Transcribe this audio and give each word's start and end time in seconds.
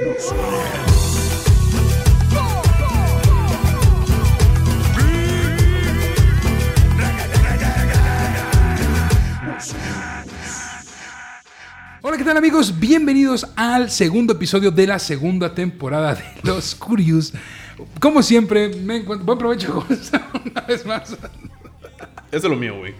Hola, 0.00 0.12
¿qué 12.16 12.22
tal 12.24 12.36
amigos? 12.36 12.78
Bienvenidos 12.78 13.44
al 13.56 13.90
segundo 13.90 14.34
episodio 14.34 14.70
de 14.70 14.86
la 14.86 15.00
segunda 15.00 15.52
temporada 15.52 16.14
de 16.14 16.22
Los 16.44 16.76
Curious. 16.76 17.32
Como 18.00 18.22
siempre, 18.22 18.68
me 18.68 18.98
encuentro... 18.98 19.26
Buen 19.26 19.38
provecho 19.38 19.84
una 20.46 20.60
vez 20.60 20.86
más. 20.86 21.10
Eso 21.10 21.18
es 22.30 22.44
lo 22.44 22.56
mío, 22.56 22.76
güey. 22.78 22.94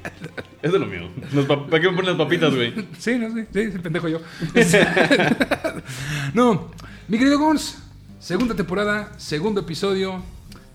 Eso 0.63 0.75
es 0.75 0.81
lo 0.81 0.87
mío. 0.87 1.09
¿Para 1.47 1.81
qué 1.81 1.91
me 1.91 1.97
ponen 1.97 2.07
las 2.07 2.17
papitas, 2.17 2.53
güey? 2.53 2.75
Sí, 2.99 3.17
no 3.19 3.33
sé, 3.33 3.47
sí, 3.53 3.73
sí, 3.73 3.79
pendejo 3.79 4.09
yo. 4.09 4.21
no, 6.35 6.71
mi 7.09 7.19
querido 7.19 7.39
Gons, 7.39 7.79
segunda 8.21 8.55
temporada, 8.55 9.13
segundo 9.19 9.61
episodio. 9.61 10.23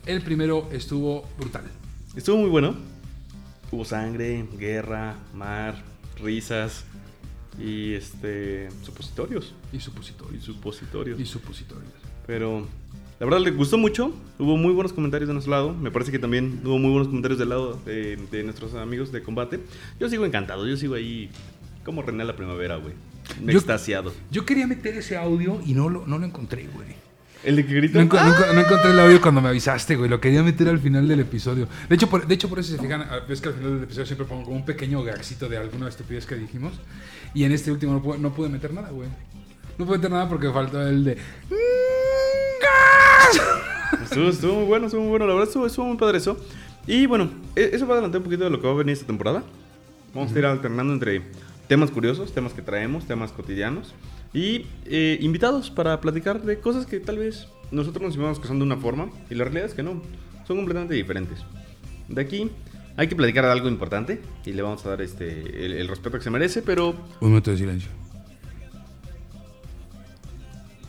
El 0.05 0.21
primero 0.21 0.67
estuvo 0.71 1.27
brutal. 1.37 1.63
Estuvo 2.15 2.37
muy 2.37 2.49
bueno. 2.49 2.75
Hubo 3.71 3.85
sangre, 3.85 4.45
guerra, 4.57 5.15
mar, 5.33 5.81
risas 6.21 6.83
y 7.59 7.93
este 7.93 8.69
supositorios. 8.83 9.53
Y 9.71 9.77
Y 9.77 9.79
supositorios. 9.79 10.43
supositorios. 10.43 11.19
Y 11.19 11.25
supositorios. 11.25 11.93
Pero 12.27 12.67
la 13.19 13.25
verdad 13.25 13.39
le 13.39 13.51
gustó 13.51 13.77
mucho. 13.77 14.13
Hubo 14.39 14.57
muy 14.57 14.73
buenos 14.73 14.91
comentarios 14.91 15.27
de 15.27 15.33
nuestro 15.33 15.51
lado. 15.51 15.73
Me 15.73 15.91
parece 15.91 16.11
que 16.11 16.19
también 16.19 16.61
hubo 16.65 16.77
muy 16.77 16.89
buenos 16.91 17.07
comentarios 17.07 17.39
del 17.39 17.49
lado 17.49 17.79
de, 17.85 18.17
de 18.31 18.43
nuestros 18.43 18.73
amigos 18.75 19.11
de 19.11 19.23
combate. 19.23 19.59
Yo 19.99 20.09
sigo 20.09 20.25
encantado. 20.25 20.67
Yo 20.67 20.77
sigo 20.77 20.95
ahí 20.95 21.29
como 21.85 22.01
René 22.01 22.23
a 22.23 22.25
la 22.25 22.35
primavera, 22.35 22.75
güey. 22.77 22.93
Yo- 23.45 23.51
Extasiado. 23.57 24.13
Yo 24.31 24.45
quería 24.45 24.67
meter 24.67 24.95
ese 24.97 25.17
audio 25.17 25.61
y 25.65 25.73
no 25.73 25.89
lo, 25.89 26.05
no 26.07 26.17
lo 26.19 26.25
encontré, 26.25 26.67
güey. 26.73 26.87
El 27.43 27.57
de 27.57 27.65
que 27.65 27.73
grita. 27.73 27.99
No, 27.99 28.05
enco- 28.09 28.17
enco- 28.19 28.53
no 28.53 28.61
encontré 28.61 28.91
el 28.91 28.99
audio 29.01 29.21
cuando 29.21 29.41
me 29.41 29.49
avisaste, 29.49 29.97
güey. 29.97 30.09
Lo 30.09 30.21
quería 30.21 30.41
meter 30.43 30.69
al 30.69 30.79
final 30.79 31.07
del 31.07 31.19
episodio. 31.19 31.67
De 31.89 31.95
hecho, 31.95 32.09
por, 32.09 32.25
de 32.25 32.33
hecho, 32.35 32.47
por 32.47 32.59
eso 32.59 32.69
si 32.71 32.75
se 32.77 32.81
fijan, 32.81 33.01
ah, 33.01 33.19
ves 33.27 33.41
que 33.41 33.49
al 33.49 33.55
final 33.55 33.73
del 33.75 33.83
episodio 33.83 34.05
siempre 34.05 34.25
pongo 34.27 34.43
como 34.45 34.55
un 34.55 34.65
pequeño 34.65 35.03
gaxito 35.03 35.49
de 35.49 35.57
alguna 35.57 35.89
estupidez 35.89 36.25
que 36.25 36.35
dijimos. 36.35 36.71
Y 37.33 37.43
en 37.43 37.51
este 37.51 37.69
último 37.71 37.91
no 37.93 38.01
pude, 38.01 38.17
no 38.17 38.33
pude 38.33 38.47
meter 38.47 38.73
nada, 38.73 38.89
güey. 38.91 39.09
No 39.77 39.85
pude 39.85 39.97
meter 39.97 40.11
nada 40.11 40.29
porque 40.29 40.49
faltó 40.51 40.81
el 40.87 41.03
de. 41.03 41.17
Estuvo, 44.03 44.29
estuvo 44.29 44.55
muy 44.55 44.65
bueno, 44.65 44.85
estuvo 44.87 45.01
muy 45.01 45.09
bueno. 45.11 45.27
La 45.27 45.33
verdad 45.33 45.47
estuvo, 45.47 45.65
estuvo 45.67 45.85
muy 45.85 45.97
padre 45.97 46.17
eso. 46.19 46.37
Y 46.87 47.05
bueno, 47.05 47.29
e- 47.55 47.71
eso 47.73 47.85
va 47.87 47.93
a 47.93 47.97
adelantar 47.97 48.19
un 48.19 48.25
poquito 48.25 48.43
de 48.43 48.49
lo 48.49 48.59
que 48.61 48.67
va 48.67 48.73
a 48.73 48.77
venir 48.77 48.93
esta 48.93 49.05
temporada. 49.07 49.43
Vamos 50.13 50.33
a 50.33 50.39
ir 50.39 50.45
alternando 50.45 50.93
entre 50.93 51.21
temas 51.67 51.91
curiosos, 51.91 52.33
temas 52.33 52.53
que 52.53 52.61
traemos, 52.61 53.05
temas 53.05 53.31
cotidianos 53.31 53.93
y 54.33 54.65
eh, 54.85 55.17
invitados 55.21 55.69
para 55.71 55.99
platicar 56.01 56.41
de 56.41 56.59
cosas 56.59 56.85
que 56.85 56.99
tal 56.99 57.17
vez 57.17 57.47
nosotros 57.71 58.03
nos 58.03 58.15
íbamos 58.15 58.39
que 58.39 58.47
son 58.47 58.59
de 58.59 58.65
una 58.65 58.77
forma 58.77 59.09
y 59.29 59.35
la 59.35 59.43
realidad 59.45 59.65
es 59.67 59.73
que 59.73 59.83
no, 59.83 60.01
son 60.47 60.57
completamente 60.57 60.93
diferentes. 60.95 61.39
De 62.07 62.21
aquí 62.21 62.51
hay 62.97 63.07
que 63.07 63.15
platicar 63.15 63.45
de 63.45 63.51
algo 63.51 63.67
importante 63.69 64.21
y 64.45 64.53
le 64.53 64.61
vamos 64.61 64.85
a 64.85 64.89
dar 64.89 65.01
este 65.01 65.65
el, 65.65 65.73
el 65.73 65.87
respeto 65.87 66.17
que 66.17 66.23
se 66.23 66.29
merece, 66.29 66.61
pero 66.61 66.95
Un 67.19 67.29
minuto 67.29 67.51
de 67.51 67.57
silencio. 67.57 67.89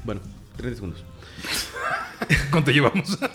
bueno, 0.04 0.20
30 0.56 0.74
segundos. 0.76 1.04
¿Cuánto 2.50 2.70
llevamos? 2.70 3.18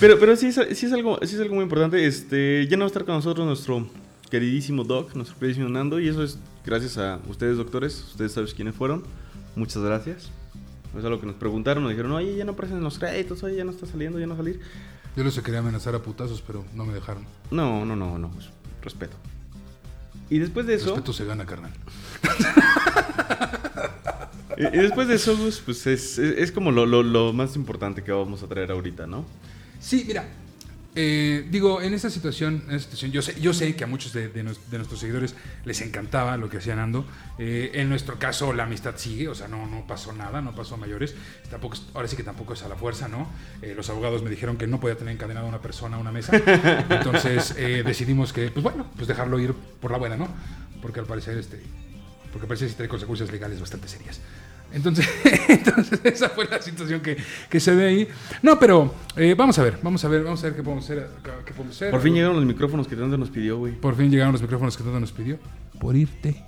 Pero, 0.00 0.18
pero 0.18 0.36
sí, 0.36 0.48
es, 0.48 0.54
sí, 0.78 0.86
es 0.86 0.92
algo, 0.92 1.18
sí 1.22 1.34
es 1.34 1.40
algo 1.40 1.54
muy 1.54 1.62
importante. 1.62 2.04
Este, 2.04 2.66
ya 2.68 2.76
no 2.76 2.82
va 2.82 2.86
a 2.86 2.88
estar 2.88 3.04
con 3.04 3.14
nosotros 3.14 3.46
nuestro 3.46 3.86
queridísimo 4.30 4.84
Doc, 4.84 5.14
nuestro 5.14 5.38
queridísimo 5.38 5.68
Nando. 5.68 5.98
Y 6.00 6.08
eso 6.08 6.22
es 6.22 6.38
gracias 6.64 6.98
a 6.98 7.20
ustedes, 7.28 7.56
doctores. 7.56 8.04
Ustedes 8.10 8.32
saben 8.32 8.50
quiénes 8.54 8.74
fueron. 8.74 9.04
Muchas 9.56 9.82
gracias. 9.82 10.30
Es 10.96 11.04
algo 11.04 11.20
que 11.20 11.26
nos 11.26 11.36
preguntaron. 11.36 11.82
Nos 11.82 11.90
dijeron, 11.90 12.12
oye, 12.12 12.36
ya 12.36 12.44
no 12.44 12.52
aparecen 12.52 12.78
en 12.78 12.84
los 12.84 12.98
créditos. 12.98 13.42
Oye, 13.42 13.56
ya 13.56 13.64
no 13.64 13.70
está 13.70 13.86
saliendo, 13.86 14.18
ya 14.18 14.26
no 14.26 14.34
va 14.34 14.40
a 14.40 14.44
salir. 14.44 14.60
Yo 15.16 15.24
los 15.24 15.38
quería 15.40 15.60
amenazar 15.60 15.94
a 15.94 16.02
putazos, 16.02 16.42
pero 16.42 16.64
no 16.74 16.84
me 16.84 16.92
dejaron. 16.92 17.24
No, 17.50 17.84
no, 17.84 17.94
no, 17.94 18.18
no. 18.18 18.30
pues, 18.30 18.50
respeto. 18.82 19.16
Y 20.30 20.38
después 20.38 20.66
de 20.66 20.74
eso... 20.74 20.86
Respeto 20.86 21.12
se 21.12 21.24
gana, 21.24 21.46
carnal. 21.46 21.72
Y, 24.56 24.66
y 24.66 24.82
después 24.82 25.08
de 25.08 25.16
eso, 25.16 25.36
pues, 25.36 25.58
pues, 25.58 25.84
es, 25.88 26.16
es, 26.16 26.38
es 26.38 26.52
como 26.52 26.70
lo, 26.70 26.86
lo, 26.86 27.02
lo 27.02 27.32
más 27.32 27.56
importante 27.56 28.04
que 28.04 28.12
vamos 28.12 28.44
a 28.44 28.46
traer 28.46 28.70
ahorita, 28.70 29.04
¿no? 29.04 29.24
Sí, 29.80 30.04
mira. 30.06 30.28
Eh, 30.94 31.46
digo, 31.50 31.82
en 31.82 31.92
esta 31.94 32.08
situación, 32.10 32.62
en 32.68 32.76
esta 32.76 32.82
situación 32.90 33.12
yo, 33.12 33.22
sé, 33.22 33.40
yo 33.40 33.52
sé 33.52 33.74
que 33.76 33.84
a 33.84 33.86
muchos 33.86 34.12
de, 34.12 34.28
de 34.28 34.42
nos- 34.44 34.70
de 34.70 34.76
nuestros 34.78 35.00
seguidores 35.00 35.34
les 35.64 35.80
encantaba 35.80 36.36
lo 36.36 36.48
que 36.48 36.58
hacía 36.58 36.76
Nando. 36.76 37.04
Eh, 37.38 37.72
en 37.74 37.88
nuestro 37.88 38.18
caso, 38.18 38.52
la 38.52 38.64
amistad 38.64 38.94
sigue, 38.96 39.28
o 39.28 39.34
sea, 39.34 39.48
no, 39.48 39.66
no 39.66 39.86
pasó 39.86 40.12
nada, 40.12 40.40
no 40.40 40.54
pasó 40.54 40.74
a 40.74 40.78
mayores. 40.78 41.14
Tampoco, 41.50 41.76
ahora 41.94 42.08
sí 42.08 42.16
que 42.16 42.22
tampoco 42.22 42.52
es 42.54 42.62
a 42.62 42.68
la 42.68 42.76
fuerza, 42.76 43.08
¿no? 43.08 43.28
Eh, 43.62 43.74
los 43.76 43.90
abogados 43.90 44.22
me 44.22 44.30
dijeron 44.30 44.56
que 44.56 44.66
no 44.66 44.78
podía 44.80 44.96
tener 44.96 45.14
encadenada 45.14 45.46
a 45.46 45.48
una 45.48 45.60
persona 45.60 45.96
a 45.96 46.00
una 46.00 46.12
mesa. 46.12 46.32
Entonces 46.90 47.54
eh, 47.58 47.82
decidimos 47.84 48.32
que, 48.32 48.50
pues 48.50 48.62
bueno, 48.62 48.86
pues 48.96 49.08
dejarlo 49.08 49.38
ir 49.38 49.52
por 49.52 49.90
la 49.90 49.98
buena, 49.98 50.16
¿no? 50.16 50.28
Porque 50.80 51.00
al 51.00 51.06
parecer, 51.06 51.38
este, 51.38 51.60
porque 52.32 52.44
al 52.44 52.48
parecer 52.48 52.68
sí 52.68 52.74
trae 52.76 52.88
consecuencias 52.88 53.30
legales 53.32 53.60
bastante 53.60 53.88
serias. 53.88 54.20
Entonces, 54.74 55.08
entonces 55.48 56.00
esa 56.04 56.28
fue 56.30 56.46
la 56.50 56.60
situación 56.60 57.00
que, 57.00 57.16
que 57.48 57.60
se 57.60 57.74
ve 57.74 57.86
ahí. 57.86 58.08
No, 58.42 58.58
pero 58.58 58.92
eh, 59.16 59.34
vamos 59.38 59.58
a 59.58 59.62
ver, 59.62 59.78
vamos 59.82 60.04
a 60.04 60.08
ver, 60.08 60.22
vamos 60.24 60.42
a 60.42 60.46
ver 60.48 60.56
qué 60.56 60.62
podemos 60.62 60.84
hacer. 60.84 61.08
Qué 61.46 61.52
podemos 61.52 61.76
hacer. 61.76 61.90
Por 61.92 62.00
fin 62.02 62.12
llegaron 62.14 62.36
los 62.36 62.44
micrófonos 62.44 62.88
que 62.88 62.96
tanto 62.96 63.16
nos 63.16 63.30
pidió, 63.30 63.58
güey. 63.58 63.72
Por 63.72 63.96
fin 63.96 64.10
llegaron 64.10 64.32
los 64.32 64.42
micrófonos 64.42 64.76
que 64.76 64.82
tanto 64.82 64.98
nos 65.00 65.12
pidió. 65.12 65.38
Por 65.78 65.96
irte. 65.96 66.42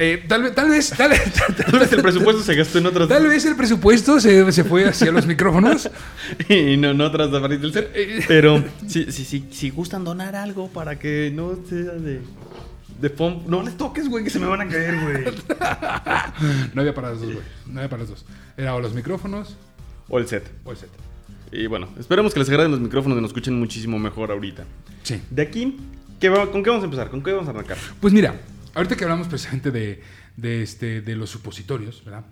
Eh, 0.00 0.24
tal, 0.28 0.44
vez, 0.44 0.54
tal 0.54 0.68
vez, 0.70 0.90
tal, 0.90 1.10
vez- 1.10 1.32
Tal 1.70 1.80
vez 1.80 1.92
el 1.92 2.02
presupuesto 2.02 2.42
se 2.44 2.54
gastó 2.54 2.78
en 2.78 2.86
otras... 2.86 3.08
tal 3.08 3.26
vez 3.26 3.44
el 3.46 3.56
presupuesto 3.56 4.20
se, 4.20 4.52
se 4.52 4.62
fue 4.62 4.84
hacia 4.88 5.10
los 5.10 5.26
micrófonos. 5.26 5.90
y 6.48 6.76
no, 6.76 6.94
no 6.94 7.10
tras 7.10 7.32
de 7.32 7.58
del 7.58 7.72
ser. 7.72 7.90
Eh, 7.94 8.20
Pero 8.28 8.62
si, 8.86 9.10
si, 9.10 9.24
si, 9.24 9.46
si 9.50 9.70
gustan 9.70 10.04
donar 10.04 10.36
algo 10.36 10.68
para 10.68 11.00
que 11.00 11.32
no 11.34 11.58
sea 11.68 11.94
de. 11.94 12.20
De 13.00 13.14
pom- 13.14 13.44
No 13.46 13.62
les 13.62 13.76
toques, 13.76 14.08
güey, 14.08 14.24
que 14.24 14.30
se 14.30 14.38
me 14.40 14.46
van 14.46 14.60
a 14.62 14.68
caer, 14.68 14.98
güey. 15.00 15.24
No 16.74 16.80
había 16.80 16.94
para 16.94 17.10
los 17.10 17.20
dos, 17.20 17.32
güey. 17.32 17.44
No 17.66 17.78
había 17.80 17.88
para 17.90 18.00
los 18.02 18.10
dos. 18.10 18.24
Era 18.56 18.74
o 18.74 18.80
los 18.80 18.92
micrófonos 18.94 19.56
o 20.08 20.18
el 20.18 20.26
set. 20.26 20.50
o 20.64 20.70
el 20.72 20.76
set. 20.76 20.90
Y 21.52 21.66
bueno, 21.66 21.88
esperemos 21.98 22.32
que 22.34 22.40
les 22.40 22.48
agraden 22.48 22.70
los 22.72 22.80
micrófonos 22.80 23.16
y 23.18 23.20
nos 23.22 23.30
escuchen 23.30 23.58
muchísimo 23.58 23.98
mejor 23.98 24.30
ahorita. 24.32 24.64
Sí. 25.02 25.20
De 25.30 25.42
aquí, 25.42 25.78
¿qué 26.20 26.28
va- 26.28 26.50
¿con 26.50 26.62
qué 26.62 26.70
vamos 26.70 26.82
a 26.82 26.86
empezar? 26.86 27.08
¿Con 27.10 27.22
qué 27.22 27.32
vamos 27.32 27.46
a 27.48 27.50
arrancar? 27.52 27.78
Pues 28.00 28.12
mira, 28.12 28.34
ahorita 28.74 28.96
que 28.96 29.04
hablamos 29.04 29.28
precisamente 29.28 29.70
de, 29.70 30.02
de, 30.36 30.62
este, 30.62 31.00
de 31.00 31.14
los 31.16 31.30
supositorios, 31.30 32.04
¿verdad? 32.04 32.24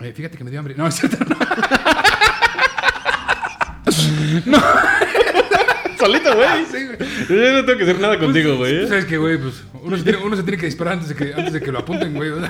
Eh, 0.00 0.12
fíjate 0.12 0.36
que 0.36 0.44
me 0.44 0.50
dio 0.50 0.58
hambre. 0.58 0.74
No, 0.76 0.86
es 0.86 0.96
cierto. 0.96 1.16
Solito, 6.04 6.34
güey. 6.36 6.48
Sí, 6.70 6.78
güey. 6.86 6.98
Yo 7.28 7.52
no 7.52 7.64
tengo 7.64 7.78
que 7.78 7.84
hacer 7.84 8.00
nada 8.00 8.18
contigo, 8.18 8.56
Pues, 8.58 8.72
güey. 8.74 8.88
¿Sabes 8.88 9.04
qué, 9.06 9.16
güey? 9.18 9.38
Pues 9.38 9.62
uno 9.82 9.96
se, 9.96 10.02
tiene, 10.04 10.18
uno 10.18 10.36
se 10.36 10.42
tiene 10.42 10.58
que 10.58 10.66
disparar 10.66 10.94
antes 10.94 11.08
de 11.08 11.14
que, 11.14 11.34
antes 11.34 11.52
de 11.52 11.60
que 11.60 11.72
lo 11.72 11.78
apunten, 11.80 12.14
güey. 12.14 12.30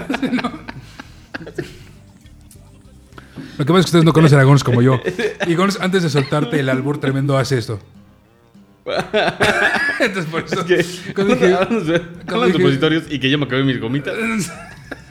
Lo 3.56 3.64
que 3.64 3.72
pasa 3.72 3.78
es 3.81 3.84
que 3.87 3.88
ustedes 3.88 4.04
no 4.04 4.12
conocen 4.12 4.38
a 4.41 4.44
Gons 4.44 4.64
como 4.64 4.82
yo. 4.82 5.00
Y 5.47 5.54
Gons, 5.54 5.78
antes 5.81 6.03
de 6.03 6.10
soltarte 6.10 6.59
el 6.59 6.69
albur 6.69 6.98
tremendo, 6.98 7.37
hace 7.38 7.56
esto. 7.59 7.78
Entonces, 10.00 10.31
por 10.31 10.44
eso. 10.44 10.60
Es 10.69 11.00
que. 11.00 11.14
cuando 11.14 11.34
dije- 11.37 11.56
cuando 12.26 12.47
dije- 12.47 12.59
supositorios 12.59 13.04
y 13.09 13.19
que 13.19 13.31
yo 13.31 13.38
me 13.38 13.44
acabé 13.47 13.62
mis 13.64 13.81
gomitas. 13.81 14.14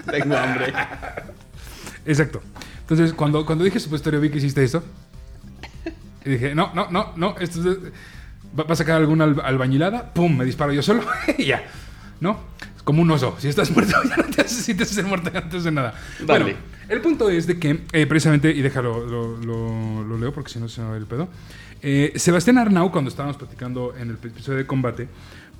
Tengo 0.10 0.36
hambre. 0.38 0.74
Exacto. 2.06 2.42
Entonces, 2.82 3.14
cuando, 3.14 3.46
cuando 3.46 3.64
dije 3.64 3.80
supositorio, 3.80 4.20
vi 4.20 4.30
que 4.30 4.38
hiciste 4.40 4.64
esto. 4.64 4.84
Y 6.26 6.30
dije, 6.32 6.54
no, 6.54 6.72
no, 6.76 6.90
no, 6.92 7.14
no. 7.16 7.36
Esto 7.40 7.60
es 7.72 7.78
va, 8.60 8.66
a 8.68 8.76
sacar 8.76 8.98
alguna 8.98 9.26
alba- 9.26 9.44
albañilada. 9.44 10.14
Pum, 10.14 10.38
me 10.38 10.46
disparo 10.46 10.72
yo 10.74 10.82
solo. 10.82 11.04
y 11.38 11.46
ya. 11.46 11.64
¿No? 12.20 12.40
Es 12.76 12.84
como 12.84 13.02
un 13.02 13.12
oso. 13.12 13.36
Si 13.40 13.48
estás 13.48 13.72
muerto, 13.76 13.94
ya 14.08 14.18
no 14.18 14.24
te 14.26 14.42
haces, 14.42 14.58
si 14.66 14.74
te 14.76 14.84
haces 14.84 14.98
el 14.98 15.06
muerto 15.08 15.32
antes 15.34 15.64
de 15.64 15.72
nada. 15.72 15.94
Bueno, 16.26 16.48
el 16.90 17.02
punto 17.02 17.30
es 17.30 17.48
de 17.48 17.60
que, 17.60 17.82
eh, 17.92 18.06
precisamente, 18.06 18.52
y 18.52 18.62
déjalo, 18.62 19.06
lo, 19.06 19.38
lo- 19.38 20.04
lo 20.04 20.18
leo 20.18 20.34
porque 20.34 20.52
si 20.52 20.60
no 20.60 20.68
se 20.70 20.82
me 20.82 20.90
va 20.90 20.98
el 20.98 21.06
pedo. 21.06 21.28
Eh, 21.82 22.14
Sebastián 22.16 22.58
Arnau, 22.58 22.92
cuando 22.92 23.10
estábamos 23.10 23.36
platicando 23.38 23.94
en 23.98 24.10
el 24.12 24.16
episodio 24.16 24.58
de 24.60 24.66
combate, 24.66 25.08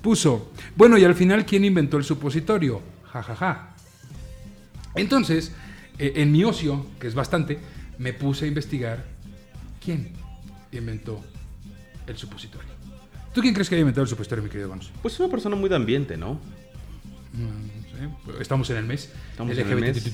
puso, 0.00 0.52
bueno, 0.76 0.96
y 0.96 1.04
al 1.04 1.14
final, 1.14 1.44
¿quién 1.44 1.64
inventó 1.64 1.96
el 1.98 2.04
supositorio? 2.04 2.80
Ja, 3.12 3.22
ja, 3.22 3.36
ja. 3.36 3.68
Entonces, 4.94 5.52
eh, 5.98 6.12
en 6.16 6.32
mi 6.32 6.44
ocio, 6.44 6.86
que 7.00 7.06
es 7.08 7.14
bastante, 7.14 7.58
me 7.98 8.12
puse 8.12 8.44
a 8.44 8.48
investigar 8.48 9.04
quién 9.84 10.12
inventó 10.72 11.22
el 12.06 12.16
supositorio. 12.16 12.73
¿Tú 13.34 13.40
quién 13.40 13.52
crees 13.52 13.68
que 13.68 13.74
haya 13.74 13.80
inventado 13.80 14.04
el 14.04 14.08
supositorio, 14.08 14.44
mi 14.44 14.48
querido? 14.48 14.72
Pues 15.02 15.14
es 15.14 15.20
una 15.20 15.28
persona 15.28 15.56
muy 15.56 15.68
de 15.68 15.76
ambiente, 15.76 16.16
¿no? 16.16 16.34
Mm, 17.32 18.06
no 18.06 18.32
sé, 18.32 18.40
Estamos 18.40 18.70
en 18.70 18.76
el 18.76 18.84
mes. 18.84 19.10
Estamos 19.32 19.58
en 19.58 19.68
el 19.68 19.76
mes. 19.80 20.06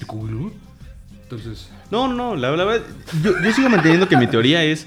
Entonces, 1.23 1.71
No, 1.91 2.09
no, 2.09 2.15
no, 2.15 2.35
la, 2.35 2.57
la 2.57 2.65
verdad, 2.65 2.87
yo, 3.23 3.41
yo 3.41 3.53
sigo 3.53 3.69
manteniendo 3.69 4.09
que 4.09 4.17
mi 4.17 4.27
teoría 4.27 4.65
es 4.65 4.87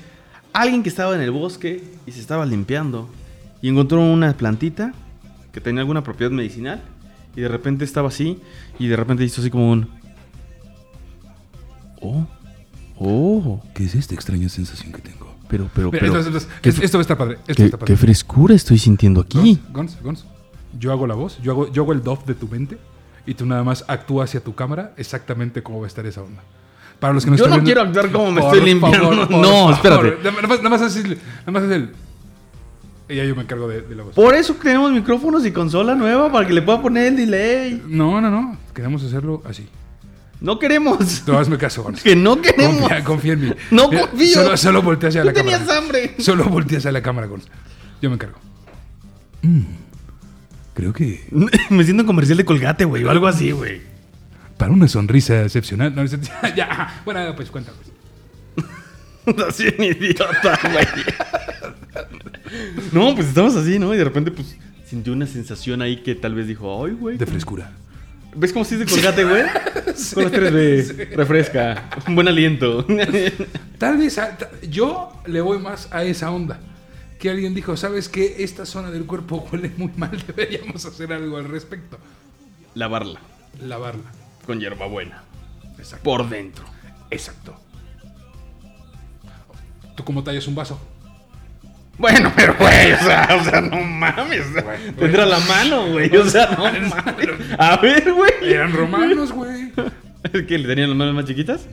alguien 0.52 0.84
que 0.84 0.90
estaba 0.90 1.16
en 1.16 1.22
el 1.22 1.32
bosque 1.32 1.84
y 2.06 2.12
se 2.12 2.20
estaba 2.20 2.46
limpiando 2.46 3.08
y 3.62 3.70
encontró 3.70 4.02
una 4.02 4.36
plantita 4.36 4.94
que 5.54 5.62
tenía 5.62 5.82
alguna 5.82 6.04
propiedad 6.04 6.32
medicinal 6.32 6.82
y 7.36 7.42
de 7.42 7.48
repente 7.48 7.86
estaba 7.86 8.10
así 8.10 8.42
y 8.80 8.88
de 8.88 8.96
repente 8.96 9.24
hizo 9.24 9.42
así 9.42 9.50
como 9.50 9.72
un... 9.72 9.88
Oh. 12.02 12.28
Oh. 12.98 13.64
¿Qué 13.74 13.86
es 13.86 13.96
esta 13.96 14.16
extraña 14.16 14.50
sensación 14.50 14.92
que 14.92 15.02
tengo? 15.02 15.23
Pero, 15.54 15.70
pero, 15.74 15.88
Mira, 15.92 16.00
pero. 16.00 16.06
entonces, 16.20 16.28
entonces, 16.28 16.50
¿qué, 16.64 16.70
esto, 16.70 16.82
esto 16.84 16.98
va 16.98 17.02
a 17.02 17.04
estar 17.04 17.18
padre. 17.18 17.38
Esto 17.48 17.64
qué- 17.64 17.70
padre. 17.70 17.86
qué 17.86 17.96
frescura 17.98 18.56
estoy 18.56 18.80
sintiendo 18.80 19.22
aquí. 19.22 19.60
Gons, 19.72 19.72
Gons, 19.72 20.02
Gons, 20.02 20.26
yo 20.80 20.92
hago 20.92 21.06
la 21.06 21.14
voz, 21.14 21.40
yo 21.44 21.52
hago, 21.52 21.72
yo 21.72 21.84
hago 21.84 21.94
el 21.94 22.02
dub 22.02 22.26
de 22.26 22.34
tu 22.34 22.48
mente 22.48 22.80
y 23.28 23.36
tú 23.36 23.46
nada 23.46 23.64
más 23.64 23.86
actúas 23.88 24.30
hacia 24.32 24.40
tu 24.44 24.56
cámara 24.56 24.94
exactamente 24.98 25.62
cómo 25.62 25.80
va 25.80 25.86
a 25.86 25.88
estar 25.88 26.06
esa 26.08 26.24
onda. 26.24 26.42
Para 27.00 27.14
los 27.14 27.24
que 27.24 27.30
no 27.32 27.38
Yo 27.38 27.44
no 27.46 27.52
viendo- 27.52 27.66
quiero 27.66 27.82
actuar 27.82 28.12
como 28.12 28.32
me 28.32 28.42
estoy 28.42 28.62
limpiando. 28.62 29.10
favor, 29.12 29.28
por 29.28 29.38
no, 29.42 29.52
favor. 29.52 29.74
espérate. 29.74 30.18
Nada 30.24 30.48
más, 30.48 30.58
nada 30.58 30.70
más 30.70 30.82
haces, 30.82 31.04
nada 31.06 31.52
más 31.52 31.64
haces 31.64 31.76
el... 31.76 31.90
Y 33.10 33.16
ya 33.18 33.26
yo 33.26 33.36
me 33.36 33.42
encargo 33.44 33.68
de, 33.68 33.82
de 33.82 33.96
la 33.96 34.04
voz. 34.04 34.16
Por 34.16 34.34
eso 34.34 34.56
tenemos 34.56 34.92
micrófonos 34.92 35.46
y 35.46 35.52
consola 35.52 35.94
nueva 35.94 36.32
para 36.32 36.48
que 36.48 36.54
le 36.54 36.62
pueda 36.62 36.82
poner 36.82 37.08
el 37.08 37.18
delay. 37.18 37.84
No, 37.88 38.20
no, 38.22 38.30
no. 38.32 38.58
Queremos 38.74 39.04
hacerlo 39.04 39.44
así. 39.46 39.68
No 40.44 40.60
queremos. 40.60 41.24
Tú 41.26 41.34
hazme 41.38 41.58
caso, 41.58 41.82
Gons. 41.84 42.04
Que 42.04 42.16
no 42.16 42.40
queremos. 42.42 42.82
Confía, 42.82 43.04
confía 43.04 43.34
en 43.34 43.42
mí. 43.42 43.54
No 43.72 43.88
Mira, 43.90 44.08
confío. 44.08 44.34
Solo, 44.36 44.58
solo 44.58 44.82
voltea 44.84 45.08
hacia 45.10 45.22
Tú 45.22 45.28
la 45.28 45.34
cámara. 45.34 45.58
tenías 45.58 45.78
hambre. 45.78 46.16
Solo 46.20 46.44
voltea 46.46 46.78
hacia 46.80 46.92
la 46.92 47.02
cámara, 47.02 47.28
Gons. 47.28 47.48
Yo 48.02 48.10
me 48.10 48.16
encargo. 48.16 48.38
Mm, 49.42 49.62
creo 50.74 50.94
que 50.94 51.26
Me 51.70 51.84
siento 51.84 52.02
en 52.02 52.08
comercial 52.08 52.38
de 52.38 52.46
colgate, 52.46 52.86
güey, 52.86 53.04
o 53.06 53.10
algo 53.10 53.28
así, 53.28 53.52
güey. 53.52 53.82
para 54.58 54.72
una 54.72 54.88
sonrisa 54.88 55.44
excepcional... 55.44 55.96
No, 55.96 56.04
ya, 56.56 57.02
bueno, 57.06 57.34
pues 57.36 57.50
cuéntame. 57.50 57.78
Así 59.48 59.66
en 59.68 59.84
idiota, 59.84 60.60
güey. 60.72 60.86
No, 62.92 63.16
pues 63.16 63.28
estamos 63.28 63.56
así, 63.56 63.80
¿no? 63.80 63.94
Y 63.94 63.98
de 63.98 64.04
repente, 64.04 64.32
pues, 64.32 64.58
sintió 64.86 65.14
una 65.14 65.26
sensación 65.26 65.82
ahí 65.82 66.04
que 66.04 66.16
tal 66.16 66.36
vez 66.36 66.48
dijo, 66.48 66.86
ay, 66.86 66.92
güey. 66.94 67.18
De 67.18 67.26
frescura. 67.26 67.72
¿Ves 68.36 68.52
cómo 68.54 68.66
se 68.66 68.78
dice 68.78 68.90
colgate, 68.92 69.24
güey? 69.24 69.44
Con 70.14 70.32
tres 70.32 70.96
B. 70.98 71.06
Refresca. 71.16 71.90
Un 72.08 72.16
buen 72.16 72.28
aliento. 72.28 72.86
Tal 73.78 73.98
vez 73.98 74.18
a- 74.18 74.38
ta- 74.38 74.50
yo 74.70 75.12
le 75.26 75.42
voy 75.42 75.60
más 75.60 75.88
a 75.92 76.04
esa 76.04 76.32
onda. 76.32 76.60
Que 77.20 77.30
alguien 77.30 77.54
dijo, 77.54 77.78
¿sabes 77.78 78.10
qué? 78.10 78.38
Esta 78.40 78.66
zona 78.66 78.92
del 78.92 79.06
cuerpo 79.06 79.48
huele 79.52 79.72
muy 79.78 79.92
mal, 79.96 80.22
deberíamos 80.28 80.84
hacer 80.86 81.14
algo 81.14 81.38
al 81.38 81.46
respecto. 81.46 81.98
Lavarla 82.76 83.20
Lavarla. 83.62 84.12
con 84.46 84.60
hierbabuena. 84.60 85.24
Exacto. 85.78 86.04
Por 86.04 86.28
dentro. 86.30 86.66
Exacto. 87.12 87.56
¿Tú 89.96 90.04
cómo 90.04 90.24
tallas 90.24 90.48
un 90.48 90.56
vaso? 90.56 90.80
Bueno, 91.98 92.32
pero, 92.36 92.56
güey, 92.58 92.92
o 92.92 92.98
sea, 92.98 93.28
o 93.40 93.44
sea, 93.44 93.62
no 93.62 93.82
mames. 93.82 94.46
Tendrá 94.98 95.26
la 95.26 95.40
mano, 95.40 95.88
güey. 95.92 96.16
O 96.16 96.28
sea, 96.28 96.52
no 96.52 96.64
mames. 96.64 96.94
A 97.58 97.78
ver, 97.78 98.12
güey. 98.14 98.32
Eran 98.42 98.74
romanos, 98.74 99.32
güey. 99.32 99.72
¿Es 100.34 100.44
que 100.44 100.58
le 100.58 100.68
tenían 100.68 100.90
las 100.90 100.98
manos 100.98 101.16
más 101.16 101.26
chiquitas? 101.26 101.68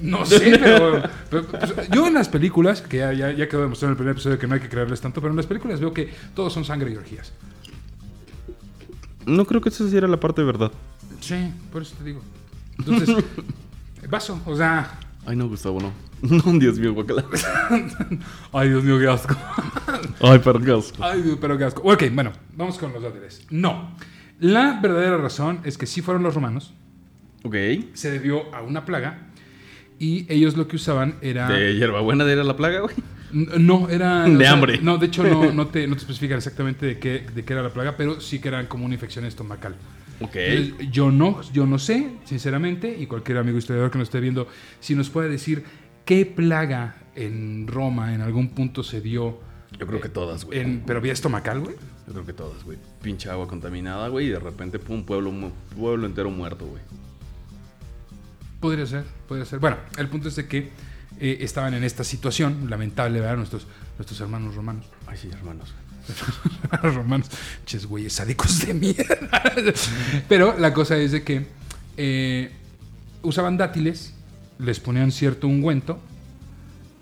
No 0.00 0.26
sé, 0.26 0.58
pero, 0.62 1.02
pero, 1.30 1.46
pues, 1.46 1.88
yo 1.90 2.06
en 2.08 2.14
las 2.14 2.28
películas, 2.28 2.82
que 2.82 2.98
ya, 2.98 3.12
ya, 3.12 3.30
ya 3.30 3.48
quedó 3.48 3.62
demostrado 3.62 3.90
en 3.90 3.92
el 3.92 3.96
primer 3.96 4.12
episodio 4.12 4.38
que 4.38 4.46
no 4.48 4.54
hay 4.54 4.60
que 4.60 4.68
creerles 4.68 5.00
tanto, 5.00 5.20
pero 5.20 5.30
en 5.30 5.36
las 5.36 5.46
películas 5.46 5.78
veo 5.78 5.92
que 5.92 6.12
todos 6.34 6.52
son 6.52 6.64
sangre 6.64 6.90
y 6.90 6.96
orgías. 6.96 7.32
No 9.24 9.44
creo 9.44 9.60
que 9.60 9.68
esa 9.68 9.88
sí 9.88 9.96
era 9.96 10.08
la 10.08 10.18
parte 10.18 10.40
de 10.40 10.46
verdad. 10.46 10.72
Sí, 11.20 11.52
por 11.70 11.82
eso 11.82 11.94
te 11.96 12.04
digo. 12.04 12.20
Entonces, 12.78 13.24
vaso, 14.08 14.40
o 14.44 14.56
sea... 14.56 14.98
Ay, 15.24 15.36
no, 15.36 15.48
Gustavo, 15.48 15.80
no. 15.80 15.92
No, 16.30 16.58
Dios 16.58 16.78
mío, 16.78 16.94
guacala. 16.94 17.24
Ay, 18.52 18.68
Dios 18.68 18.84
mío, 18.84 18.98
qué 18.98 19.08
asco. 19.08 19.36
Ay, 20.20 20.40
pero 20.42 20.60
qué 20.60 20.72
asco. 20.72 21.04
Ay, 21.04 21.22
Dios, 21.22 21.38
pero 21.40 21.58
qué 21.58 21.64
asco. 21.64 21.82
Ok, 21.84 22.04
bueno, 22.12 22.32
vamos 22.56 22.78
con 22.78 22.92
los 22.92 23.02
dátiles. 23.02 23.44
No. 23.50 23.96
La 24.38 24.80
verdadera 24.80 25.16
razón 25.18 25.60
es 25.64 25.76
que 25.76 25.86
sí 25.86 26.00
fueron 26.00 26.22
los 26.22 26.34
romanos, 26.34 26.74
Ok. 27.44 27.56
se 27.94 28.10
debió 28.10 28.54
a 28.54 28.62
una 28.62 28.84
plaga 28.84 29.28
y 29.98 30.26
ellos 30.32 30.56
lo 30.56 30.66
que 30.66 30.76
usaban 30.76 31.16
era... 31.22 31.48
¿De 31.48 31.76
hierbabuena 31.76 32.24
era 32.30 32.42
la 32.42 32.56
plaga, 32.56 32.80
güey? 32.80 32.94
No, 33.32 33.88
era... 33.88 34.24
De 34.24 34.34
o 34.34 34.38
sea, 34.38 34.52
hambre. 34.52 34.78
No, 34.82 34.98
de 34.98 35.06
hecho 35.06 35.22
no, 35.22 35.52
no, 35.52 35.68
te, 35.68 35.86
no 35.86 35.94
te 35.94 36.00
especifican 36.00 36.38
exactamente 36.38 36.86
de 36.86 36.98
qué, 36.98 37.24
de 37.34 37.44
qué 37.44 37.52
era 37.52 37.62
la 37.62 37.70
plaga, 37.70 37.96
pero 37.96 38.20
sí 38.20 38.40
que 38.40 38.48
era 38.48 38.68
como 38.68 38.84
una 38.84 38.94
infección 38.94 39.24
estomacal. 39.24 39.76
Ok. 40.20 40.34
Entonces, 40.34 40.90
yo, 40.90 41.10
no, 41.10 41.40
yo 41.52 41.66
no 41.66 41.78
sé, 41.78 42.14
sinceramente, 42.24 42.96
y 42.98 43.06
cualquier 43.06 43.38
amigo 43.38 43.58
historiador 43.58 43.90
que 43.90 43.98
nos 43.98 44.08
esté 44.08 44.20
viendo, 44.20 44.48
si 44.80 44.94
nos 44.94 45.08
puede 45.10 45.28
decir 45.28 45.64
qué 46.04 46.26
plaga 46.26 46.96
en 47.14 47.66
Roma 47.66 48.14
en 48.14 48.20
algún 48.20 48.48
punto 48.50 48.82
se 48.82 49.00
dio... 49.00 49.40
Yo 49.78 49.86
creo 49.86 50.00
que 50.00 50.08
todas, 50.08 50.44
güey. 50.44 50.60
en- 50.60 50.82
pero 50.86 51.00
vía 51.00 51.12
estomacal, 51.12 51.60
güey. 51.60 51.76
Yo 52.06 52.12
creo 52.12 52.26
que 52.26 52.32
todas, 52.32 52.62
güey. 52.64 52.78
Pinche 53.00 53.30
agua 53.30 53.48
contaminada, 53.48 54.08
güey, 54.08 54.26
y 54.26 54.30
de 54.30 54.38
repente, 54.38 54.78
pum, 54.78 55.04
pueblo, 55.04 55.32
pueblo 55.76 56.06
entero 56.06 56.30
muerto, 56.30 56.66
güey. 56.66 56.82
Podría 58.60 58.86
ser, 58.86 59.04
podría 59.26 59.44
ser. 59.44 59.58
Bueno, 59.58 59.76
el 59.96 60.08
punto 60.08 60.28
es 60.28 60.36
de 60.36 60.46
que 60.46 60.70
eh, 61.20 61.38
estaban 61.40 61.74
en 61.74 61.84
esta 61.84 62.04
situación, 62.04 62.68
lamentable, 62.70 63.20
¿verdad? 63.20 63.36
Nuestros, 63.36 63.66
nuestros 63.98 64.20
hermanos 64.20 64.54
romanos. 64.54 64.84
Ay, 65.06 65.16
sí, 65.16 65.28
hermanos. 65.32 65.74
Hermanos 66.70 66.94
romanos, 66.96 67.30
ches 67.64 67.86
güeyes 67.86 68.12
sádicos 68.12 68.64
de 68.66 68.74
mierda. 68.74 69.42
Pero 70.28 70.56
la 70.58 70.72
cosa 70.74 70.96
es 70.96 71.12
de 71.12 71.22
que 71.24 71.46
eh, 71.96 72.52
usaban 73.22 73.56
dátiles, 73.56 74.14
les 74.62 74.80
ponían 74.80 75.10
cierto 75.12 75.46
ungüento 75.48 75.98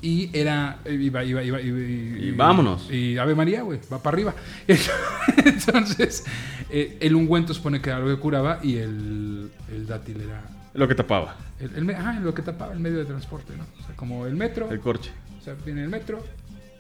y 0.03 0.31
era. 0.33 0.79
Iba, 0.87 1.25
iba, 1.25 1.43
iba, 1.43 1.61
iba- 1.61 1.81
Y 1.81 2.31
vámonos. 2.33 2.91
Y 2.91 3.19
Ave 3.19 3.35
María, 3.35 3.63
güey, 3.63 3.79
va 3.93 4.03
para 4.03 4.15
arriba. 4.15 4.35
Entonces, 5.45 6.25
eh, 6.71 6.97
el 7.01 7.15
ungüento 7.15 7.55
supone 7.55 7.81
que 7.81 7.91
era 7.91 7.99
algo 7.99 8.09
que 8.09 8.21
curaba 8.21 8.61
y 8.63 8.77
el, 8.77 9.51
el 9.71 9.87
dátil 9.87 10.21
era. 10.23 10.43
Lo 10.75 10.87
que 10.89 10.95
tapaba. 10.95 11.37
El, 11.59 11.89
el 11.89 11.95
ah, 11.97 12.19
lo 12.23 12.33
que 12.33 12.43
tapaba 12.43 12.73
el 12.73 12.81
medio 12.81 12.99
de 12.99 13.05
transporte, 13.05 13.53
¿no? 13.57 13.65
O 13.83 13.87
sea, 13.87 13.95
como 13.97 14.27
el 14.27 14.37
metro. 14.37 14.71
El 14.71 14.81
corche. 14.81 15.11
O 15.39 15.43
sea, 15.43 15.55
viene 15.65 15.83
el 15.83 15.89
metro, 15.89 16.25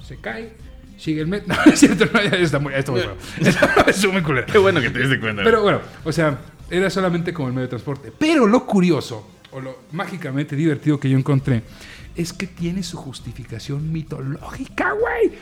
se 0.02 0.16
cae, 0.16 0.52
sigue 0.96 1.20
el 1.22 1.26
metro. 1.26 1.54
No, 1.66 1.72
es 1.72 1.80
cierto, 1.80 2.06
no, 2.12 2.22
ya 2.22 2.36
está 2.38 2.58
muy, 2.58 2.72
está 2.74 2.92
muy. 2.92 3.02
Es 3.88 4.06
muy 4.06 4.22
culero. 4.22 4.46
Qué 4.46 4.58
bueno 4.58 4.80
que 4.80 4.90
te 4.90 5.00
diste 5.00 5.18
cuenta. 5.20 5.42
Pero 5.44 5.62
bueno, 5.62 5.80
o 6.04 6.12
sea, 6.12 6.38
era 6.70 6.88
solamente 6.88 7.32
como 7.34 7.48
el 7.48 7.54
medio 7.54 7.66
de 7.66 7.70
transporte. 7.70 8.12
Pero 8.18 8.46
lo 8.46 8.64
curioso, 8.64 9.28
o 9.52 9.60
lo 9.60 9.78
mágicamente 9.92 10.54
divertido 10.56 10.98
que 11.00 11.08
yo 11.10 11.18
encontré, 11.18 11.62
es 12.16 12.32
que 12.32 12.46
tiene 12.46 12.82
su 12.82 12.96
justificación 12.96 13.92
mitológica, 13.92 14.92
güey. 14.92 15.32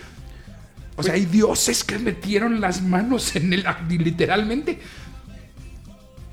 O 0.97 1.03
sea, 1.03 1.15
hay 1.15 1.27
dioses 1.27 1.85
que 1.85 1.99
metieron 1.99 2.61
las 2.61 2.83
manos 2.83 3.37
en 3.37 3.53
el... 3.53 3.65
literalmente. 3.89 4.79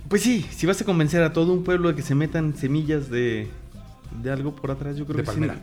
Pues 0.10 0.22
sí, 0.24 0.46
si 0.56 0.66
vas 0.66 0.82
a 0.82 0.86
convencer 0.86 1.22
a 1.24 1.34
todo 1.34 1.54
un 1.54 1.64
pueblo 1.64 1.90
de 1.90 1.96
que 1.96 2.02
se 2.02 2.16
metan 2.16 2.56
semillas 2.56 3.10
de, 3.10 3.48
de 4.24 4.32
algo 4.32 4.56
por 4.56 4.72
atrás, 4.72 4.96
yo 4.98 5.06
creo 5.06 5.18
De 5.18 5.24
que 5.24 5.30
sí. 5.30 5.38
palmera. 5.38 5.60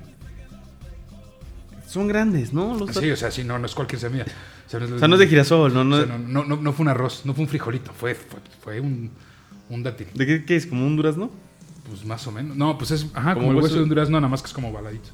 Son 1.87 2.09
grandes, 2.09 2.53
¿no? 2.53 2.75
Los 2.77 2.95
Sí, 2.97 3.11
o 3.11 3.17
sea, 3.17 3.31
sí, 3.31 3.45
no, 3.45 3.59
no 3.59 3.67
es 3.67 3.75
cualquier 3.75 4.01
semilla. 4.01 4.25
O 4.67 4.71
sea, 4.71 4.81
O 4.81 4.99
sea, 4.99 5.09
no 5.09 5.15
es 5.15 5.21
de 5.21 5.27
girasol, 5.29 5.75
no, 5.75 5.85
no. 5.85 5.97
o 5.97 6.05
sea, 6.07 6.17
no, 6.19 6.19
no, 6.19 6.45
no- 6.45 6.63
no 6.63 6.73
fue 6.73 6.85
un 6.85 6.89
arroz, 6.89 7.23
no 7.25 7.35
fue 7.35 7.43
un 7.45 7.49
frijolito, 7.49 7.93
fue, 7.93 8.15
fue, 8.15 8.41
fue 8.63 8.81
un, 8.81 9.11
un 9.69 9.83
dátil. 9.83 10.07
¿De 10.15 10.25
qué, 10.27 10.45
qué 10.45 10.57
es? 10.57 10.67
¿Como 10.67 10.87
un 10.87 10.97
durazno? 10.97 11.31
Pues 11.93 12.07
más 12.07 12.27
o 12.27 12.33
menos. 12.33 12.57
No, 12.57 12.79
pues 12.79 12.91
es 12.91 13.07
ajá, 13.13 13.35
Como 13.35 13.51
el 13.51 13.57
hueso- 13.59 13.75
de 13.75 13.83
un 13.83 13.89
durazno, 13.91 14.19
nada 14.19 14.31
más 14.31 14.41
que 14.41 14.47
es 14.49 14.55
como 14.55 14.73
baladito. 14.73 15.11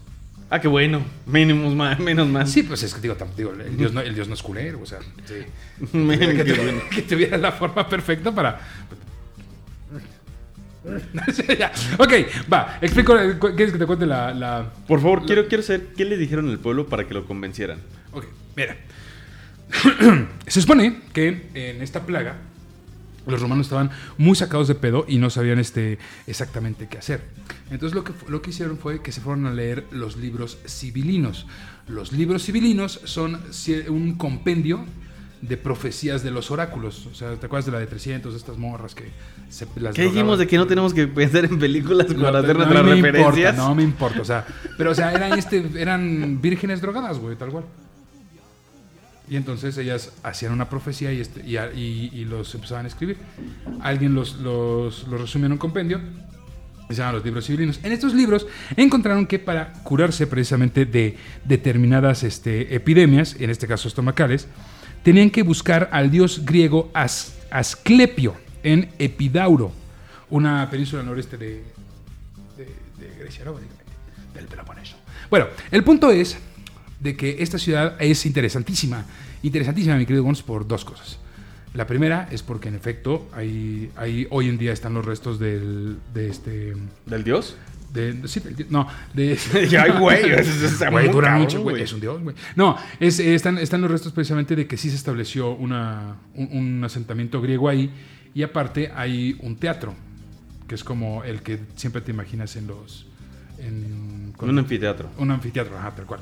Ah, 0.48 0.60
qué 0.60 0.68
bueno. 0.68 1.02
Mínimos 1.26 1.74
más, 1.74 1.98
menos 1.98 2.28
más. 2.28 2.48
Sí, 2.50 2.62
pues 2.62 2.82
es 2.84 2.94
que 2.94 3.00
digo, 3.00 3.16
tam- 3.16 3.34
digo, 3.36 3.52
el, 3.52 3.76
dios 3.76 3.92
no, 3.92 4.00
el 4.00 4.14
dios 4.14 4.28
no 4.28 4.34
es 4.34 4.42
culero, 4.42 4.80
o 4.80 4.86
sea, 4.86 5.00
sí. 5.26 5.34
Men, 5.92 6.18
que, 6.20 6.26
qué 6.36 6.44
tuviera, 6.44 6.62
bueno. 6.62 6.80
que 6.90 7.02
tuviera 7.02 7.36
la 7.36 7.52
forma 7.52 7.86
perfecta 7.88 8.32
para. 8.34 8.60
Ya, 11.58 11.70
Ok, 11.98 12.12
va, 12.50 12.78
explico. 12.80 13.14
cu- 13.38 13.48
¿Quieres 13.54 13.72
que 13.72 13.78
te 13.78 13.84
cuente 13.86 14.06
la. 14.06 14.32
la... 14.32 14.70
Por 14.86 15.00
favor, 15.00 15.26
quiero, 15.26 15.46
quiero 15.46 15.62
saber 15.62 15.88
qué 15.96 16.04
le 16.06 16.16
dijeron 16.16 16.48
el 16.48 16.58
pueblo 16.58 16.86
para 16.86 17.06
que 17.06 17.12
lo 17.12 17.26
convencieran. 17.26 17.78
Ok, 18.12 18.24
mira. 18.56 18.76
Se 20.46 20.62
supone 20.62 21.00
que 21.12 21.50
en 21.52 21.82
esta 21.82 22.06
plaga 22.06 22.36
los 23.28 23.40
romanos 23.40 23.66
estaban 23.66 23.90
muy 24.16 24.34
sacados 24.34 24.68
de 24.68 24.74
pedo 24.74 25.04
y 25.08 25.18
no 25.18 25.30
sabían 25.30 25.58
este, 25.58 25.98
exactamente 26.26 26.88
qué 26.88 26.98
hacer. 26.98 27.22
Entonces 27.70 27.94
lo 27.94 28.04
que, 28.04 28.12
lo 28.28 28.42
que 28.42 28.50
hicieron 28.50 28.78
fue 28.78 29.02
que 29.02 29.12
se 29.12 29.20
fueron 29.20 29.46
a 29.46 29.52
leer 29.52 29.84
los 29.90 30.16
libros 30.16 30.58
sibilinos. 30.64 31.46
Los 31.86 32.12
libros 32.12 32.42
sibilinos 32.42 33.00
son 33.04 33.40
un 33.88 34.14
compendio 34.16 34.84
de 35.40 35.56
profecías 35.56 36.22
de 36.22 36.30
los 36.30 36.50
oráculos. 36.50 37.06
O 37.06 37.14
sea, 37.14 37.34
¿te 37.36 37.46
acuerdas 37.46 37.66
de 37.66 37.72
la 37.72 37.78
de 37.78 37.86
300, 37.86 38.34
estas 38.34 38.58
morras 38.58 38.94
que 38.94 39.10
se 39.48 39.66
las 39.76 39.94
¿Qué 39.94 40.02
dijimos 40.02 40.38
de 40.38 40.46
que 40.46 40.56
no 40.56 40.66
tenemos 40.66 40.92
que 40.92 41.06
pensar 41.06 41.44
en 41.44 41.58
películas 41.58 42.08
No, 42.10 42.22
para 42.22 42.40
hacer 42.40 42.56
no 42.56 42.64
nuestras 42.64 42.84
me 42.84 42.94
referencias? 42.94 43.54
Importa, 43.54 43.68
no 43.68 43.74
me 43.74 43.82
importa, 43.82 44.20
o 44.20 44.24
sea, 44.24 44.46
pero 44.76 44.90
o 44.90 44.94
sea, 44.94 45.12
eran, 45.12 45.38
este, 45.38 45.64
eran 45.76 46.40
vírgenes 46.40 46.80
drogadas, 46.80 47.18
güey, 47.18 47.36
tal 47.36 47.50
cual. 47.50 47.64
Y 49.30 49.36
entonces 49.36 49.76
ellas 49.76 50.12
hacían 50.22 50.52
una 50.52 50.68
profecía 50.70 51.12
y, 51.12 51.20
este, 51.20 51.42
y, 51.46 52.24
los 52.24 52.54
empezaban 52.54 52.86
a 52.86 52.88
escribir. 52.88 53.18
Alguien 53.80 54.14
los, 54.14 54.36
los, 54.36 55.06
resumió 55.08 55.46
en 55.46 55.52
un 55.52 55.58
compendio, 55.58 56.00
se 56.88 56.94
llaman 56.94 57.16
los 57.16 57.24
libros 57.24 57.46
civilinos. 57.46 57.80
En 57.82 57.92
estos 57.92 58.14
libros 58.14 58.46
encontraron 58.76 59.26
que 59.26 59.38
para 59.38 59.74
curarse 59.82 60.26
precisamente 60.26 60.86
de 60.86 61.16
determinadas 61.44 62.22
este, 62.22 62.74
epidemias, 62.74 63.36
en 63.38 63.50
este 63.50 63.66
caso 63.66 63.88
estomacales, 63.88 64.48
tenían 65.02 65.28
que 65.28 65.42
buscar 65.42 65.90
al 65.92 66.10
dios 66.10 66.44
griego 66.46 66.90
As- 66.94 67.34
Asclepio 67.50 68.34
en 68.62 68.90
Epidauro, 68.98 69.72
una 70.30 70.68
península 70.70 71.02
noreste 71.02 71.36
de 71.36 71.64
Grecia, 73.18 73.44
¿no? 73.44 73.54
Del 74.34 74.46
Peloponeso. 74.46 74.96
Bueno, 75.28 75.46
el 75.70 75.84
punto 75.84 76.10
es 76.10 76.38
de 77.00 77.16
que 77.16 77.36
esta 77.42 77.58
ciudad 77.58 77.96
es 78.00 78.24
interesantísima. 78.26 79.04
Interesantísima, 79.42 79.96
mi 79.96 80.06
querido 80.06 80.24
Gons, 80.24 80.42
por 80.42 80.66
dos 80.66 80.84
cosas. 80.84 81.18
La 81.74 81.86
primera 81.86 82.28
es 82.32 82.42
porque 82.42 82.68
en 82.68 82.74
efecto 82.74 83.28
ahí, 83.32 83.90
ahí 83.96 84.26
hoy 84.30 84.48
en 84.48 84.58
día 84.58 84.72
están 84.72 84.94
los 84.94 85.04
restos 85.04 85.38
del, 85.38 85.98
de 86.14 86.28
este... 86.28 86.74
¿Del 87.06 87.22
dios? 87.24 87.56
De, 87.92 88.26
sí, 88.26 88.40
del- 88.40 88.66
no, 88.70 88.88
de... 89.14 89.38
Ay, 89.78 89.98
güey, 90.00 90.30
eso 90.32 90.66
está 90.66 90.90
Güey, 90.90 91.08
dura 91.08 91.28
cabrón, 91.28 91.42
mucho, 91.44 91.62
güey. 91.62 91.74
güey. 91.74 91.82
Es 91.84 91.92
un 91.92 92.00
dios, 92.00 92.22
güey. 92.22 92.34
No, 92.56 92.76
es, 92.98 93.20
eh, 93.20 93.34
están, 93.34 93.58
están 93.58 93.80
los 93.82 93.90
restos 93.90 94.12
precisamente 94.12 94.56
de 94.56 94.66
que 94.66 94.76
sí 94.76 94.90
se 94.90 94.96
estableció 94.96 95.52
una, 95.52 96.16
un, 96.34 96.48
un 96.52 96.84
asentamiento 96.84 97.40
griego 97.40 97.68
ahí. 97.68 97.90
Y 98.34 98.42
aparte 98.42 98.90
hay 98.94 99.36
un 99.42 99.56
teatro, 99.56 99.94
que 100.66 100.74
es 100.74 100.82
como 100.84 101.22
el 101.24 101.42
que 101.42 101.60
siempre 101.76 102.00
te 102.02 102.10
imaginas 102.10 102.56
en 102.56 102.66
los... 102.66 103.06
En, 103.58 104.32
con- 104.36 104.48
Un 104.50 104.58
anfiteatro. 104.58 105.10
un 105.18 105.30
anfiteatro, 105.30 105.78
ajá, 105.78 105.94
tal 105.94 106.06
cual. 106.06 106.20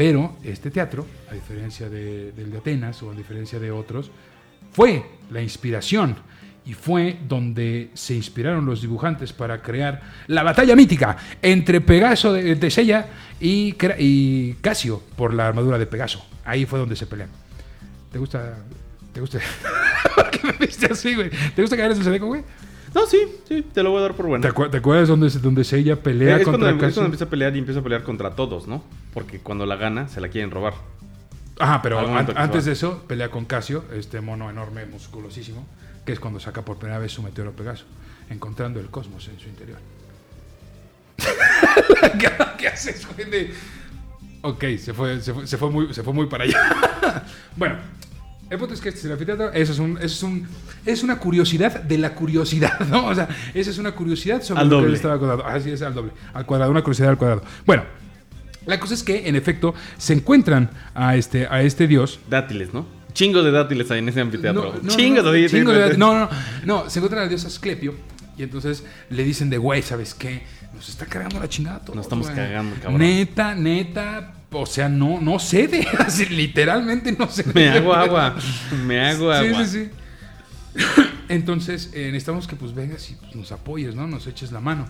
Pero 0.00 0.34
este 0.42 0.70
teatro, 0.70 1.06
a 1.30 1.34
diferencia 1.34 1.90
de- 1.90 2.32
del 2.32 2.50
de 2.50 2.56
Atenas 2.56 3.02
o 3.02 3.10
a 3.10 3.14
diferencia 3.14 3.58
de 3.58 3.70
otros, 3.70 4.10
fue 4.72 5.04
la 5.30 5.42
inspiración 5.42 6.16
y 6.64 6.72
fue 6.72 7.18
donde 7.28 7.90
se 7.92 8.14
inspiraron 8.14 8.64
los 8.64 8.80
dibujantes 8.80 9.34
para 9.34 9.60
crear 9.60 10.00
la 10.26 10.42
batalla 10.42 10.74
mítica 10.74 11.18
entre 11.42 11.82
Pegaso 11.82 12.32
de, 12.32 12.54
de 12.54 12.70
Sella 12.70 13.08
y, 13.40 13.76
y 13.98 14.54
Casio 14.62 15.02
por 15.16 15.34
la 15.34 15.48
armadura 15.48 15.76
de 15.76 15.84
Pegaso. 15.84 16.24
Ahí 16.46 16.64
fue 16.64 16.78
donde 16.78 16.96
se 16.96 17.04
pelean. 17.06 17.28
¿Te 18.10 18.18
gusta? 18.18 18.56
¿Te 19.12 19.20
gusta? 19.20 19.38
¿Por 20.14 20.30
qué 20.30 20.40
me 20.46 20.52
viste 20.52 20.86
así, 20.90 21.14
güey? 21.14 21.28
¿Te 21.54 21.60
gusta 21.60 21.76
caer 21.76 21.90
en 21.92 22.02
seco, 22.02 22.24
güey? 22.26 22.42
No, 22.94 23.06
sí, 23.06 23.18
sí, 23.46 23.62
te 23.62 23.82
lo 23.82 23.90
voy 23.90 24.00
a 24.00 24.02
dar 24.02 24.14
por 24.14 24.26
bueno. 24.26 24.42
¿Te, 24.42 24.52
acu- 24.52 24.70
te 24.70 24.78
acuerdas 24.78 25.08
donde, 25.08 25.28
donde 25.30 25.62
Sella 25.64 25.96
pelea 26.02 26.38
es, 26.38 26.44
cuando, 26.44 26.66
contra 26.66 26.88
es 26.88 26.94
cuando 26.94 27.06
empieza 27.06 27.24
a 27.24 27.28
pelear 27.30 27.54
y 27.54 27.58
empieza 27.60 27.80
a 27.80 27.82
pelear 27.82 28.02
contra 28.02 28.34
todos, 28.34 28.66
¿no? 28.66 28.82
Porque 29.14 29.38
cuando 29.38 29.64
la 29.66 29.76
gana, 29.76 30.08
se 30.08 30.20
la 30.20 30.28
quieren 30.28 30.50
robar. 30.50 30.74
Ajá, 31.58 31.82
pero 31.82 31.98
an- 32.00 32.32
antes 32.36 32.64
de 32.64 32.72
eso, 32.72 33.04
pelea 33.06 33.30
con 33.30 33.44
Casio, 33.44 33.84
este 33.94 34.20
mono 34.20 34.50
enorme, 34.50 34.86
musculosísimo, 34.86 35.66
que 36.04 36.12
es 36.12 36.18
cuando 36.20 36.40
saca 36.40 36.62
por 36.64 36.78
primera 36.78 36.98
vez 36.98 37.12
su 37.12 37.22
meteoro 37.22 37.52
Pegaso, 37.52 37.84
encontrando 38.28 38.80
el 38.80 38.86
cosmos 38.86 39.28
en 39.28 39.38
su 39.38 39.48
interior. 39.48 39.78
¿Qué, 42.58 42.68
haces, 42.68 43.06
güey? 43.14 43.50
Ok, 44.42 44.64
se 44.78 44.94
fue, 44.94 45.20
se, 45.20 45.34
fue, 45.34 45.46
se 45.46 45.58
fue 45.58 45.70
muy, 45.70 45.92
se 45.92 46.02
fue 46.02 46.12
muy 46.14 46.26
para 46.26 46.44
allá. 46.44 47.24
bueno, 47.56 47.76
el 48.50 48.58
punto 48.58 48.74
es 48.74 48.80
que 48.80 48.88
este 48.88 48.98
es 49.00 49.04
el 49.06 49.12
anfiteatro, 49.12 49.52
eso 49.52 49.72
es, 49.72 49.78
un, 49.78 49.96
eso 49.98 50.06
es, 50.06 50.22
un, 50.22 50.46
es 50.84 51.02
una 51.02 51.18
curiosidad 51.18 51.82
de 51.82 51.98
la 51.98 52.14
curiosidad, 52.14 52.80
¿no? 52.90 53.06
O 53.06 53.14
sea, 53.14 53.28
esa 53.54 53.70
es 53.70 53.78
una 53.78 53.92
curiosidad 53.92 54.42
sobre 54.42 54.60
Al 54.60 54.68
lo 54.68 54.76
que 54.78 54.82
doble. 54.82 54.96
estaba 54.96 55.18
cuadrado. 55.18 55.46
Así 55.46 55.70
es, 55.70 55.80
al 55.82 55.94
doble, 55.94 56.12
al 56.34 56.44
cuadrado, 56.46 56.70
una 56.70 56.82
curiosidad 56.82 57.10
al 57.10 57.18
cuadrado. 57.18 57.42
Bueno, 57.64 57.84
la 58.66 58.78
cosa 58.78 58.94
es 58.94 59.02
que, 59.02 59.28
en 59.28 59.36
efecto, 59.36 59.74
se 59.96 60.12
encuentran 60.12 60.68
a 60.94 61.16
este, 61.16 61.46
a 61.46 61.62
este 61.62 61.86
dios 61.86 62.20
Dátiles, 62.28 62.74
¿no? 62.74 62.86
Chingos 63.12 63.44
de 63.44 63.50
dátiles 63.50 63.90
ahí 63.90 63.98
en 64.00 64.08
ese 64.08 64.20
anfiteatro. 64.20 64.74
no, 64.76 64.82
no, 64.82 64.96
Chingos 64.96 65.24
no, 65.24 65.32
de- 65.32 65.48
sí. 65.48 65.60
no, 65.98 66.18
no, 66.18 66.28
no, 66.64 66.90
se 66.90 66.98
encuentran 67.00 67.22
al 67.24 67.28
dios 67.28 67.44
Asclepio 67.44 67.94
y 68.38 68.42
entonces 68.44 68.84
le 69.10 69.24
dicen 69.24 69.50
de, 69.50 69.58
güey, 69.58 69.82
¿sabes 69.82 70.14
qué? 70.14 70.42
Nos 70.74 70.88
está 70.88 71.06
cargando 71.06 71.40
la 71.40 71.48
chingada 71.48 71.76
a 71.78 71.80
todos, 71.80 71.96
Nos 71.96 72.06
estamos 72.06 72.26
güey. 72.30 72.36
cagando, 72.36 72.76
cabrón. 72.80 72.98
Neta, 73.00 73.54
neta, 73.54 74.32
o 74.52 74.66
sea, 74.66 74.88
no, 74.88 75.20
no 75.20 75.38
cede, 75.38 75.86
así, 75.98 76.26
literalmente 76.26 77.12
no 77.12 77.26
cede. 77.28 77.52
Me 77.54 77.68
hago 77.70 77.94
agua. 77.94 78.36
Me 78.86 79.00
hago 79.00 79.32
Sí, 79.34 79.46
agua. 79.48 79.64
sí, 79.64 79.90
sí. 80.74 81.02
Entonces, 81.28 81.90
eh, 81.94 82.06
necesitamos 82.06 82.46
que 82.48 82.56
pues 82.56 82.74
vengas 82.74 83.08
y 83.10 83.14
pues, 83.14 83.34
nos 83.36 83.52
apoyes, 83.52 83.94
¿no? 83.94 84.06
Nos 84.06 84.26
eches 84.26 84.50
la 84.52 84.60
mano. 84.60 84.86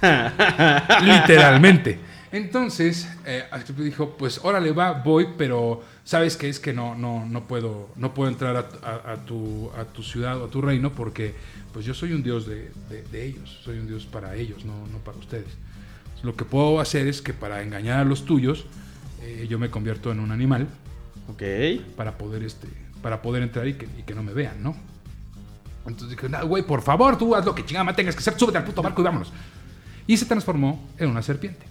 Literalmente. 1.02 1.98
Entonces, 2.32 3.08
eh, 3.26 3.44
dijo, 3.78 4.16
pues 4.16 4.40
órale 4.42 4.72
va, 4.72 4.92
voy, 4.92 5.28
pero 5.38 5.84
sabes 6.02 6.36
que 6.36 6.48
es 6.48 6.58
que 6.58 6.72
no, 6.72 6.94
no, 6.96 7.24
no 7.26 7.46
puedo, 7.46 7.90
no 7.96 8.12
puedo 8.12 8.28
entrar 8.28 8.56
a, 8.56 8.68
a- 8.88 9.12
a 9.12 9.16
tu, 9.24 9.70
a 9.78 9.84
tu 9.84 10.02
ciudad 10.02 10.40
o 10.40 10.46
a 10.46 10.50
tu 10.50 10.60
reino 10.60 10.92
porque 10.92 11.34
pues 11.72 11.86
yo 11.86 11.94
soy 11.94 12.12
un 12.12 12.24
dios 12.24 12.46
de, 12.46 12.72
de- 12.90 13.02
de 13.02 13.24
ellos, 13.26 13.60
soy 13.64 13.78
un 13.78 13.86
dios 13.86 14.04
para 14.06 14.34
ellos, 14.34 14.64
no, 14.64 14.72
no 14.90 14.98
para 14.98 15.16
ustedes. 15.18 15.46
Lo 16.24 16.34
que 16.34 16.44
puedo 16.44 16.80
hacer 16.80 17.06
es 17.06 17.22
que 17.22 17.34
para 17.34 17.62
engañar 17.62 18.00
a 18.00 18.04
los 18.04 18.24
tuyos, 18.24 18.64
eh, 19.24 19.46
yo 19.48 19.58
me 19.58 19.70
convierto 19.70 20.12
en 20.12 20.20
un 20.20 20.30
animal 20.30 20.66
Ok. 21.28 21.42
para 21.96 22.16
poder 22.18 22.42
este 22.42 22.68
para 23.02 23.20
poder 23.22 23.42
entrar 23.42 23.66
y 23.68 23.74
que, 23.74 23.86
y 23.98 24.02
que 24.02 24.14
no 24.14 24.22
me 24.22 24.32
vean, 24.32 24.62
¿no? 24.62 24.74
Entonces 25.86 26.10
dije, 26.16 26.28
"No, 26.30 26.46
güey, 26.46 26.62
por 26.62 26.80
favor, 26.80 27.18
tú 27.18 27.34
haz 27.34 27.44
lo 27.44 27.54
que 27.54 27.64
chingada 27.64 27.94
tengas 27.94 28.14
que 28.14 28.20
hacer, 28.20 28.38
súbete 28.38 28.56
al 28.58 28.64
puto 28.64 28.80
barco 28.82 29.02
y 29.02 29.04
vámonos. 29.04 29.30
Y 30.06 30.16
se 30.16 30.24
transformó 30.24 30.82
en 30.98 31.10
una 31.10 31.20
serpiente. 31.22 31.66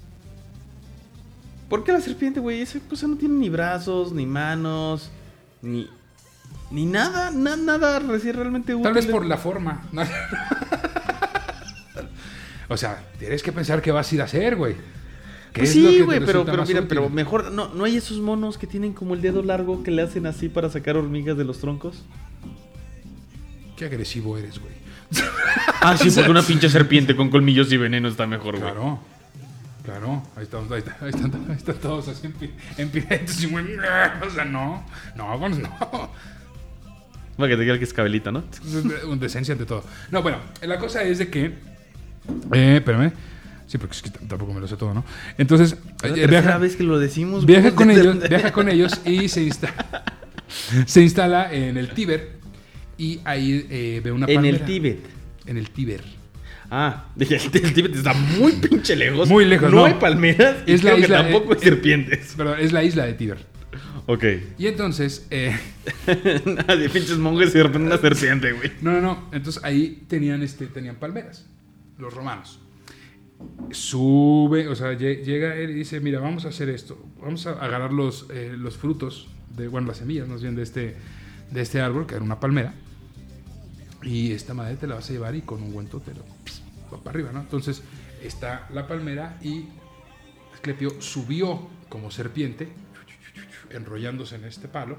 ¿Por 1.69 1.83
qué 1.83 1.91
la 1.91 2.01
serpiente, 2.01 2.39
güey? 2.39 2.62
Esa 2.62 2.79
cosa 2.81 3.07
no 3.07 3.15
tiene 3.15 3.33
ni 3.36 3.50
brazos, 3.50 4.12
ni 4.12 4.25
manos, 4.27 5.10
ni. 5.63 5.89
Ni 6.69 6.86
nada, 6.86 7.31
na- 7.31 7.55
nada 7.55 7.98
realmente 8.00 8.74
útil. 8.75 8.83
Tal 8.83 8.93
vez 8.93 9.05
por 9.07 9.25
la 9.25 9.38
forma. 9.38 9.88
o 12.69 12.77
sea, 12.77 13.03
tienes 13.19 13.43
que 13.43 13.51
pensar 13.51 13.81
qué 13.81 13.91
vas 13.91 14.12
a 14.12 14.15
ir 14.15 14.22
a 14.22 14.25
hacer, 14.25 14.55
güey. 14.55 14.75
¿Qué 15.53 15.62
Pues 15.62 15.72
sí, 15.72 16.01
güey, 16.01 16.19
pero, 16.19 16.43
pero 16.45 16.63
mira, 16.65 16.79
útil? 16.79 16.88
pero 16.89 17.10
mejor. 17.10 17.51
No, 17.51 17.67
¿No 17.74 17.83
hay 17.83 17.95
esos 17.98 18.19
monos 18.19 18.57
que 18.57 18.65
tienen 18.67 18.93
como 18.93 19.13
el 19.13 19.22
dedo 19.22 19.43
largo 19.43 19.83
que 19.83 19.91
le 19.91 20.01
hacen 20.01 20.25
así 20.25 20.50
para 20.50 20.69
sacar 20.69 20.98
hormigas 20.98 21.38
de 21.38 21.43
los 21.45 21.60
troncos? 21.60 22.03
Qué 23.77 23.86
agresivo 23.86 24.38
eres, 24.38 24.60
güey. 24.60 24.74
Ah, 25.81 25.95
sí, 25.98 26.10
porque 26.15 26.31
una 26.31 26.41
pinche 26.41 26.69
serpiente 26.69 27.15
con 27.15 27.29
colmillos 27.29 27.72
y 27.72 27.77
veneno 27.77 28.07
está 28.07 28.25
mejor, 28.27 28.57
güey. 28.57 28.72
Claro. 28.72 29.00
Claro, 29.83 30.24
ahí 30.38 30.43
estamos, 30.43 30.72
ahí, 30.72 30.79
está- 30.79 30.95
ahí 31.01 31.10
están, 31.10 31.45
ahí 31.50 31.55
están 31.57 31.75
todos 31.75 32.07
así 32.07 32.27
en, 32.27 32.31
pi- 32.31 32.51
en 32.77 32.89
piretes 32.89 33.43
y 33.43 33.48
muy... 33.48 33.63
O 34.25 34.29
sea, 34.29 34.45
no, 34.45 34.81
no, 35.17 35.38
bueno, 35.38 35.57
no. 35.57 36.10
Para 37.36 37.50
que 37.50 37.57
te 37.57 37.65
quede 37.65 37.77
que 37.79 37.83
es 37.83 37.93
cabelita, 37.93 38.31
¿no? 38.31 38.43
Un 39.10 39.19
decencia 39.19 39.51
ante 39.51 39.65
todo. 39.65 39.83
No, 40.10 40.22
bueno, 40.22 40.38
la 40.62 40.77
cosa 40.79 41.03
es 41.03 41.17
de 41.17 41.29
que. 41.29 41.45
Eh, 42.53 42.75
espérame. 42.77 43.12
Sí, 43.67 43.77
porque 43.77 43.96
es 43.96 44.01
que 44.01 44.10
tampoco 44.12 44.53
me 44.53 44.60
lo 44.60 44.67
sé 44.67 44.75
todo, 44.77 44.93
¿no? 44.93 45.03
Entonces, 45.38 45.77
eh, 46.03 46.27
viaja, 46.27 46.58
vez 46.58 46.75
que 46.75 46.84
lo 46.84 47.00
decimos. 47.00 47.46
viaja 47.46 47.74
con 47.74 47.89
ellos, 47.91 48.17
viaja 48.29 48.51
con 48.51 48.70
ellos 48.70 49.01
y 49.05 49.27
se 49.29 49.43
instala, 49.43 50.03
se 50.86 51.01
instala 51.01 51.51
en 51.53 51.77
el 51.77 51.89
Tíber 51.93 52.32
y 52.98 53.20
ahí 53.25 53.65
eh, 53.70 54.01
ve 54.03 54.12
una 54.12 54.25
En 54.27 54.36
palmera. 54.36 54.58
el 54.58 54.65
Tíbet. 54.65 55.00
En 55.46 55.58
el 55.58 55.70
Tíber. 55.72 56.03
Ah, 56.70 57.05
dije, 57.15 57.36
el, 57.53 57.74
Tíbet 57.74 57.96
está 57.96 58.13
muy 58.13 58.53
pinche 58.53 58.96
lejos. 58.96 59.29
Muy 59.29 59.46
lejos, 59.46 59.70
No, 59.72 59.77
no. 59.77 59.86
hay 59.86 59.93
palmeras. 59.96 60.58
y 60.65 60.74
Es 60.74 60.84
la 60.84 60.91
creo 60.91 60.96
que 60.98 61.01
isla, 61.03 61.24
tampoco 61.24 61.53
hay 61.53 61.60
serpientes. 61.60 62.34
Perdón, 62.38 62.60
es 62.60 62.72
la 62.72 62.84
isla 62.84 63.05
de 63.05 63.13
Tíber. 63.13 63.38
Ok. 64.05 64.24
Y 64.60 64.67
entonces, 64.67 65.25
eh, 65.32 65.58
Nadie, 66.67 66.89
pinches 66.89 67.17
monjes 67.17 67.50
y 67.55 67.58
de 67.60 67.63
repente 67.63 67.88
una 67.88 67.98
serpiente, 67.98 68.51
güey. 68.51 68.72
No, 68.82 68.91
no, 68.91 69.01
no. 69.01 69.29
Entonces 69.32 69.63
ahí 69.63 70.03
tenían, 70.10 70.43
este, 70.43 70.67
tenían 70.67 70.96
palmeras, 70.96 71.46
los 71.98 72.13
romanos. 72.13 72.60
Sube, 73.72 74.68
o 74.68 74.76
sea, 74.76 74.94
lle- 74.94 75.24
llega 75.24 75.56
él 75.56 75.72
y 75.72 75.74
dice, 75.74 76.00
mira, 76.00 76.20
vamos 76.20 76.46
a 76.46 76.50
hacer 76.50 76.70
esto. 76.70 76.98
Vamos 77.22 77.48
a 77.48 77.52
agarrar 77.52 77.92
los, 77.94 78.28
eh, 78.30 78.54
los 78.58 78.78
frutos, 78.78 79.30
de, 79.56 79.68
bueno, 79.68 79.88
las 79.88 79.98
semillas 79.98 80.28
más 80.28 80.42
bien 80.42 80.56
de 80.56 80.64
este, 80.64 80.96
de 81.52 81.62
este 81.62 81.82
árbol, 81.82 82.06
que 82.06 82.16
era 82.16 82.24
una 82.24 82.40
palmera. 82.40 82.74
Y 84.04 84.32
esta 84.32 84.54
madre 84.54 84.76
te 84.76 84.86
la 84.88 84.96
vas 84.96 85.10
a 85.10 85.14
llevar 85.14 85.34
y 85.36 85.42
con 85.42 85.62
un 85.64 85.72
guento 85.74 86.00
te 86.02 86.14
lo 86.14 86.22
va 86.92 86.98
para 87.04 87.12
arriba, 87.16 87.32
¿no? 87.32 87.40
Entonces 87.40 87.82
está 88.22 88.68
la 88.74 88.88
palmera 88.88 89.38
y 89.42 89.66
Asclepio 90.54 91.02
subió 91.02 91.68
como 91.90 92.12
serpiente, 92.12 92.68
enrollándose 93.72 94.36
en 94.36 94.44
este 94.46 94.68
palo 94.68 94.98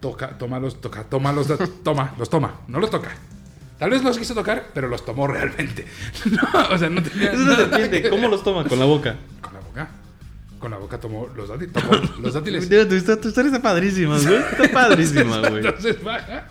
toca, 0.00 0.38
toma 0.38 0.60
los, 0.60 0.80
toca, 0.80 1.04
toma 1.04 1.32
los, 1.32 1.48
toma, 1.82 2.14
los 2.18 2.30
toma, 2.30 2.60
no 2.68 2.78
los 2.78 2.88
toca. 2.90 3.16
Tal 3.78 3.90
vez 3.90 4.02
los 4.02 4.18
quiso 4.18 4.34
tocar, 4.34 4.66
pero 4.74 4.88
los 4.88 5.04
tomó 5.04 5.26
realmente. 5.26 5.86
No, 6.30 6.74
o 6.74 6.78
sea, 6.78 6.88
no 6.90 7.02
tenía 7.02 7.32
Es 7.32 7.38
una 7.38 7.56
serpiente. 7.56 8.08
¿Cómo 8.10 8.28
los 8.28 8.42
toma? 8.42 8.64
Con 8.64 8.78
la 8.78 8.84
boca. 8.86 9.16
Con 9.40 9.54
la 9.54 9.60
boca. 9.60 9.88
Con 10.58 10.70
la 10.72 10.76
boca 10.78 10.98
tomó 10.98 11.28
los 11.36 11.48
dátiles. 11.48 11.72
Los 12.20 12.34
dátiles. 12.34 12.68
Mira, 12.68 12.88
tu, 12.88 12.94
histo- 12.96 13.18
tu 13.20 13.28
historia 13.28 13.50
está 13.50 13.62
padrísima, 13.62 14.18
güey. 14.18 14.34
Está 14.34 14.68
padrísima, 14.72 15.38
güey. 15.48 15.64
Entonces 15.64 16.02
baja. 16.02 16.48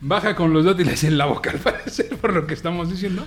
Baja 0.00 0.34
con 0.34 0.52
los 0.52 0.64
dátiles 0.64 1.04
en 1.04 1.16
la 1.16 1.26
boca, 1.26 1.50
al 1.50 1.58
parecer, 1.58 2.08
por 2.16 2.32
lo 2.32 2.46
que 2.46 2.54
estamos 2.54 2.90
diciendo. 2.90 3.24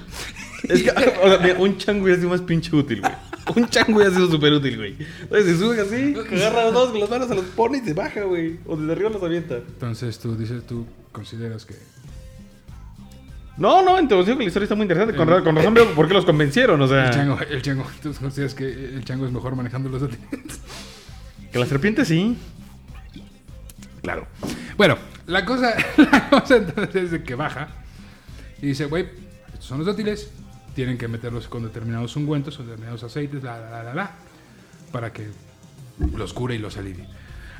Es 0.64 0.84
que, 0.84 0.90
o 0.92 1.30
sea, 1.30 1.56
un 1.60 1.78
chango 1.78 2.04
hubiera 2.04 2.18
sido 2.20 2.30
más 2.32 2.42
pinche 2.42 2.76
útil, 2.76 3.00
güey. 3.02 3.14
Un 3.56 3.70
chango 3.70 3.96
hubiera 3.98 4.14
sido 4.14 4.30
súper 4.30 4.52
útil, 4.54 4.76
güey. 4.78 4.96
Entonces 5.22 5.46
se 5.46 5.58
sube 5.58 5.80
así, 5.80 6.16
agarra 6.36 6.72
dos 6.72 6.90
con 6.92 7.00
las 7.00 7.10
manos, 7.10 7.28
se 7.30 7.36
los 7.36 7.46
pone 7.46 7.78
y 7.78 7.82
se 7.82 7.94
baja, 7.94 8.22
güey. 8.24 8.60
O 8.66 8.76
desde 8.76 8.92
arriba 8.92 9.10
los 9.10 9.24
avienta. 9.24 9.56
Entonces 9.56 10.20
tú 10.20 10.36
dices, 10.36 10.66
tú 10.68 10.86
consideras 11.12 11.66
que. 11.66 11.76
No, 13.58 13.82
no, 13.82 13.98
entonces 13.98 14.26
digo 14.26 14.38
que 14.38 14.44
la 14.44 14.48
historia 14.50 14.66
está 14.66 14.76
muy 14.76 14.84
interesante. 14.84 15.16
Con, 15.16 15.28
con 15.44 15.56
razón 15.56 15.74
veo 15.74 15.94
por 15.94 16.08
qué 16.08 16.14
los 16.14 16.26
convencieron, 16.26 16.82
o 16.82 16.88
sea. 16.88 17.06
El 17.06 17.12
chango, 17.14 17.40
el 17.40 17.62
chango, 17.62 17.86
tú 18.04 18.14
consideras 18.14 18.54
que 18.54 18.66
el 18.66 19.06
chango 19.06 19.26
es 19.26 19.32
mejor 19.32 19.56
manejando 19.56 19.90
los 19.90 20.02
dátiles. 20.02 20.62
Que 21.52 21.60
la 21.60 21.66
serpiente 21.66 22.04
sí. 22.04 22.38
Claro. 24.02 24.28
Bueno, 24.78 24.98
la 25.28 25.46
cosa, 25.46 25.74
la 25.98 26.30
cosa 26.30 26.58
entonces 26.58 26.96
es 26.96 27.12
de 27.12 27.24
que 27.24 27.36
baja 27.36 27.70
y 28.62 28.68
dice, 28.68 28.86
güey, 28.86 29.08
estos 29.48 29.66
son 29.66 29.80
los 29.80 29.88
dátiles, 29.88 30.32
tienen 30.76 30.98
que 30.98 31.08
meterlos 31.08 31.48
con 31.48 31.64
determinados 31.64 32.16
ungüentos 32.16 32.60
o 32.60 32.64
determinados 32.64 33.04
aceites, 33.04 33.42
la, 33.42 33.58
la, 33.60 33.70
la, 33.70 33.84
la, 33.84 33.94
la, 33.94 34.12
para 34.92 35.14
que 35.14 35.28
los 36.16 36.34
cure 36.34 36.56
y 36.56 36.58
los 36.58 36.78
alivie. 36.78 37.08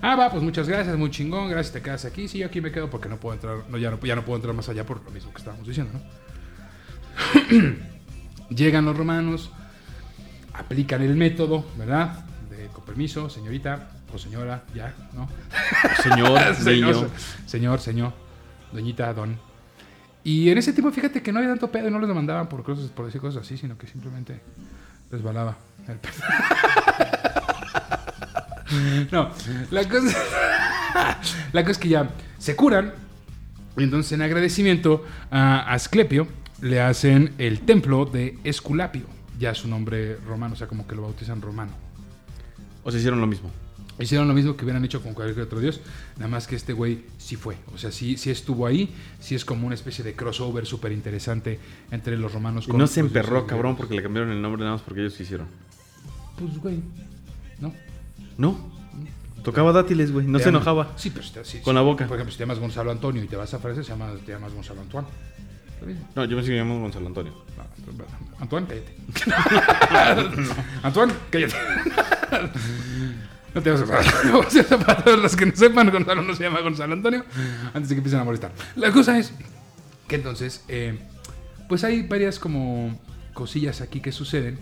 Ah, 0.08 0.16
va, 0.16 0.30
pues 0.30 0.44
muchas 0.44 0.70
gracias, 0.70 0.96
muy 1.00 1.10
chingón, 1.10 1.50
gracias, 1.50 1.74
te 1.74 1.82
quedas 1.82 2.06
aquí. 2.06 2.28
Sí, 2.28 2.38
yo 2.38 2.46
aquí 2.46 2.62
me 2.62 2.72
quedo 2.72 2.92
porque 2.92 3.10
no 3.10 3.18
puedo 3.18 3.34
entrar, 3.34 3.68
no, 3.68 3.76
ya, 3.80 3.90
no, 3.90 4.00
ya 4.00 4.16
no 4.16 4.24
puedo 4.24 4.36
entrar 4.36 4.54
más 4.54 4.70
allá 4.70 4.86
por 4.86 5.04
lo 5.04 5.10
mismo 5.10 5.32
que 5.32 5.40
estábamos 5.40 5.68
diciendo, 5.68 5.94
¿no? 5.94 7.76
Llegan 8.56 8.86
los 8.86 8.96
romanos, 8.96 9.50
aplican 10.54 11.02
el 11.02 11.16
método, 11.16 11.66
¿verdad? 11.76 12.24
De, 12.52 12.68
con 12.68 12.86
permiso, 12.86 13.32
señorita 13.32 13.94
o 14.14 14.20
señora, 14.20 14.64
ya, 14.76 14.94
¿no? 15.14 15.28
Señor, 16.04 16.56
señor, 16.56 17.10
señor, 17.48 17.80
señor, 17.80 18.14
doñita, 18.72 19.12
don. 19.12 19.40
Y 20.24 20.52
en 20.52 20.60
ese 20.60 20.72
tiempo, 20.72 20.92
fíjate 20.92 21.24
que 21.24 21.32
no 21.32 21.40
había 21.40 21.50
tanto 21.50 21.72
pedo 21.72 21.88
y 21.88 21.92
no 21.92 21.98
les 21.98 22.08
demandaban 22.08 22.48
por, 22.48 22.62
cosas, 22.62 22.92
por 22.92 23.08
decir 23.08 23.20
cosas 23.20 23.42
así, 23.42 23.58
sino 23.58 23.76
que 23.76 23.88
simplemente 23.88 24.40
resbalaba 25.10 25.58
el 25.88 25.98
pedo. 25.98 26.14
No, 29.12 29.30
la 29.72 29.88
cosa, 29.88 30.18
la 31.54 31.62
cosa 31.62 31.72
es 31.72 31.78
que 31.78 31.90
ya 31.90 32.10
se 32.38 32.56
curan 32.56 32.94
y 33.78 33.84
entonces 33.84 34.12
en 34.14 34.22
agradecimiento 34.22 35.06
a 35.32 35.72
Asclepio 35.74 36.28
le 36.62 36.82
hacen 36.82 37.34
el 37.38 37.62
templo 37.62 38.06
de 38.06 38.38
Esculapio, 38.44 39.06
ya 39.40 39.54
su 39.54 39.68
nombre 39.68 40.18
romano, 40.28 40.54
o 40.54 40.58
sea, 40.58 40.68
como 40.68 40.88
que 40.88 40.96
lo 40.96 41.02
bautizan 41.02 41.42
romano. 41.42 41.74
O 42.84 42.92
sea, 42.92 43.00
hicieron 43.00 43.20
lo 43.20 43.28
mismo. 43.28 43.52
Hicieron 44.00 44.28
lo 44.28 44.34
mismo 44.34 44.58
que 44.58 44.66
hubieran 44.66 44.84
hecho 44.84 45.02
con 45.02 45.14
cualquier 45.14 45.46
otro 45.46 45.60
dios, 45.60 45.80
nada 46.18 46.28
más 46.28 46.48
que 46.48 46.56
este 46.58 46.74
güey 46.74 47.06
sí 47.18 47.38
fue, 47.38 47.56
o 47.74 47.78
sea, 47.78 47.94
sí, 47.94 48.18
sí 48.18 48.30
estuvo 48.30 48.68
ahí, 48.68 48.94
sí 49.22 49.36
es 49.36 49.46
como 49.46 49.66
una 49.66 49.76
especie 49.76 50.04
de 50.04 50.14
crossover 50.14 50.66
súper 50.66 50.92
interesante 50.92 51.60
entre 51.92 52.18
los 52.18 52.34
romanos 52.34 52.68
Y 52.68 52.74
no 52.74 52.88
se 52.88 53.00
emperró, 53.00 53.48
cabrón, 53.48 53.78
porque 53.78 53.96
le 53.96 54.04
cambiaron 54.04 54.34
el 54.34 54.42
nombre 54.42 54.60
nada 54.60 54.74
más 54.74 54.82
porque 54.82 55.02
ellos 55.02 55.14
quisieron. 55.14 55.48
Pues, 56.38 56.58
güey, 56.58 56.82
¿no? 57.62 57.74
No. 58.38 58.74
Tocaba 59.44 59.72
dátiles, 59.72 60.12
güey. 60.12 60.26
No 60.26 60.40
se 60.40 60.46
llamas- 60.46 60.62
enojaba. 60.64 60.92
Sí, 60.96 61.12
pero 61.12 61.44
si 61.46 61.60
Con 61.60 61.76
la 61.76 61.82
boca. 61.82 62.08
Por 62.08 62.16
ejemplo, 62.18 62.32
si 62.32 62.38
te 62.38 62.44
llamas 62.44 62.60
Gonzalo 62.60 62.92
Antonio 62.92 63.24
y 63.24 63.28
te 63.28 63.36
vas 63.36 63.54
a 63.54 63.60
Francia, 63.60 63.84
se 63.84 63.90
llama, 63.90 64.12
te 64.26 64.32
llamas 64.32 64.54
Gonzalo 64.54 64.82
Antoine. 64.82 65.08
No, 66.16 66.26
yo 66.26 66.36
pensé 66.36 66.52
que 66.52 66.58
llamamos 66.58 66.82
Gonzalo 66.82 67.08
Antonio. 67.08 67.34
No, 67.56 68.06
Antoine, 68.42 68.68
cállate. 68.68 68.96
Antoine, 70.84 71.14
cállate. 71.30 71.56
No 73.54 73.62
te 73.62 73.72
vas 73.72 73.82
a 73.82 73.86
parar. 73.86 74.04
Para 74.86 75.02
todos 75.02 75.18
los 75.20 75.34
que 75.38 75.46
no 75.46 75.56
sepan, 75.56 75.90
Gonzalo 75.90 76.22
no 76.24 76.36
se 76.36 76.44
llama 76.44 76.60
Gonzalo 76.60 76.92
Antonio. 76.92 77.24
Antes 77.74 77.88
de 77.88 77.96
que 77.96 78.00
empiecen 78.00 78.20
a 78.20 78.26
molestar. 78.26 78.52
La 78.76 78.92
cosa 78.92 79.18
es 79.18 79.32
que 80.10 80.16
entonces, 80.18 80.66
eh, 80.68 81.00
pues 81.70 81.86
hay 81.86 82.02
varias 82.02 82.38
como 82.38 83.00
cosillas 83.34 83.80
aquí 83.80 84.02
que 84.02 84.12
suceden. 84.12 84.60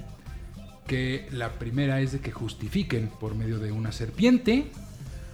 Que 0.94 1.28
la 1.32 1.50
primera 1.54 2.02
es 2.02 2.12
de 2.12 2.20
que 2.20 2.32
justifiquen 2.32 3.08
por 3.20 3.34
medio 3.34 3.58
de 3.58 3.72
una 3.72 3.92
serpiente 3.92 4.68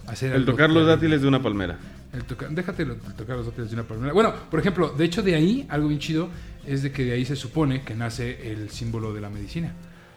hacer 0.06 0.32
El 0.32 0.46
tocar 0.46 0.70
los 0.70 0.86
dátiles 0.86 1.20
de 1.20 1.28
una 1.28 1.42
palmera. 1.42 1.78
El 2.14 2.24
toca- 2.24 2.48
déjate 2.48 2.86
lo- 2.86 2.94
el 2.94 3.14
tocar 3.14 3.36
los 3.36 3.44
dátiles 3.44 3.68
de 3.68 3.74
una 3.76 3.82
palmera. 3.86 4.14
Bueno, 4.14 4.32
por 4.50 4.58
ejemplo, 4.58 4.88
de 4.88 5.04
hecho 5.04 5.20
de 5.22 5.34
ahí, 5.34 5.66
algo 5.68 5.88
bien 5.88 6.00
chido, 6.00 6.30
es 6.66 6.82
de 6.82 6.92
que 6.92 7.04
de 7.04 7.12
ahí 7.12 7.26
se 7.26 7.36
supone 7.36 7.82
que 7.82 7.94
nace 7.94 8.50
el 8.50 8.70
símbolo 8.70 9.12
de 9.12 9.20
la 9.20 9.28
medicina. 9.28 9.74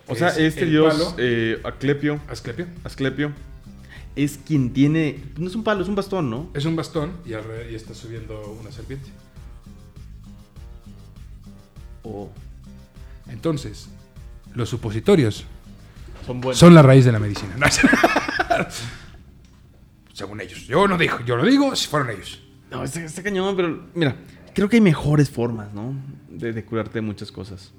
O 0.07 0.15
sea, 0.15 0.29
Es 0.29 0.37
este 0.37 0.65
dios, 0.65 0.93
palo, 0.93 1.15
eh, 1.17 1.59
Aclepio, 1.65 2.21
Asclepio, 2.29 2.67
Asclepio, 2.85 3.33
es 4.15 4.37
quien 4.47 4.71
tiene. 4.71 5.19
No 5.37 5.47
es 5.47 5.55
un 5.55 5.65
palo, 5.65 5.83
es 5.83 5.89
un 5.89 5.95
bastón, 5.95 6.29
¿no? 6.29 6.49
es 6.53 6.63
un 6.63 6.77
bastón 6.77 7.11
y, 7.25 7.31
alre- 7.33 7.69
y 7.69 7.75
está 7.75 7.93
subiendo 7.93 8.57
una 8.61 8.71
serpiente. 8.71 9.09
O 12.03 12.31
Entonces, 13.27 13.89
los 14.55 14.69
supositorios 14.69 15.45
son 16.25 16.41
buenos. 16.41 16.59
son 16.59 16.73
la 16.73 16.81
raíz 16.81 17.05
de 17.05 17.11
la 17.11 17.19
medicina. 17.19 17.55
No, 17.57 17.65
Según 20.13 20.41
ellos. 20.41 20.65
Yo 20.67 20.87
no 20.87 20.97
digo, 20.97 21.19
yo 21.25 21.35
lo 21.35 21.43
digo 21.43 21.75
si 21.75 21.87
fueron 21.87 22.11
ellos. 22.11 22.41
No, 22.71 22.83
está, 22.83 23.03
está 23.03 23.23
cañón, 23.23 23.55
pero 23.55 23.87
mira, 23.93 24.15
creo 24.53 24.69
que 24.69 24.77
hay 24.77 24.81
mejores 24.81 25.29
formas, 25.29 25.73
¿no? 25.73 25.95
De, 26.29 26.53
de 26.53 26.63
curarte 26.63 27.01
muchas 27.01 27.31
cosas. 27.31 27.71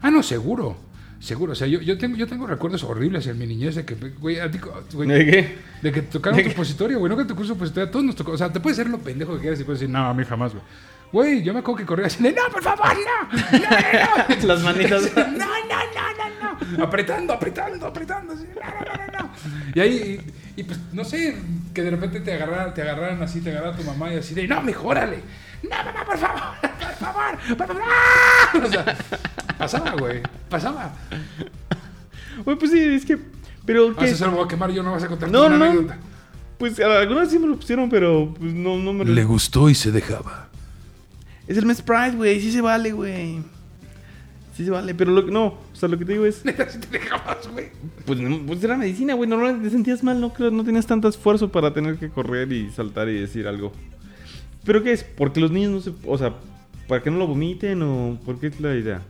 Ah, 0.00 0.10
no, 0.10 0.22
seguro. 0.22 0.76
Seguro. 1.20 1.52
O 1.52 1.54
sea, 1.54 1.66
yo, 1.66 1.80
yo, 1.80 1.98
tengo, 1.98 2.16
yo 2.16 2.26
tengo 2.26 2.46
recuerdos 2.46 2.84
horribles 2.84 3.26
en 3.26 3.38
mi 3.38 3.46
niñez 3.46 3.74
de 3.74 3.84
que, 3.84 3.94
güey, 3.94 4.38
a 4.38 4.50
ti, 4.50 4.58
güey, 4.92 5.08
¿De 5.08 5.26
qué? 5.26 5.58
De 5.82 5.92
que 5.92 6.02
tocaron 6.02 6.42
tu 6.42 6.50
supositorio, 6.50 6.98
güey. 6.98 7.10
No 7.10 7.16
que 7.16 7.24
te 7.24 7.28
tocó 7.30 7.42
un 7.42 7.48
supositorio. 7.48 7.88
A 7.88 7.90
todos 7.90 8.04
nos 8.04 8.14
tocó. 8.14 8.32
O 8.32 8.38
sea, 8.38 8.52
te 8.52 8.60
puedes 8.60 8.76
ser 8.76 8.88
lo 8.88 8.98
pendejo 8.98 9.34
que 9.34 9.40
quieras 9.40 9.60
y 9.60 9.64
puedes 9.64 9.80
decir, 9.80 9.92
no, 9.92 10.06
a 10.08 10.14
mí 10.14 10.24
jamás, 10.24 10.52
güey. 10.52 10.62
Güey, 11.10 11.42
yo 11.42 11.52
me 11.54 11.60
acuerdo 11.60 11.78
que 11.78 11.86
corría 11.86 12.06
así 12.06 12.22
de, 12.22 12.32
no, 12.32 12.42
por 12.52 12.62
favor, 12.62 12.86
no. 12.94 13.38
No, 13.38 13.58
no, 13.58 14.36
no. 14.40 14.46
Las 14.46 14.62
manitas. 14.62 15.02
No, 15.16 15.24
no, 15.24 15.36
no, 15.36 16.50
no, 16.50 16.76
no. 16.78 16.84
Apretando, 16.84 17.32
apretando, 17.32 17.86
apretando. 17.86 18.34
Así, 18.34 18.44
no, 18.54 18.60
no, 18.62 19.12
no, 19.12 19.18
no. 19.24 19.30
Y 19.74 19.80
ahí, 19.80 20.20
y, 20.56 20.60
y, 20.60 20.64
pues, 20.64 20.78
no 20.92 21.04
sé, 21.04 21.36
que 21.72 21.82
de 21.82 21.90
repente 21.90 22.20
te 22.20 22.34
agarraran, 22.34 22.74
te 22.74 22.82
agarraran 22.82 23.22
así, 23.22 23.40
te 23.40 23.50
agarrara 23.50 23.76
tu 23.76 23.84
mamá 23.84 24.12
y 24.12 24.18
así 24.18 24.34
de, 24.34 24.46
no, 24.46 24.60
mejórale. 24.62 25.20
No, 25.62 25.70
mamá, 25.70 26.04
por 26.04 26.18
favor, 26.18 26.42
por 26.60 26.92
favor, 26.98 27.56
por 27.56 27.66
favor. 27.66 27.82
¡Ah! 27.86 28.58
O 28.64 28.66
sea, 28.70 28.96
pasaba, 29.58 29.90
güey. 29.92 30.22
Pasaba. 30.50 30.92
Güey, 32.44 32.56
pues 32.58 32.70
sí, 32.70 32.78
es 32.80 33.04
que. 33.04 33.18
Pero 33.64 33.90
Ah, 33.96 34.00
que. 34.00 34.06
eso 34.06 34.16
se 34.18 34.24
lo 34.26 34.32
voy 34.32 34.44
a 34.44 34.48
quemar 34.48 34.70
yo, 34.70 34.82
no 34.82 34.92
vas 34.92 35.02
a 35.02 35.08
contar 35.08 35.30
No, 35.30 35.46
una 35.46 35.56
no. 35.58 35.64
anécdota. 35.64 35.96
Pues 36.58 36.78
a- 36.80 36.98
algunas 37.00 37.30
sí 37.30 37.38
me 37.38 37.46
lo 37.46 37.56
pusieron, 37.56 37.88
pero 37.88 38.34
pues 38.38 38.52
no, 38.52 38.76
no 38.76 38.92
me 38.92 39.04
lo. 39.04 39.26
gustó 39.28 39.68
y 39.70 39.74
se 39.74 39.90
dejaba. 39.90 40.47
Es 41.48 41.56
el 41.56 41.66
mes 41.66 41.80
Pride, 41.80 42.12
güey. 42.12 42.40
Sí 42.40 42.52
se 42.52 42.60
vale, 42.60 42.92
güey. 42.92 43.38
Sí 44.54 44.64
se 44.64 44.70
vale, 44.70 44.94
pero 44.94 45.12
lo 45.12 45.24
que 45.24 45.32
no. 45.32 45.46
O 45.46 45.58
sea, 45.72 45.88
lo 45.88 45.98
que 45.98 46.04
te 46.04 46.12
digo 46.12 46.26
es. 46.26 46.44
Neta, 46.44 46.68
si 46.68 46.78
te 46.78 46.98
dejabas, 46.98 47.48
güey. 47.50 47.70
Pues, 48.04 48.18
pues 48.46 48.62
era 48.62 48.76
medicina, 48.76 49.14
güey. 49.14 49.28
Normalmente 49.28 49.64
te 49.64 49.70
sentías 49.70 50.04
mal, 50.04 50.20
no 50.20 50.32
creo, 50.32 50.50
no 50.50 50.62
tenías 50.62 50.86
tanto 50.86 51.08
esfuerzo 51.08 51.50
para 51.50 51.72
tener 51.72 51.96
que 51.96 52.10
correr 52.10 52.52
y 52.52 52.70
saltar 52.70 53.08
y 53.08 53.18
decir 53.18 53.48
algo. 53.48 53.72
¿Pero 54.64 54.82
qué 54.82 54.92
es? 54.92 55.04
Porque 55.04 55.40
los 55.40 55.50
niños 55.50 55.72
no 55.72 55.80
se. 55.80 55.92
O 56.06 56.18
sea, 56.18 56.34
¿para 56.86 57.02
que 57.02 57.10
no 57.10 57.16
lo 57.16 57.26
vomiten 57.26 57.82
o 57.82 58.18
por 58.26 58.38
qué 58.38 58.48
es 58.48 58.60
la 58.60 58.76
idea? 58.76 59.00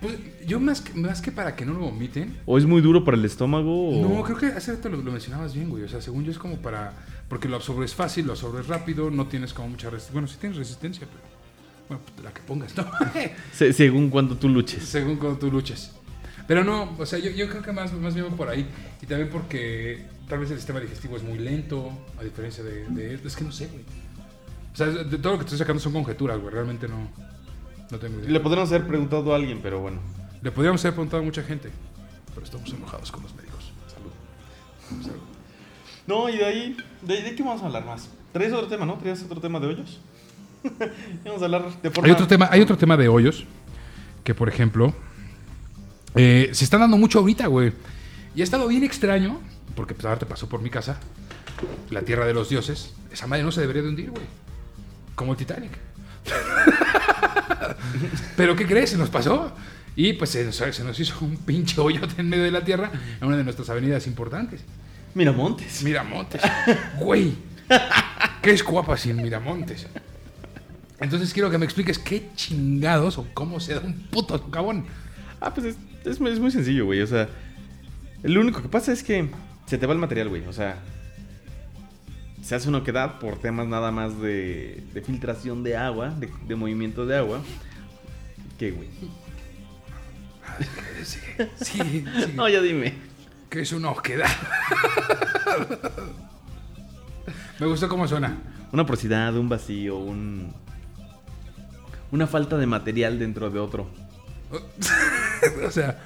Pues 0.00 0.18
yo 0.48 0.58
más 0.58 0.80
que, 0.80 0.98
más 0.98 1.22
que 1.22 1.30
para 1.30 1.54
que 1.54 1.64
no 1.64 1.74
lo 1.74 1.80
vomiten. 1.80 2.36
¿O 2.44 2.58
es 2.58 2.66
muy 2.66 2.80
duro 2.80 3.04
para 3.04 3.16
el 3.16 3.24
estómago? 3.24 3.90
O... 3.90 4.02
No, 4.02 4.24
creo 4.24 4.36
que 4.36 4.46
hace 4.46 4.72
rato 4.72 4.88
lo, 4.88 4.96
lo 4.96 5.12
mencionabas 5.12 5.54
bien, 5.54 5.70
güey. 5.70 5.84
O 5.84 5.88
sea, 5.88 6.00
según 6.00 6.24
yo 6.24 6.32
es 6.32 6.38
como 6.38 6.56
para... 6.56 6.94
Porque 7.28 7.48
lo 7.48 7.54
absorbes 7.54 7.94
fácil, 7.94 8.26
lo 8.26 8.32
absorbes 8.32 8.66
rápido, 8.66 9.12
no 9.12 9.28
tienes 9.28 9.52
como 9.52 9.68
mucha 9.68 9.90
resistencia. 9.90 10.12
Bueno, 10.12 10.26
sí 10.26 10.36
tienes 10.40 10.58
resistencia, 10.58 11.06
pero... 11.06 11.31
Bueno, 11.92 12.04
pues, 12.14 12.24
la 12.24 12.32
que 12.32 12.40
pongas, 12.42 12.76
¿no? 12.76 12.84
Se- 13.52 13.72
según 13.72 14.08
cuando 14.10 14.36
tú 14.36 14.48
luches. 14.48 14.84
según 14.84 15.16
cuando 15.16 15.38
tú 15.38 15.50
luches. 15.50 15.92
Pero 16.46 16.64
no, 16.64 16.94
o 16.98 17.06
sea, 17.06 17.18
yo, 17.18 17.30
yo 17.30 17.48
creo 17.48 17.62
que 17.62 17.72
más, 17.72 17.92
más 17.92 18.14
bien 18.14 18.26
por 18.36 18.48
ahí. 18.48 18.66
Y 19.00 19.06
también 19.06 19.28
porque 19.30 20.04
tal 20.28 20.38
vez 20.40 20.50
el 20.50 20.56
sistema 20.58 20.80
digestivo 20.80 21.16
es 21.16 21.22
muy 21.22 21.38
lento, 21.38 21.90
a 22.18 22.24
diferencia 22.24 22.64
de... 22.64 22.86
de- 22.88 23.14
es 23.14 23.36
que 23.36 23.44
no 23.44 23.52
sé, 23.52 23.66
güey. 23.68 23.84
O 24.72 24.76
sea, 24.76 24.86
de 24.86 25.18
todo 25.18 25.34
lo 25.34 25.38
que 25.38 25.44
estoy 25.44 25.58
sacando 25.58 25.80
son 25.80 25.92
conjeturas, 25.92 26.38
güey. 26.40 26.52
Realmente 26.52 26.88
no, 26.88 27.08
no 27.90 27.98
tengo 27.98 28.18
idea. 28.20 28.30
Le 28.30 28.40
podríamos 28.40 28.70
haber 28.72 28.86
preguntado 28.86 29.32
a 29.32 29.36
alguien, 29.36 29.60
pero 29.62 29.80
bueno. 29.80 30.00
Le 30.40 30.50
podríamos 30.50 30.82
haber 30.84 30.94
preguntado 30.94 31.22
a 31.22 31.24
mucha 31.26 31.42
gente, 31.42 31.70
pero 32.34 32.44
estamos 32.44 32.72
enojados 32.72 33.12
con 33.12 33.22
los 33.22 33.34
médicos. 33.36 33.70
Salud. 33.94 35.02
Salud. 35.02 35.20
No, 36.06 36.28
y 36.28 36.38
de 36.38 36.44
ahí. 36.44 36.76
¿De, 37.02 37.22
de 37.22 37.34
qué 37.36 37.42
vamos 37.42 37.62
a 37.62 37.66
hablar 37.66 37.84
más? 37.84 38.08
¿Traes 38.32 38.52
otro 38.52 38.66
tema, 38.66 38.84
no? 38.86 38.94
¿Traes 38.98 39.22
otro 39.22 39.40
tema 39.40 39.60
de 39.60 39.66
hoyos? 39.68 40.00
vamos 41.24 41.42
a 41.42 41.44
hablar 41.44 41.82
de 41.82 41.90
forma. 41.90 42.06
Hay 42.06 42.12
otro 42.12 42.26
tema, 42.26 42.48
hay 42.50 42.60
otro 42.60 42.76
tema 42.76 42.96
de 42.96 43.08
hoyos 43.08 43.44
que, 44.24 44.34
por 44.34 44.48
ejemplo, 44.48 44.94
eh, 46.14 46.50
se 46.52 46.64
están 46.64 46.80
dando 46.80 46.96
mucho 46.96 47.18
ahorita, 47.18 47.46
güey. 47.46 47.72
Y 48.34 48.40
ha 48.40 48.44
estado 48.44 48.68
bien 48.68 48.84
extraño, 48.84 49.40
porque 49.74 49.94
pues 49.94 50.04
ahora 50.04 50.18
te 50.18 50.26
pasó 50.26 50.48
por 50.48 50.62
mi 50.62 50.70
casa, 50.70 50.98
la 51.90 52.02
tierra 52.02 52.26
de 52.26 52.34
los 52.34 52.48
dioses. 52.48 52.94
Esa 53.12 53.26
madre 53.26 53.42
no 53.42 53.52
se 53.52 53.60
debería 53.60 53.82
de 53.82 53.88
hundir, 53.88 54.10
güey. 54.10 54.24
Como 55.14 55.32
el 55.32 55.38
Titanic. 55.38 55.72
Pero 58.36 58.56
¿qué 58.56 58.66
crees? 58.66 58.90
Se 58.90 58.96
nos 58.96 59.10
pasó. 59.10 59.52
Y 59.94 60.14
pues 60.14 60.30
se 60.30 60.44
nos, 60.44 60.56
se 60.56 60.84
nos 60.84 60.98
hizo 60.98 61.16
un 61.20 61.36
pinche 61.36 61.78
hoyote 61.78 62.14
en 62.18 62.28
medio 62.28 62.44
de 62.44 62.50
la 62.50 62.64
tierra 62.64 62.90
en 63.20 63.26
una 63.26 63.36
de 63.36 63.44
nuestras 63.44 63.68
avenidas 63.68 64.06
importantes. 64.06 64.62
Miramontes. 65.14 65.82
Miramontes. 65.82 66.40
Güey. 66.98 67.34
¿Qué 68.40 68.52
es 68.52 68.62
Cuapa 68.62 68.96
sin 68.96 69.16
Miramontes? 69.16 69.86
Entonces 71.02 71.32
quiero 71.34 71.50
que 71.50 71.58
me 71.58 71.64
expliques 71.64 71.98
qué 71.98 72.28
chingados 72.36 73.18
o 73.18 73.26
cómo 73.34 73.60
se 73.60 73.74
da 73.74 73.80
un 73.80 73.94
puto 74.08 74.38
socavón. 74.38 74.86
Ah, 75.40 75.52
pues 75.52 75.66
es, 75.66 75.76
es 76.04 76.20
muy- 76.20 76.30
es 76.30 76.38
muy 76.38 76.50
sencillo, 76.50 76.86
güey. 76.86 77.00
O 77.02 77.06
sea, 77.06 77.28
lo 78.22 78.40
único 78.40 78.62
que 78.62 78.68
pasa 78.68 78.92
es 78.92 79.02
que 79.02 79.28
se 79.66 79.78
te 79.78 79.86
va 79.86 79.92
el 79.92 79.98
material, 79.98 80.28
güey. 80.28 80.46
O 80.46 80.52
sea, 80.52 80.78
se 82.42 82.54
hace 82.54 82.68
una 82.68 82.78
oquedad 82.78 83.18
por 83.18 83.38
temas 83.40 83.66
nada 83.66 83.90
más 83.90 84.20
de, 84.20 84.82
de 84.94 85.02
filtración 85.02 85.62
de 85.62 85.76
agua, 85.76 86.10
de, 86.10 86.28
de 86.46 86.54
movimiento 86.54 87.04
de 87.06 87.16
agua. 87.18 87.40
¿Qué, 88.58 88.70
güey? 88.70 88.88
Sí, 91.04 91.18
sí, 91.60 91.74
sí. 91.84 92.04
No, 92.34 92.48
ya 92.48 92.60
dime. 92.60 92.94
Que 93.50 93.60
es 93.62 93.72
una 93.72 93.90
oquedad. 93.90 94.28
Me 97.58 97.66
gustó 97.66 97.88
cómo 97.88 98.06
suena. 98.08 98.38
Una 98.72 98.86
porosidad, 98.86 99.36
un 99.36 99.48
vacío, 99.48 99.98
un. 99.98 100.52
Una 102.12 102.26
falta 102.26 102.56
de 102.58 102.66
material 102.66 103.18
dentro 103.18 103.50
de 103.50 103.58
otro. 103.58 103.88
o 105.66 105.70
sea, 105.70 105.98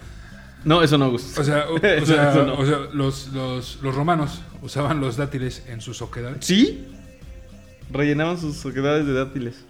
No, 0.64 0.83
eso 0.83 0.97
no 0.99 1.11
gusta. 1.11 1.40
o 1.40 1.45
sea, 1.45 1.66
o, 1.69 1.75
o 1.75 1.77
Eso- 1.79 2.07
sea, 2.07 2.31
eso 2.31 2.47
no. 2.47 2.55
o 2.55 2.64
sea, 2.66 2.79
los, 2.92 3.29
los, 3.29 3.79
los 3.83 3.95
romanos 3.95 4.40
usaban 4.62 5.01
los 5.01 5.16
dátiles 5.16 5.64
en 5.69 5.81
sus 5.81 6.01
oquedades. 6.03 6.45
¿Sí? 6.47 6.87
Rellenaban 7.90 8.38
sus 8.40 8.64
oquedades 8.64 9.07
de 9.07 9.12
dátiles. 9.12 9.64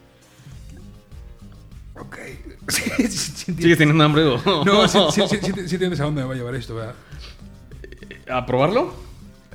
Ok. 1.95 2.17
Sí, 2.69 2.83
sí, 3.07 3.09
sí. 3.37 3.55
¿Sigues 3.55 3.79
teniendo 3.79 4.03
hambre 4.03 4.25
o...? 4.25 4.65
No, 4.65 4.89
sí, 4.89 4.99
sí, 5.13 5.23
sí, 5.29 5.37
sí, 5.41 5.53
sí 5.69 5.75
entiendes 5.77 6.01
a 6.01 6.05
dónde 6.05 6.23
me 6.23 6.27
va 6.27 6.35
a 6.35 6.37
llevar 6.37 6.57
esto, 6.57 6.75
¿verdad? 6.75 6.97
¿A 8.29 8.45
probarlo? 8.45 8.93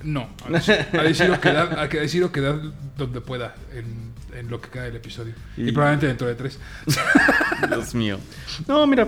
No, 0.02 0.30
a 0.48 0.50
decir, 0.50 0.76
a 0.94 1.04
decir 1.04 1.30
oquedad, 1.30 1.78
a 1.78 1.90
que 1.90 2.00
decir 2.00 2.24
oquedad 2.24 2.56
donde 2.98 3.20
pueda 3.20 3.54
en, 3.74 4.11
en 4.34 4.50
lo 4.50 4.60
que 4.62 4.70
queda 4.70 4.84
del 4.84 4.96
episodio. 4.96 5.34
Y, 5.58 5.70
Y- 5.70 5.72
probablemente 5.72 6.08
dentro 6.08 6.28
de 6.28 6.36
tres. 6.36 6.60
Dios 7.70 7.94
mío. 7.96 8.18
No, 8.68 8.86
mira, 8.88 9.08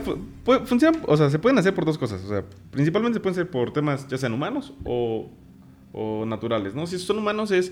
funciona, 0.66 0.98
o 1.08 1.18
sea, 1.18 1.30
se 1.30 1.40
pueden 1.40 1.58
hacer 1.58 1.74
por 1.74 1.86
dos 1.86 1.98
cosas. 1.98 2.24
O 2.24 2.28
sea, 2.30 2.44
principalmente 2.72 3.18
se 3.18 3.20
pueden 3.22 3.34
hacer 3.40 3.50
por 3.50 3.74
temas 3.74 4.08
ya 4.08 4.18
sean 4.18 4.34
humanos 4.34 4.74
o, 4.86 5.30
o 5.92 6.26
naturales, 6.26 6.76
¿no? 6.76 6.88
Si 6.88 6.98
son 7.00 7.18
humanos 7.20 7.52
es... 7.52 7.72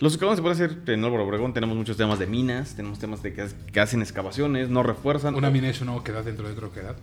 Los 0.00 0.12
excavados 0.14 0.36
se 0.38 0.42
pueden 0.42 0.54
hacer 0.54 0.94
en 0.94 1.04
Álvaro 1.04 1.24
Obregón, 1.26 1.52
tenemos 1.52 1.76
muchos 1.76 1.96
temas 1.96 2.20
de 2.20 2.28
minas, 2.28 2.76
tenemos 2.76 3.00
temas 3.00 3.20
de 3.20 3.32
que, 3.34 3.48
que 3.72 3.80
hacen 3.80 4.00
excavaciones, 4.00 4.68
no 4.68 4.84
refuerzan. 4.84 5.34
Una 5.34 5.50
mina 5.50 5.68
es 5.68 5.80
una 5.80 5.94
oquedad 5.96 6.22
dentro 6.24 6.46
de 6.46 6.52
otra 6.52 6.68
oquedad. 6.68 6.96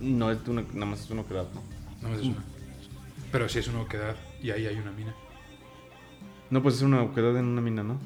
No, 0.00 0.30
es 0.30 0.36
una, 0.46 0.62
nada 0.74 0.84
más 0.86 1.00
es 1.00 1.10
una 1.10 1.22
oquedad, 1.22 1.46
¿no? 1.54 1.62
No 2.06 2.14
es 2.14 2.20
una. 2.22 2.44
Pero 3.30 3.48
sí 3.48 3.58
es 3.60 3.68
una 3.68 3.80
oquedad 3.80 4.16
y 4.42 4.50
ahí 4.50 4.66
hay 4.66 4.76
una 4.76 4.90
mina. 4.92 5.14
No, 6.50 6.62
pues 6.62 6.74
es 6.74 6.82
una 6.82 7.00
oquedad 7.00 7.34
en 7.38 7.46
una 7.46 7.62
mina, 7.62 7.82
¿no? 7.82 7.98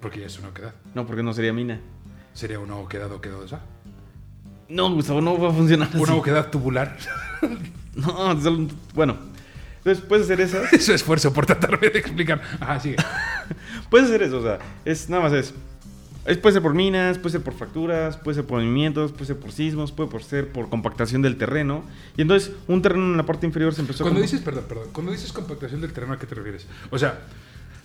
Porque 0.00 0.20
ya 0.20 0.26
es 0.26 0.38
una 0.38 0.48
oquedad. 0.48 0.74
No, 0.94 1.06
porque 1.06 1.22
no 1.22 1.32
sería 1.32 1.52
mina. 1.52 1.80
Sería 2.34 2.58
una 2.58 2.76
oquedad 2.76 3.10
oquedosa. 3.12 3.60
No, 4.68 4.92
Gustavo, 4.92 5.20
no 5.20 5.38
va 5.38 5.50
a 5.50 5.52
funcionar 5.52 5.88
así. 5.88 5.98
Una 5.98 6.14
oquedad 6.14 6.50
tubular. 6.50 6.96
No, 7.96 8.38
solo- 8.42 8.68
bueno. 8.92 9.16
Entonces 9.78 10.04
puedes 10.06 10.26
hacer 10.26 10.38
esas. 10.42 10.70
Eso 10.70 10.92
esfuerzo 10.94 11.32
por 11.32 11.46
tratarme 11.46 11.88
de 11.88 11.98
explicar. 11.98 12.42
Ajá, 12.60 12.78
sigue. 12.78 12.96
Puedes 13.90 14.08
hacer 14.08 14.22
eso, 14.22 14.38
o 14.40 14.42
sea, 14.42 14.58
es 14.84 15.08
nada 15.08 15.22
más 15.22 15.32
es. 15.32 15.54
es- 16.26 16.36
puede 16.36 16.52
ser 16.52 16.62
por 16.62 16.74
minas, 16.74 17.16
puede 17.16 17.32
ser 17.32 17.40
por 17.42 17.54
fracturas, 17.54 18.18
puede 18.18 18.34
ser 18.34 18.44
por 18.44 18.58
movimientos, 18.60 19.12
puede 19.12 19.24
ser 19.26 19.38
por 19.38 19.50
sismos, 19.50 19.92
puede 19.92 20.22
ser 20.24 20.52
por 20.52 20.68
compactación 20.68 21.22
del 21.22 21.38
terreno. 21.38 21.84
Y 22.18 22.20
entonces 22.22 22.52
un 22.68 22.82
terreno 22.82 23.02
en 23.04 23.16
la 23.16 23.24
parte 23.24 23.46
inferior 23.46 23.72
se 23.74 23.80
empezó 23.80 24.04
Cuando 24.04 24.18
a... 24.20 24.22
dices, 24.24 24.42
perdón, 24.42 24.64
perdón, 24.68 24.88
cuando 24.92 25.12
dices 25.12 25.32
compactación 25.32 25.80
del 25.80 25.94
terreno, 25.94 26.12
¿a 26.12 26.18
qué 26.18 26.26
te 26.26 26.34
refieres? 26.34 26.66
O 26.90 26.98
sea, 26.98 27.20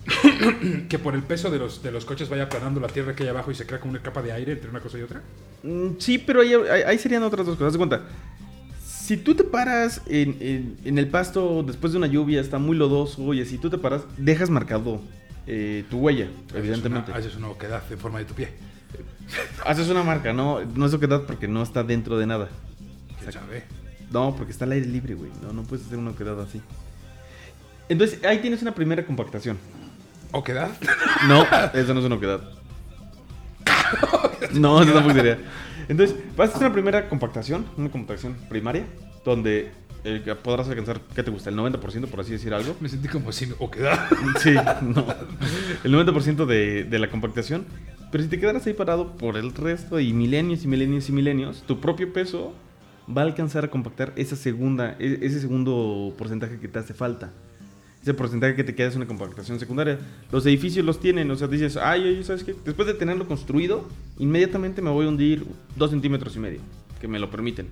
que 0.90 1.00
por 1.00 1.14
el 1.16 1.24
peso 1.24 1.50
de 1.52 1.60
los, 1.60 1.84
de 1.84 1.92
los 1.92 2.06
coches 2.06 2.28
vaya 2.30 2.44
aplanando 2.44 2.80
la 2.80 2.88
tierra 2.88 3.16
que 3.16 3.24
hay 3.24 3.30
abajo 3.30 3.52
y 3.52 3.56
se 3.56 3.66
crea 3.66 3.80
como 3.80 3.92
una 3.92 4.02
capa 4.02 4.22
de 4.22 4.32
aire 4.32 4.54
entre 4.54 4.70
una 4.70 4.80
cosa 4.80 4.98
y 4.98 5.02
otra. 5.04 5.22
Mm, 5.64 5.92
Sí, 6.00 6.18
pero 6.18 6.42
ahí, 6.42 6.54
ahí- 6.54 6.98
serían 6.98 7.24
otras 7.24 7.46
dos 7.46 7.58
cosas. 7.58 7.74
De 7.74 7.78
cuenta. 7.78 8.02
Si 8.84 9.18
tú 9.18 9.36
te 9.36 9.44
paras 9.44 10.02
en, 10.08 10.38
en- 10.40 10.78
en 10.86 10.98
el 10.98 11.08
pasto 11.10 11.64
después 11.64 11.92
de 11.94 11.98
una 11.98 12.08
lluvia, 12.08 12.40
está 12.42 12.58
muy 12.60 12.78
lodoso 12.78 13.34
y 13.34 13.42
así 13.42 13.58
tú 13.58 13.70
te 13.70 13.78
paras, 13.78 14.04
dejas 14.18 14.50
marcado 14.50 15.02
eh, 15.48 15.84
tu 15.90 15.98
huella, 16.00 16.30
evidentemente. 16.56 17.12
Haces 17.12 17.16
una, 17.16 17.28
haces 17.28 17.36
una 17.38 17.50
oquedad 17.50 17.84
en 17.92 17.98
forma 18.00 18.20
de 18.20 18.26
tu 18.26 18.34
pie. 18.34 18.50
Haces 19.66 19.90
una 19.90 20.04
marca, 20.04 20.34
no, 20.34 20.62
no 20.66 20.86
es 20.86 20.94
oquedad 20.94 21.24
porque 21.24 21.48
no 21.48 21.62
está 21.64 21.84
dentro 21.84 22.18
de 22.18 22.28
nada. 22.28 22.50
No, 24.12 24.36
porque 24.36 24.52
está 24.52 24.66
al 24.66 24.74
aire 24.74 24.88
libre, 24.88 25.14
güey. 25.14 25.32
No, 25.42 25.54
no 25.54 25.64
puedes 25.64 25.86
hacer 25.86 25.98
una 25.98 26.12
oquedad 26.12 26.40
así. 26.42 26.62
Entonces, 27.90 28.24
ahí 28.26 28.40
tienes 28.40 28.62
una 28.62 28.74
primera 28.74 29.06
compactación. 29.06 29.58
¿Oquedad? 30.32 30.72
No, 31.28 31.44
eso 31.74 31.94
no 31.94 32.00
es 32.00 32.06
una 32.06 32.16
oquedad. 32.16 32.42
No, 34.54 34.82
eso 34.82 34.94
tampoco 34.94 35.16
sería. 35.16 35.38
Entonces, 35.88 36.16
vas 36.36 36.50
a 36.50 36.56
hacer 36.56 36.68
una 36.68 36.74
primera 36.74 37.10
compactación, 37.10 37.66
una 37.78 37.90
compactación 37.90 38.36
primaria, 38.50 38.86
donde 39.26 39.72
eh, 40.04 40.36
podrás 40.42 40.68
alcanzar, 40.70 41.00
¿qué 41.16 41.24
te 41.24 41.32
gusta? 41.32 41.50
El 41.50 41.58
90%, 41.58 42.08
por 42.08 42.22
así 42.22 42.32
decir 42.32 42.54
algo. 42.54 42.76
Me 42.80 42.90
sentí 42.90 43.08
como 43.08 43.32
si 43.32 43.52
oquedad. 43.60 44.08
Sí, 44.40 44.54
no. 44.82 45.06
El 45.84 45.94
90% 45.94 46.46
de, 46.46 46.84
de 46.86 47.00
la 47.00 47.10
compactación. 47.10 47.66
Pero 48.12 48.24
si 48.24 48.30
te 48.30 48.40
quedaras 48.40 48.66
ahí 48.68 48.74
parado 48.74 49.16
por 49.16 49.38
el 49.38 49.54
resto 49.54 50.00
y 50.00 50.12
milenios 50.14 50.64
y 50.64 50.68
milenios 50.68 51.08
y 51.10 51.12
milenios, 51.14 51.64
tu 51.66 51.80
propio 51.80 52.12
peso 52.12 52.54
va 53.16 53.22
a 53.22 53.26
alcanzar 53.26 53.66
a 53.66 53.70
compactar 53.70 54.12
esa 54.16 54.36
segunda, 54.36 54.96
e- 55.00 55.20
ese 55.22 55.40
segundo 55.40 56.14
porcentaje 56.18 56.60
que 56.60 56.68
te 56.68 56.80
hace 56.80 56.94
falta. 56.94 57.32
Ese 58.02 58.16
porcentaje 58.16 58.56
que 58.56 58.64
te 58.64 58.74
queda 58.74 58.88
es 58.88 58.96
una 58.96 59.06
compactación 59.06 59.60
secundaria. 59.60 60.00
Los 60.32 60.46
edificios 60.48 60.84
los 60.84 61.00
tienen, 61.00 61.30
o 61.30 61.36
sea, 61.36 61.48
dices, 61.48 61.78
ay, 61.78 62.02
oye, 62.02 62.24
¿sabes 62.24 62.44
qué? 62.44 62.56
Después 62.66 62.88
de 62.88 62.96
tenerlo 62.96 63.28
construido, 63.28 63.88
inmediatamente 64.18 64.82
me 64.82 64.90
voy 64.90 65.06
a 65.06 65.10
hundir 65.10 65.46
dos 65.76 65.92
centímetros 65.92 66.36
y 66.36 66.40
medio, 66.40 66.60
que 67.00 67.08
me 67.08 67.20
lo 67.20 67.30
permiten. 67.30 67.68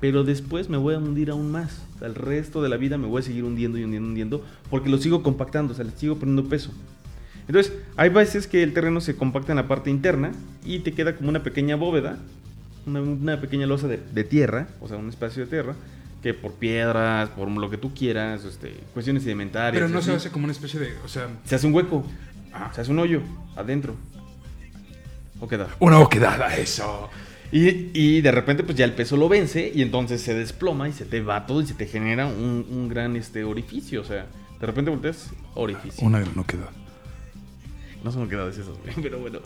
Pero 0.00 0.24
después 0.24 0.70
me 0.70 0.78
voy 0.78 0.94
a 0.94 0.98
hundir 0.98 1.30
aún 1.30 1.50
más. 1.50 1.82
O 1.94 1.98
sea, 1.98 2.08
el 2.08 2.14
resto 2.14 2.62
de 2.62 2.70
la 2.70 2.78
vida 2.78 2.96
me 2.96 3.06
voy 3.06 3.20
a 3.20 3.22
seguir 3.22 3.44
hundiendo 3.44 3.76
y 3.76 3.84
hundiendo, 3.84 4.08
hundiendo, 4.08 4.44
porque 4.70 4.88
lo 4.88 4.96
sigo 4.96 5.22
compactando, 5.22 5.74
o 5.74 5.76
sea, 5.76 5.84
le 5.84 5.90
sigo 5.90 6.16
poniendo 6.16 6.48
peso. 6.48 6.70
Entonces, 7.46 7.74
hay 7.96 8.08
veces 8.08 8.46
que 8.46 8.62
el 8.62 8.72
terreno 8.72 9.02
se 9.02 9.14
compacta 9.14 9.52
en 9.52 9.56
la 9.56 9.68
parte 9.68 9.90
interna 9.90 10.32
y 10.64 10.78
te 10.80 10.92
queda 10.92 11.16
como 11.16 11.28
una 11.28 11.42
pequeña 11.42 11.76
bóveda, 11.76 12.18
una, 12.86 13.02
una 13.02 13.40
pequeña 13.42 13.66
losa 13.66 13.88
de, 13.88 13.98
de 13.98 14.24
tierra, 14.24 14.68
o 14.80 14.88
sea, 14.88 14.96
un 14.96 15.10
espacio 15.10 15.44
de 15.44 15.50
tierra, 15.50 15.74
que 16.22 16.34
por 16.34 16.52
piedras, 16.54 17.30
por 17.30 17.48
lo 17.48 17.70
que 17.70 17.78
tú 17.78 17.94
quieras, 17.94 18.44
este, 18.44 18.74
cuestiones 18.92 19.22
sedimentarias. 19.22 19.82
Pero 19.82 19.88
no 19.88 20.02
se 20.02 20.12
hace 20.12 20.30
como 20.30 20.44
una 20.44 20.52
especie 20.52 20.80
de. 20.80 20.96
O 21.04 21.08
sea. 21.08 21.28
se 21.44 21.54
hace 21.54 21.66
un 21.66 21.74
hueco, 21.74 22.04
ah, 22.52 22.70
se 22.74 22.80
hace 22.80 22.90
un 22.90 22.98
hoyo 22.98 23.20
adentro. 23.54 23.94
¿O 25.40 25.48
queda? 25.48 25.68
Una 25.80 25.98
oquedad 25.98 26.40
a 26.42 26.56
eso. 26.56 27.10
Y, 27.52 27.90
y 27.92 28.20
de 28.22 28.32
repente 28.32 28.64
pues 28.64 28.76
ya 28.76 28.84
el 28.84 28.92
peso 28.92 29.16
lo 29.16 29.28
vence 29.28 29.70
y 29.72 29.82
entonces 29.82 30.20
se 30.20 30.34
desploma 30.34 30.88
y 30.88 30.92
se 30.92 31.04
te 31.04 31.20
va 31.20 31.46
todo 31.46 31.60
y 31.62 31.66
se 31.66 31.74
te 31.74 31.86
genera 31.86 32.26
un, 32.26 32.66
un 32.68 32.88
gran 32.88 33.14
este, 33.16 33.44
orificio. 33.44 34.00
O 34.00 34.04
sea, 34.04 34.26
de 34.58 34.66
repente 34.66 34.90
volteas 34.90 35.30
orificio. 35.54 36.06
Una 36.06 36.20
gran 36.20 36.38
oquedad. 36.38 36.70
No 38.02 38.12
son 38.12 38.28
quedadas 38.28 38.56
esas, 38.56 38.74
pero 39.02 39.18
bueno. 39.18 39.40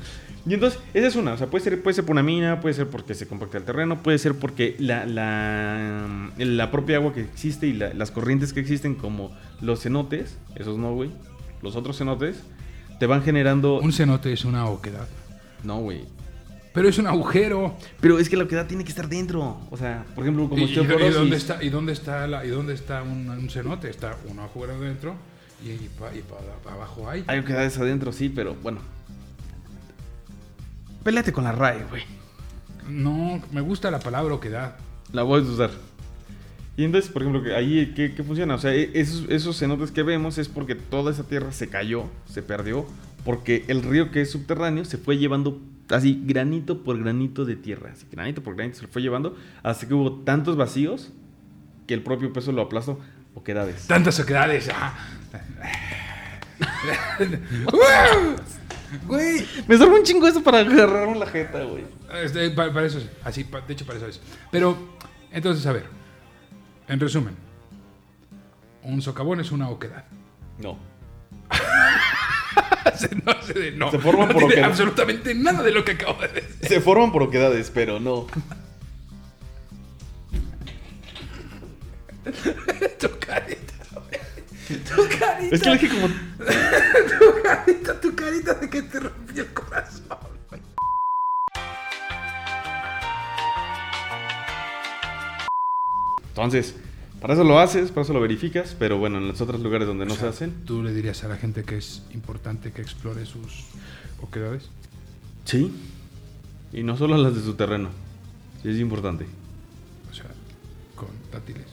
Y 0.47 0.55
entonces, 0.55 0.81
esa 0.95 1.07
es 1.07 1.17
una. 1.17 1.35
O 1.35 1.37
sea, 1.39 1.49
puede 1.49 1.63
ser, 1.65 1.83
puede 1.83 1.95
ser 1.95 2.05
por 2.05 2.13
una 2.13 2.23
mina, 2.23 2.61
puede 2.61 2.75
ser 2.75 2.89
porque 2.89 3.15
se 3.15 3.27
compacta 3.27 3.59
el 3.59 3.65
terreno, 3.65 4.03
puede 4.03 4.19
ser 4.19 4.35
porque 4.35 4.75
la, 4.79 5.05
la, 5.07 6.31
la 6.39 6.71
propia 6.71 6.97
agua 6.97 7.13
que 7.13 7.21
existe 7.21 7.67
y 7.67 7.73
la- 7.75 7.93
las 7.95 8.11
corrientes 8.11 8.53
que 8.53 8.61
existen, 8.61 8.95
como 8.95 9.31
los 9.61 9.83
cenotes, 9.83 10.39
esos 10.57 10.79
no, 10.79 10.95
güey. 10.95 11.11
Los 11.63 11.77
otros 11.77 11.99
cenotes, 11.99 12.37
te 12.99 13.07
van 13.07 13.23
generando. 13.23 13.81
Un 13.81 13.93
cenote 13.93 14.33
es 14.33 14.45
una 14.47 14.67
oquedad. 14.67 15.09
No, 15.63 15.79
güey. 15.81 16.05
Pero 16.73 16.89
es 16.89 16.97
un 16.99 17.07
agujero. 17.09 17.75
Pero 18.01 18.19
es 18.19 18.29
que 18.31 18.37
la 18.37 18.45
oquedad 18.45 18.67
tiene 18.67 18.85
que 18.85 18.91
estar 18.91 19.09
dentro. 19.09 19.61
O 19.71 19.77
sea, 19.77 20.07
por 20.15 20.25
ejemplo, 20.25 20.49
como 20.49 20.63
¿Y, 20.67 20.71
y- 20.71 20.75
dónde 21.13 21.37
está, 21.37 21.63
y 21.63 21.69
dónde 21.69 21.93
está, 21.93 22.27
la, 22.27 22.47
y 22.47 22.49
dónde 22.49 22.73
está 22.75 23.03
un, 23.03 23.29
un 23.29 23.51
cenote? 23.51 23.91
Está 23.91 24.17
un 24.29 24.39
agujero 24.39 24.81
dentro 24.81 25.17
y, 25.65 25.71
y, 25.71 25.91
pa- 25.99 26.11
para 26.65 26.77
abajo 26.77 27.11
hay. 27.11 27.25
Hay 27.27 27.41
oquedades 27.41 27.77
adentro, 27.77 28.13
sí, 28.13 28.31
pero 28.31 28.55
bueno. 28.63 28.79
Pélate 31.03 31.33
con 31.33 31.45
la 31.45 31.53
RAE, 31.53 31.85
güey. 31.89 32.03
No, 32.89 33.41
me 33.53 33.61
gusta 33.61 33.91
la 33.91 34.01
palabra 34.01 34.35
oquedad. 34.35 34.77
La 35.13 35.23
voy 35.23 35.41
a 35.41 35.43
usar. 35.45 35.71
Y 36.77 36.85
entonces, 36.85 37.11
por 37.11 37.23
ejemplo, 37.23 37.43
que 37.43 37.55
ahí, 37.55 37.93
¿qué, 37.95 38.15
qué 38.15 38.23
funciona? 38.23 38.55
O 38.55 38.59
sea, 38.59 38.75
e- 38.75 38.91
esos, 38.95 39.29
esos 39.29 39.59
cenotes 39.59 39.91
que 39.91 40.03
vemos 40.03 40.39
es 40.39 40.49
porque 40.49 40.75
toda 40.75 41.13
esa 41.13 41.25
tierra 41.25 41.53
se 41.53 41.69
cayó, 41.69 42.05
se 42.27 42.43
perdió, 42.43 42.87
porque 43.25 43.65
el 43.69 43.83
río 43.83 44.11
que 44.11 44.23
es 44.23 44.31
subterráneo 44.31 44.85
se 44.85 44.99
fue 44.99 45.19
llevando 45.19 45.61
así 45.89 46.23
granito 46.25 46.83
por 46.83 46.99
granito 46.99 47.45
de 47.45 47.57
tierra. 47.57 47.91
Así, 47.93 48.07
granito 48.11 48.43
por 48.43 48.55
granito 48.57 48.79
se 48.79 48.83
lo 48.83 48.89
fue 48.89 49.03
llevando 49.03 49.37
hasta 49.63 49.87
que 49.89 49.95
hubo 49.95 50.21
tantos 50.21 50.57
vacíos 50.57 51.13
que 51.87 51.95
el 51.95 52.03
propio 52.03 52.33
peso 52.33 52.53
lo 52.53 52.63
aplastó. 52.63 52.99
Oquedades. 53.35 53.87
Tantas 53.87 54.19
oquedades. 54.21 54.71
ah. 54.73 54.95
Güey. 59.07 59.47
Me 59.69 59.77
sorprende 59.77 60.01
un 60.01 60.05
chingo 60.05 60.27
eso 60.27 60.43
para 60.43 60.61
agarrarme 60.61 61.19
la 61.19 61.27
jeta, 61.27 61.63
güey. 61.65 61.85
Este, 62.23 62.51
pa- 62.51 62.73
para, 62.73 62.87
eso 62.87 62.99
es. 62.99 63.07
Así, 63.25 63.45
de 63.45 63.73
hecho, 63.73 63.87
para 63.87 63.99
eso 63.99 64.07
es. 64.09 64.21
Pero, 64.51 64.77
entonces, 65.31 65.65
a 65.67 65.73
ver. 65.73 65.85
En 66.89 66.99
resumen. 66.99 67.37
Un 68.83 69.01
socavón 69.03 69.41
es 69.41 69.53
una 69.53 69.69
oquedad. 69.69 70.05
No. 70.59 70.79
de- 73.55 73.73
no, 73.73 73.91
Se 73.91 73.99
forman 73.99 74.29
no 74.29 74.35
por 74.35 74.41
tiene 74.43 74.55
oquedad. 74.55 74.71
absolutamente 74.71 75.35
nada 75.35 75.63
de 75.63 75.71
lo 75.73 75.85
que 75.85 75.93
acabo 75.93 76.21
de 76.23 76.29
decir. 76.29 76.69
Se 76.69 76.81
forman 76.81 77.13
por 77.13 77.23
oquedades, 77.23 77.71
pero 77.73 78.01
no. 78.01 78.27
Güey. 82.25 82.35
Tu 84.77 85.09
carita. 85.19 85.55
Es 85.55 85.63
que 85.63 85.71
le 85.71 85.79
dije 85.79 85.89
como. 85.89 86.09
Tu 86.39 87.43
carita, 87.43 88.01
tu 88.01 88.15
carita 88.15 88.55
de 88.55 88.71
que 88.71 88.83
te 88.83 89.01
rompió 89.01 89.43
el 89.43 89.53
corazón. 89.53 90.31
Entonces, 96.29 96.75
para 97.21 97.35
eso 97.35 97.45
lo 97.45 97.59
haces, 97.59 97.91
para 97.91 98.03
eso 98.03 98.15
lo 98.15 98.21
verificas, 98.21 98.75
pero 98.79 98.99
bueno, 98.99 99.19
en 99.19 99.29
los 99.29 99.41
otros 99.41 99.61
lugares 99.61 99.87
donde 99.87 100.07
no 100.07 100.15
O 100.15 100.17
sea, 100.17 100.33
se 100.33 100.45
hacen. 100.45 100.65
¿Tú 100.65 100.83
le 100.83 100.95
dirías 100.95 101.23
a 101.25 101.29
la 101.29 101.37
gente 101.37 101.65
que 101.65 101.77
es 101.77 102.03
importante 102.15 102.73
que 102.73 102.81
explore 102.81 103.27
sus 103.27 103.65
oquedades? 104.23 104.71
Sí. 105.45 105.71
Y 106.73 106.83
no 106.83 106.97
solo 106.97 107.19
las 107.19 107.35
de 107.35 107.43
su 107.43 107.55
terreno. 107.55 107.91
Sí, 108.63 108.71
es 108.71 108.79
importante. 108.79 109.27
con 110.95 111.09
dátiles 111.33 111.67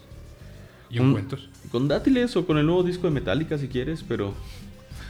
y 0.89 0.99
ungüentos. 0.99 1.49
Con 1.71 1.87
dátiles 1.87 2.35
o 2.35 2.45
con 2.45 2.57
el 2.57 2.65
nuevo 2.65 2.83
disco 2.83 3.07
de 3.07 3.11
Metallica 3.13 3.57
si 3.57 3.67
quieres, 3.67 4.03
pero... 4.07 4.33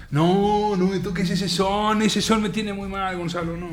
No, 0.10 0.76
no 0.78 0.88
me 0.88 1.00
toques 1.00 1.30
ese 1.30 1.50
son, 1.50 2.02
ese 2.02 2.22
son 2.22 2.42
me 2.42 2.50
tiene 2.50 2.74
muy 2.74 2.88
mal, 2.88 3.18
Gonzalo, 3.18 3.58
no. 3.58 3.70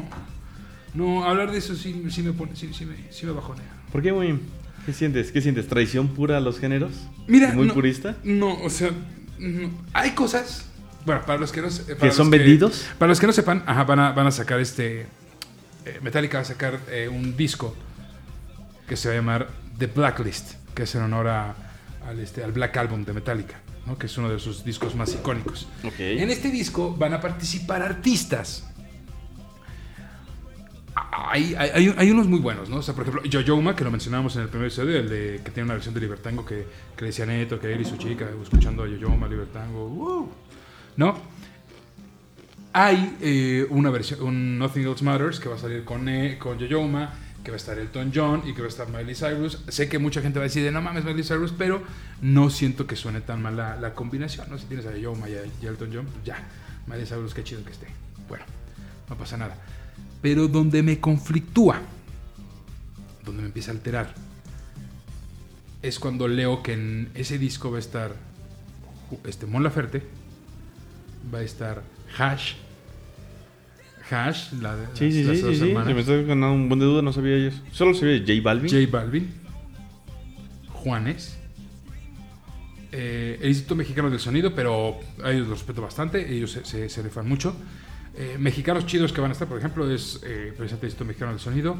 No, 0.92 1.24
hablar 1.24 1.50
de 1.52 1.58
eso 1.58 1.74
sí, 1.74 2.04
sí 2.10 2.22
me 2.22 2.32
pone, 2.32 2.54
sí, 2.56 2.70
sí 2.72 2.84
me, 2.86 2.96
sí 3.12 3.24
me 3.26 3.32
bajonea. 3.32 3.64
¿Por 3.92 4.02
qué, 4.02 4.10
güey? 4.10 4.38
¿Qué 4.84 4.92
sientes? 4.92 5.32
¿Qué 5.32 5.40
sientes? 5.40 5.66
¿Traición 5.68 6.08
pura 6.08 6.36
a 6.36 6.40
los 6.40 6.58
géneros? 6.58 6.92
Mira, 7.26 7.52
¿Muy 7.52 7.68
no, 7.68 7.74
purista? 7.74 8.16
No, 8.24 8.54
o 8.62 8.68
sea, 8.70 8.90
no. 9.38 9.70
hay 9.92 10.10
cosas. 10.10 10.66
Bueno, 11.06 11.22
para 11.26 11.38
los 11.38 11.52
que 11.52 11.62
no 11.62 11.68
para 11.68 11.98
¿Que 11.98 12.10
son 12.12 12.30
vendidos? 12.30 12.86
Para 12.98 13.10
los 13.10 13.20
que 13.20 13.26
no 13.26 13.32
sepan, 13.32 13.62
ajá, 13.66 13.84
van, 13.84 13.98
a, 14.00 14.12
van 14.12 14.26
a 14.26 14.30
sacar 14.30 14.58
este. 14.60 15.02
eh, 15.84 15.98
Metallica 16.02 16.38
va 16.38 16.42
a 16.42 16.46
sacar 16.46 16.80
eh, 16.90 17.08
un 17.08 17.36
disco 17.36 17.74
que 18.88 18.96
se 18.96 19.08
va 19.08 19.14
a 19.14 19.16
llamar 19.18 19.48
The 19.78 19.86
Blacklist, 19.86 20.52
que 20.74 20.82
es 20.84 20.94
en 20.94 21.02
honor 21.02 21.28
a- 21.28 21.54
al, 22.06 22.20
este, 22.20 22.42
al 22.44 22.52
Black 22.52 22.76
Album 22.76 23.04
de 23.04 23.12
Metallica, 23.12 23.60
¿no? 23.86 23.96
que 23.98 24.06
es 24.06 24.16
uno 24.18 24.28
de 24.28 24.38
sus 24.38 24.64
discos 24.64 24.94
más 24.94 25.14
icónicos. 25.14 25.66
Ok. 25.84 25.98
En 25.98 26.30
este 26.30 26.50
disco 26.50 26.94
van 26.96 27.14
a 27.14 27.20
participar 27.20 27.82
artistas. 27.82 28.68
Hay, 31.10 31.54
hay, 31.56 31.92
hay- 31.96 32.10
unos 32.10 32.28
muy 32.28 32.38
buenos, 32.38 32.68
¿no? 32.68 32.76
O 32.76 32.82
sea, 32.82 32.94
por 32.94 33.02
ejemplo, 33.08 33.24
Yoyoma, 33.28 33.74
que 33.74 33.82
lo 33.82 33.90
mencionábamos 33.90 34.36
en 34.36 34.42
el 34.42 34.48
primer 34.48 34.66
episodio, 34.68 34.96
el 34.98 35.08
de 35.08 35.40
que 35.44 35.50
tiene 35.50 35.64
una 35.64 35.74
versión 35.74 35.92
de 35.94 36.00
Libertango 36.00 36.44
que, 36.46 36.66
que 36.96 37.04
decía 37.06 37.26
Neto, 37.26 37.58
que 37.58 37.72
él 37.72 37.80
y 37.80 37.84
su 37.84 37.96
chica, 37.96 38.28
escuchando 38.42 38.84
a 38.84 38.88
Yoyoma, 38.88 39.26
Libertango, 39.26 39.88
¡wow! 39.88 40.30
¿no? 40.96 41.18
Hay 42.72 43.16
eh, 43.20 43.66
una 43.70 43.90
versión, 43.90 44.22
un 44.22 44.58
Nothing 44.58 44.86
Else 44.86 45.04
Matters, 45.04 45.40
que 45.40 45.48
va 45.48 45.56
a 45.56 45.58
salir 45.58 45.84
con, 45.84 46.08
eh, 46.08 46.38
con 46.38 46.58
Yoyoma, 46.58 47.12
que 47.44 47.50
va 47.50 47.56
a 47.56 47.58
estar 47.58 47.78
Elton 47.78 48.10
John 48.12 48.42
y 48.44 48.54
que 48.54 48.62
va 48.62 48.66
a 48.66 48.70
estar 48.70 48.88
Miley 48.88 49.14
Cyrus. 49.14 49.62
Sé 49.68 49.88
que 49.88 49.98
mucha 49.98 50.22
gente 50.22 50.38
va 50.38 50.46
a 50.46 50.48
decir, 50.48 50.64
de, 50.64 50.72
no 50.72 50.82
mames, 50.82 51.04
Miley 51.04 51.22
Cyrus, 51.22 51.52
pero 51.56 51.82
no 52.22 52.50
siento 52.50 52.86
que 52.86 52.96
suene 52.96 53.20
tan 53.20 53.42
mal 53.42 53.56
la, 53.56 53.94
combinación, 53.94 54.48
¿no? 54.50 54.58
Si 54.58 54.66
tienes 54.66 54.86
a 54.86 54.92
Yoyoma 54.92 55.28
y 55.28 55.66
Elton 55.66 55.90
John, 55.92 56.06
pues 56.06 56.24
ya, 56.24 56.42
Miley 56.86 57.06
Cyrus, 57.06 57.34
qué 57.34 57.44
chido 57.44 57.62
que 57.64 57.70
esté. 57.70 57.86
Bueno, 58.28 58.44
no 59.08 59.16
pasa 59.16 59.36
nada. 59.36 59.56
Pero 60.22 60.48
donde 60.48 60.82
me 60.82 60.98
conflictúa, 60.98 61.80
donde 63.24 63.42
me 63.42 63.48
empieza 63.48 63.70
a 63.70 63.74
alterar, 63.74 64.14
es 65.82 65.98
cuando 65.98 66.26
leo 66.26 66.62
que 66.62 66.72
en 66.72 67.10
ese 67.14 67.38
disco 67.38 67.70
va 67.70 67.76
a 67.76 67.80
estar 67.80 68.16
este, 69.26 69.44
Mon 69.44 69.62
Laferte, 69.62 70.02
va 71.32 71.38
a 71.38 71.42
estar 71.42 71.82
Hash, 72.16 72.54
Hash, 74.10 74.52
la 74.60 74.76
de 74.76 74.86
Sí, 74.94 75.10
sí, 75.10 75.24
las 75.24 75.36
sí, 75.36 75.42
dos 75.42 75.52
sí, 75.52 75.60
sí. 75.60 75.68
hermanas, 75.68 75.88
Se 75.88 75.94
me 75.94 76.00
está 76.00 76.12
ganando 76.16 76.52
un 76.52 76.68
buen 76.68 76.80
de 76.80 76.86
duda, 76.86 77.02
no 77.02 77.12
sabía 77.12 77.36
ellos. 77.36 77.54
Solo 77.72 77.94
sabía 77.94 78.18
J 78.18 78.32
Balvin. 78.42 78.70
J 78.70 78.90
Balvin, 78.90 79.32
Juanes, 80.72 81.38
eh, 82.92 83.38
el 83.40 83.48
Instituto 83.48 83.76
Mexicano 83.76 84.10
del 84.10 84.20
Sonido, 84.20 84.54
pero 84.54 85.00
a 85.22 85.30
ellos 85.32 85.48
los 85.48 85.58
respeto 85.58 85.82
bastante, 85.82 86.32
ellos 86.32 86.52
se, 86.52 86.64
se, 86.64 86.88
se 86.88 87.02
rifan 87.02 87.28
mucho. 87.28 87.56
Eh, 88.16 88.36
mexicanos 88.38 88.86
chidos 88.86 89.12
que 89.12 89.20
van 89.20 89.30
a 89.30 89.32
estar, 89.32 89.48
por 89.48 89.58
ejemplo, 89.58 89.90
es 89.90 90.20
eh, 90.24 90.52
precisamente 90.56 90.86
el 90.86 90.90
Instituto 90.90 91.04
Mexicano 91.06 91.32
del 91.32 91.40
Sonido. 91.40 91.76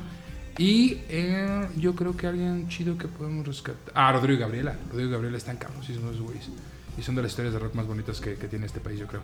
Y 0.58 0.98
eh, 1.08 1.68
yo 1.76 1.94
creo 1.94 2.16
que 2.16 2.26
alguien 2.26 2.68
chido 2.68 2.96
que 2.96 3.08
podemos 3.08 3.46
rescatar. 3.46 3.92
Ah, 3.94 4.12
Rodrigo 4.12 4.38
y 4.38 4.40
Gabriela. 4.40 4.76
Rodrigo 4.90 5.10
y 5.10 5.12
Gabriela 5.12 5.36
están 5.36 5.56
cabronísimos 5.56 6.14
esos 6.14 6.22
güeyes. 6.22 6.48
Y 6.96 7.02
son 7.02 7.14
de 7.16 7.22
las 7.22 7.32
historias 7.32 7.54
de 7.54 7.60
rock 7.60 7.74
más 7.74 7.86
bonitas 7.86 8.20
que, 8.20 8.34
que 8.34 8.46
tiene 8.46 8.66
este 8.66 8.80
país, 8.80 8.98
yo 8.98 9.06
creo. 9.06 9.22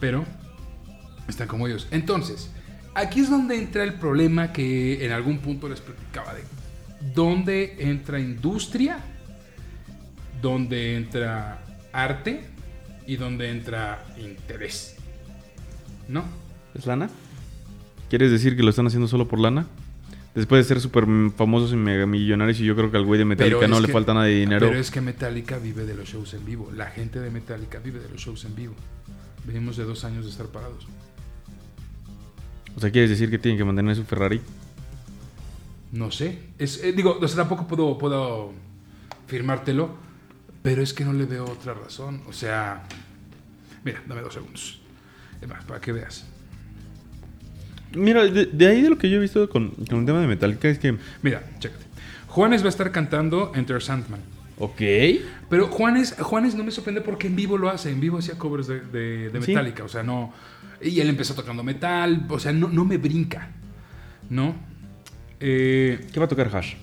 Pero 0.00 0.24
están 1.28 1.48
como 1.48 1.66
ellos. 1.66 1.88
Entonces, 1.90 2.50
aquí 2.94 3.20
es 3.20 3.30
donde 3.30 3.56
entra 3.56 3.84
el 3.84 3.94
problema 3.94 4.52
que 4.52 5.04
en 5.04 5.12
algún 5.12 5.38
punto 5.38 5.68
les 5.68 5.80
platicaba 5.80 6.34
de 6.34 6.42
dónde 7.14 7.76
entra 7.78 8.18
industria, 8.18 8.98
dónde 10.40 10.96
entra 10.96 11.64
arte 11.92 12.44
y 13.06 13.16
dónde 13.16 13.50
entra 13.50 14.04
interés. 14.18 14.96
¿No? 16.08 16.24
¿Es 16.74 16.86
lana? 16.86 17.08
¿Quieres 18.08 18.30
decir 18.30 18.56
que 18.56 18.62
lo 18.62 18.70
están 18.70 18.86
haciendo 18.86 19.08
solo 19.08 19.26
por 19.28 19.38
lana? 19.38 19.66
Después 20.34 20.64
de 20.64 20.68
ser 20.68 20.80
súper 20.80 21.04
famosos 21.36 21.72
y 21.72 21.76
mega 21.76 22.06
millonarios 22.06 22.58
y 22.60 22.64
yo 22.64 22.74
creo 22.74 22.90
que 22.90 22.96
al 22.96 23.04
güey 23.04 23.18
de 23.18 23.24
Metallica 23.24 23.68
no 23.68 23.78
le 23.78 23.86
falta 23.86 24.14
nada 24.14 24.26
de 24.26 24.34
dinero. 24.34 24.66
Pero 24.66 24.80
es 24.80 24.90
que 24.90 25.00
Metallica 25.00 25.58
vive 25.58 25.84
de 25.84 25.94
los 25.94 26.08
shows 26.08 26.34
en 26.34 26.44
vivo. 26.44 26.72
La 26.74 26.86
gente 26.86 27.20
de 27.20 27.30
Metallica 27.30 27.78
vive 27.78 28.00
de 28.00 28.08
los 28.08 28.20
shows 28.20 28.44
en 28.44 28.56
vivo. 28.56 28.74
Venimos 29.46 29.76
de 29.76 29.84
dos 29.84 30.04
años 30.04 30.24
de 30.24 30.32
estar 30.32 30.46
parados. 30.46 30.88
O 32.76 32.80
sea, 32.80 32.90
¿quieres 32.90 33.10
decir 33.10 33.30
que 33.30 33.38
tienen 33.38 33.58
que 33.58 33.64
mantener 33.64 33.94
su 33.96 34.04
Ferrari? 34.04 34.40
No 35.92 36.10
sé. 36.10 36.38
Es, 36.58 36.82
eh, 36.82 36.92
digo, 36.92 37.18
o 37.20 37.28
sea, 37.28 37.36
tampoco 37.36 37.66
puedo, 37.66 37.96
puedo 37.96 38.52
firmártelo, 39.26 39.96
pero 40.62 40.82
es 40.82 40.92
que 40.92 41.04
no 41.04 41.12
le 41.12 41.24
veo 41.24 41.44
otra 41.44 41.74
razón. 41.74 42.22
O 42.28 42.32
sea, 42.32 42.82
mira, 43.84 44.02
dame 44.06 44.22
dos 44.22 44.34
segundos. 44.34 44.80
Es 45.40 45.48
más, 45.48 45.64
para 45.64 45.80
que 45.80 45.92
veas. 45.92 46.26
Mira, 47.92 48.24
de, 48.24 48.46
de 48.46 48.66
ahí 48.66 48.82
de 48.82 48.90
lo 48.90 48.98
que 48.98 49.08
yo 49.08 49.18
he 49.18 49.20
visto 49.20 49.48
con, 49.48 49.70
con 49.70 50.00
el 50.00 50.06
tema 50.06 50.20
de 50.20 50.26
Metallica 50.26 50.68
es 50.68 50.80
que... 50.80 50.96
Mira, 51.22 51.44
chécate. 51.60 51.84
Juanes 52.26 52.62
va 52.62 52.66
a 52.66 52.70
estar 52.70 52.90
cantando 52.90 53.52
Enter 53.54 53.80
Sandman. 53.80 54.33
Ok. 54.58 54.80
Pero 55.50 55.66
Juanes, 55.68 56.14
Juanes 56.20 56.54
no 56.54 56.64
me 56.64 56.70
sorprende 56.70 57.00
porque 57.00 57.26
en 57.26 57.36
vivo 57.36 57.58
lo 57.58 57.68
hace. 57.70 57.90
En 57.90 58.00
vivo 58.00 58.18
hacía 58.18 58.38
covers 58.38 58.66
de, 58.66 58.80
de, 58.80 59.30
de 59.30 59.42
Sí. 59.42 59.52
Metallica. 59.52 59.84
O 59.84 59.88
sea, 59.88 60.02
no. 60.02 60.32
Y 60.80 61.00
él 61.00 61.08
empezó 61.08 61.34
tocando 61.34 61.62
metal. 61.62 62.26
O 62.28 62.38
sea, 62.38 62.52
no, 62.52 62.68
no 62.68 62.84
me 62.84 62.96
brinca. 62.98 63.50
¿No? 64.30 64.54
Eh, 65.40 66.06
¿Qué 66.12 66.18
va 66.20 66.26
a 66.26 66.28
tocar 66.28 66.54
Hash? 66.54 66.74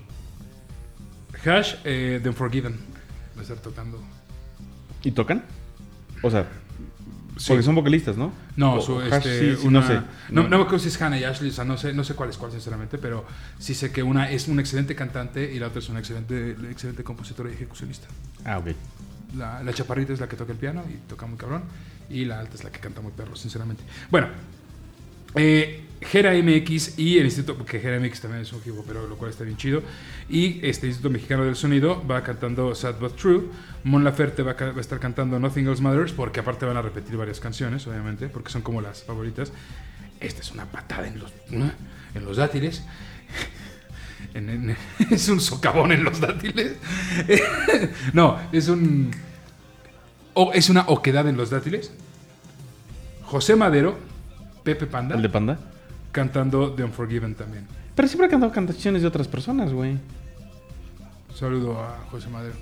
Hash, 1.45 1.75
eh, 1.85 2.19
The 2.21 2.29
Unforgiven. 2.29 2.77
Va 3.35 3.39
a 3.39 3.41
estar 3.41 3.57
tocando. 3.57 4.03
¿Y 5.03 5.11
tocan? 5.11 5.43
O 6.21 6.29
sea, 6.29 6.47
Sí. 7.41 7.47
porque 7.49 7.63
son 7.63 7.75
vocalistas, 7.75 8.17
¿no? 8.17 8.31
No, 8.55 8.75
O- 8.75 8.81
su, 8.81 9.01
este, 9.01 9.55
sí, 9.55 9.61
sí, 9.61 9.67
una- 9.67 9.81
no 9.81 9.87
sé. 9.87 10.01
No, 10.29 10.43
no 10.43 10.57
me 10.57 10.63
acuerdo 10.63 10.79
si 10.79 10.89
es 10.89 11.01
Hannah 11.01 11.19
y 11.19 11.23
Ashley, 11.23 11.49
o 11.49 11.53
sea, 11.53 11.63
no 11.65 11.77
sé, 11.77 11.93
no 11.93 12.03
sé 12.03 12.13
cuál 12.13 12.29
es 12.29 12.37
cuál, 12.37 12.51
sinceramente, 12.51 12.97
pero 12.97 13.25
sí 13.59 13.73
sé 13.73 13.91
que 13.91 14.03
una 14.03 14.29
es 14.29 14.47
una 14.47 14.61
excelente 14.61 14.95
cantante 14.95 15.51
y 15.53 15.59
la 15.59 15.67
otra 15.67 15.79
es 15.79 15.89
una 15.89 15.99
excelente, 15.99 16.51
excelente 16.69 17.03
compositora 17.03 17.49
y 17.49 17.53
ejecucionista. 17.53 18.07
Ah, 18.45 18.57
ok. 18.59 18.67
La, 19.37 19.63
la 19.63 19.73
chaparrita 19.73 20.13
es 20.13 20.19
la 20.19 20.27
que 20.27 20.35
toca 20.35 20.51
el 20.51 20.57
piano 20.57 20.83
y 20.89 20.97
toca 21.09 21.25
muy 21.25 21.37
cabrón. 21.37 21.63
Y 22.09 22.25
la 22.25 22.39
alta 22.41 22.55
es 22.55 22.63
la 22.65 22.71
que 22.71 22.79
canta 22.81 22.99
muy 22.99 23.13
perro, 23.13 23.35
sinceramente. 23.37 23.81
Bueno, 24.09 24.27
eh, 25.35 25.85
Gera 26.01 26.33
MX 26.33 26.97
y 26.97 27.19
el 27.19 27.25
Instituto, 27.25 27.57
porque 27.57 27.79
Gera 27.79 27.99
MX 27.99 28.21
también 28.21 28.41
es 28.41 28.51
un 28.51 28.59
equipo, 28.59 28.83
pero 28.87 29.07
lo 29.07 29.17
cual 29.17 29.31
está 29.31 29.43
bien 29.43 29.55
chido. 29.57 29.83
Y 30.29 30.59
este 30.65 30.87
Instituto 30.87 31.11
Mexicano 31.11 31.45
del 31.45 31.55
Sonido 31.55 32.05
va 32.07 32.23
cantando 32.23 32.73
Sad 32.73 32.99
But 32.99 33.15
True. 33.15 33.43
Mon 33.83 34.03
Laferte 34.03 34.41
va, 34.43 34.55
a 34.59 34.79
estar 34.79 34.99
cantando 34.99 35.39
Nothing 35.39 35.67
Else 35.67 35.81
Matters, 35.81 36.11
porque 36.11 36.39
aparte 36.39 36.65
van 36.65 36.77
a 36.77 36.81
repetir 36.81 37.17
varias 37.17 37.39
canciones, 37.39 37.85
obviamente, 37.87 38.27
porque 38.29 38.51
son 38.51 38.61
como 38.61 38.81
las 38.81 39.03
favoritas. 39.03 39.51
Esta 40.19 40.41
es 40.41 40.51
una 40.51 40.65
patada 40.65 41.07
en 41.07 41.19
los, 41.19 41.31
en 41.51 42.25
los 42.25 42.37
dátiles. 42.37 42.83
Es 45.11 45.29
un 45.29 45.41
socavón 45.41 45.91
en 45.91 46.03
los 46.03 46.19
dátiles. 46.19 46.73
no, 48.13 48.39
es 48.51 48.67
un. 48.69 49.11
o- 50.33 50.53
es 50.53 50.69
una 50.69 50.81
oquedad 50.87 51.27
en 51.27 51.37
los 51.37 51.49
dátiles. 51.49 51.91
José 53.23 53.55
Madero, 53.55 53.97
Pepe 54.63 54.85
Panda, 54.85 55.15
¿El 55.15 55.21
de 55.21 55.29
Panda? 55.29 55.59
Cantando 56.11 56.73
The 56.73 56.83
Unforgiven 56.83 57.35
también. 57.35 57.67
Pero 57.95 58.07
siempre 58.07 58.27
ha 58.27 58.29
cantado 58.29 58.51
canciones 58.51 59.01
de 59.01 59.07
otras 59.07 59.27
personas, 59.27 59.71
güey. 59.73 59.97
Saludo 61.35 61.79
a 61.79 61.99
José 62.09 62.29
Madero. 62.29 62.55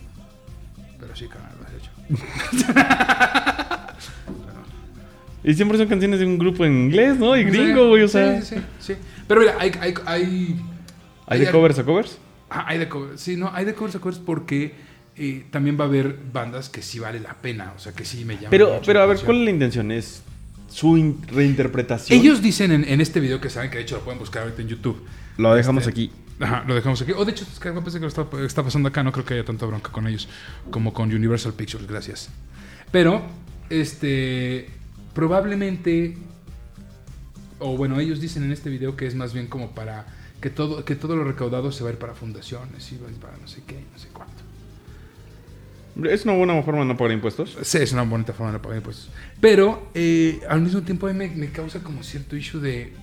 Pero 0.99 1.15
sí, 1.15 1.27
canal, 1.27 1.51
lo 1.59 1.65
has 1.65 1.73
hecho. 1.73 1.91
Y 5.43 5.53
siempre 5.53 5.77
son 5.77 5.87
canciones 5.87 6.19
de 6.19 6.25
un 6.25 6.37
grupo 6.37 6.65
en 6.65 6.73
inglés, 6.73 7.17
¿no? 7.17 7.35
Y 7.35 7.43
gringo, 7.43 7.87
güey, 7.87 8.03
o 8.03 8.07
sea... 8.07 8.41
Sí, 8.41 8.55
sí, 8.55 8.61
sí. 8.79 8.95
Pero 9.27 9.41
mira, 9.41 9.55
hay. 9.57 9.71
Hay, 9.79 9.93
hay, 10.05 10.59
¿Hay 11.27 11.39
de 11.39 11.51
covers 11.51 11.79
a 11.79 11.83
covers? 11.83 12.17
Ah, 12.49 12.65
hay 12.67 12.77
de 12.77 12.89
covers. 12.89 13.21
Sí, 13.21 13.37
no, 13.37 13.49
hay 13.53 13.63
de 13.63 13.73
covers 13.73 13.95
a 13.95 13.99
covers 13.99 14.19
porque 14.19 14.73
eh, 15.15 15.45
también 15.49 15.79
va 15.79 15.85
a 15.85 15.87
haber 15.87 16.17
bandas 16.33 16.67
que 16.69 16.81
sí 16.81 16.99
vale 16.99 17.19
la 17.19 17.35
pena. 17.35 17.73
O 17.75 17.79
sea, 17.79 17.93
que 17.93 18.05
sí 18.05 18.25
me 18.25 18.35
llaman. 18.35 18.49
Pero, 18.49 18.73
mucho 18.73 18.81
pero 18.85 19.01
a 19.01 19.05
ver. 19.05 19.19
¿cuál 19.23 19.37
es 19.37 19.43
la 19.45 19.51
intención? 19.51 19.91
¿Es 19.91 20.23
su 20.69 20.97
in- 20.97 21.21
reinterpretación? 21.27 22.19
Ellos 22.19 22.41
dicen 22.41 22.71
en, 22.71 22.83
en 22.83 23.01
este 23.01 23.19
video 23.19 23.41
que 23.41 23.49
saben 23.49 23.69
que 23.69 23.77
de 23.77 23.83
hecho 23.83 23.95
lo 23.97 24.03
pueden 24.03 24.19
buscar 24.19 24.43
ahorita 24.43 24.61
en 24.61 24.67
YouTube. 24.69 25.05
Lo 25.37 25.53
dejamos 25.53 25.81
Este, 25.87 25.91
aquí. 25.91 26.11
Ajá, 26.39 26.63
lo 26.67 26.73
dejamos 26.75 27.01
aquí. 27.01 27.11
O 27.11 27.25
de 27.25 27.31
hecho, 27.31 27.45
es 27.51 27.59
que 27.59 27.71
me 27.71 27.79
parece 27.81 27.97
que 27.97 28.03
lo 28.03 28.07
está, 28.07 28.25
está 28.45 28.63
pasando 28.63 28.87
acá. 28.89 29.03
No 29.03 29.11
creo 29.11 29.25
que 29.25 29.33
haya 29.33 29.43
tanta 29.45 29.65
bronca 29.65 29.91
con 29.91 30.07
ellos 30.07 30.27
como 30.71 30.93
con 30.93 31.13
Universal 31.13 31.53
Pictures. 31.53 31.85
Gracias. 31.87 32.29
Pero, 32.91 33.21
este. 33.69 34.69
Probablemente. 35.13 36.17
O 37.59 37.75
bueno, 37.75 37.99
ellos 37.99 38.21
dicen 38.21 38.43
en 38.43 38.51
este 38.53 38.69
video 38.69 38.95
que 38.95 39.05
es 39.05 39.15
más 39.15 39.33
bien 39.33 39.47
como 39.47 39.71
para. 39.71 40.05
Que 40.39 40.49
todo, 40.49 40.85
que 40.85 40.95
todo 40.95 41.17
lo 41.17 41.25
recaudado 41.25 41.71
se 41.73 41.83
va 41.83 41.89
a 41.89 41.93
ir 41.93 41.99
para 41.99 42.13
fundaciones 42.13 42.89
y 42.93 42.97
va 42.97 43.09
a 43.09 43.11
ir 43.11 43.17
para 43.17 43.35
no 43.37 43.45
sé 43.49 43.61
qué, 43.67 43.83
no 43.91 43.99
sé 43.99 44.07
cuánto. 44.13 44.38
¿Es 46.09 46.23
una 46.23 46.33
buena 46.33 46.61
forma 46.63 46.81
de 46.81 46.85
no 46.87 46.97
pagar 46.97 47.13
impuestos? 47.13 47.57
Sí, 47.61 47.77
es 47.79 47.91
una 47.93 48.03
bonita 48.03 48.33
forma 48.33 48.53
de 48.53 48.59
pagar 48.59 48.77
impuestos. 48.77 49.09
Pero 49.41 49.89
eh, 49.93 50.39
al 50.47 50.61
mismo 50.61 50.81
tiempo 50.81 51.07
a 51.07 51.13
mí 51.13 51.17
me, 51.17 51.27
me 51.29 51.49
causa 51.51 51.79
como 51.79 52.03
cierto 52.03 52.35
issue 52.35 52.59
de... 52.61 52.93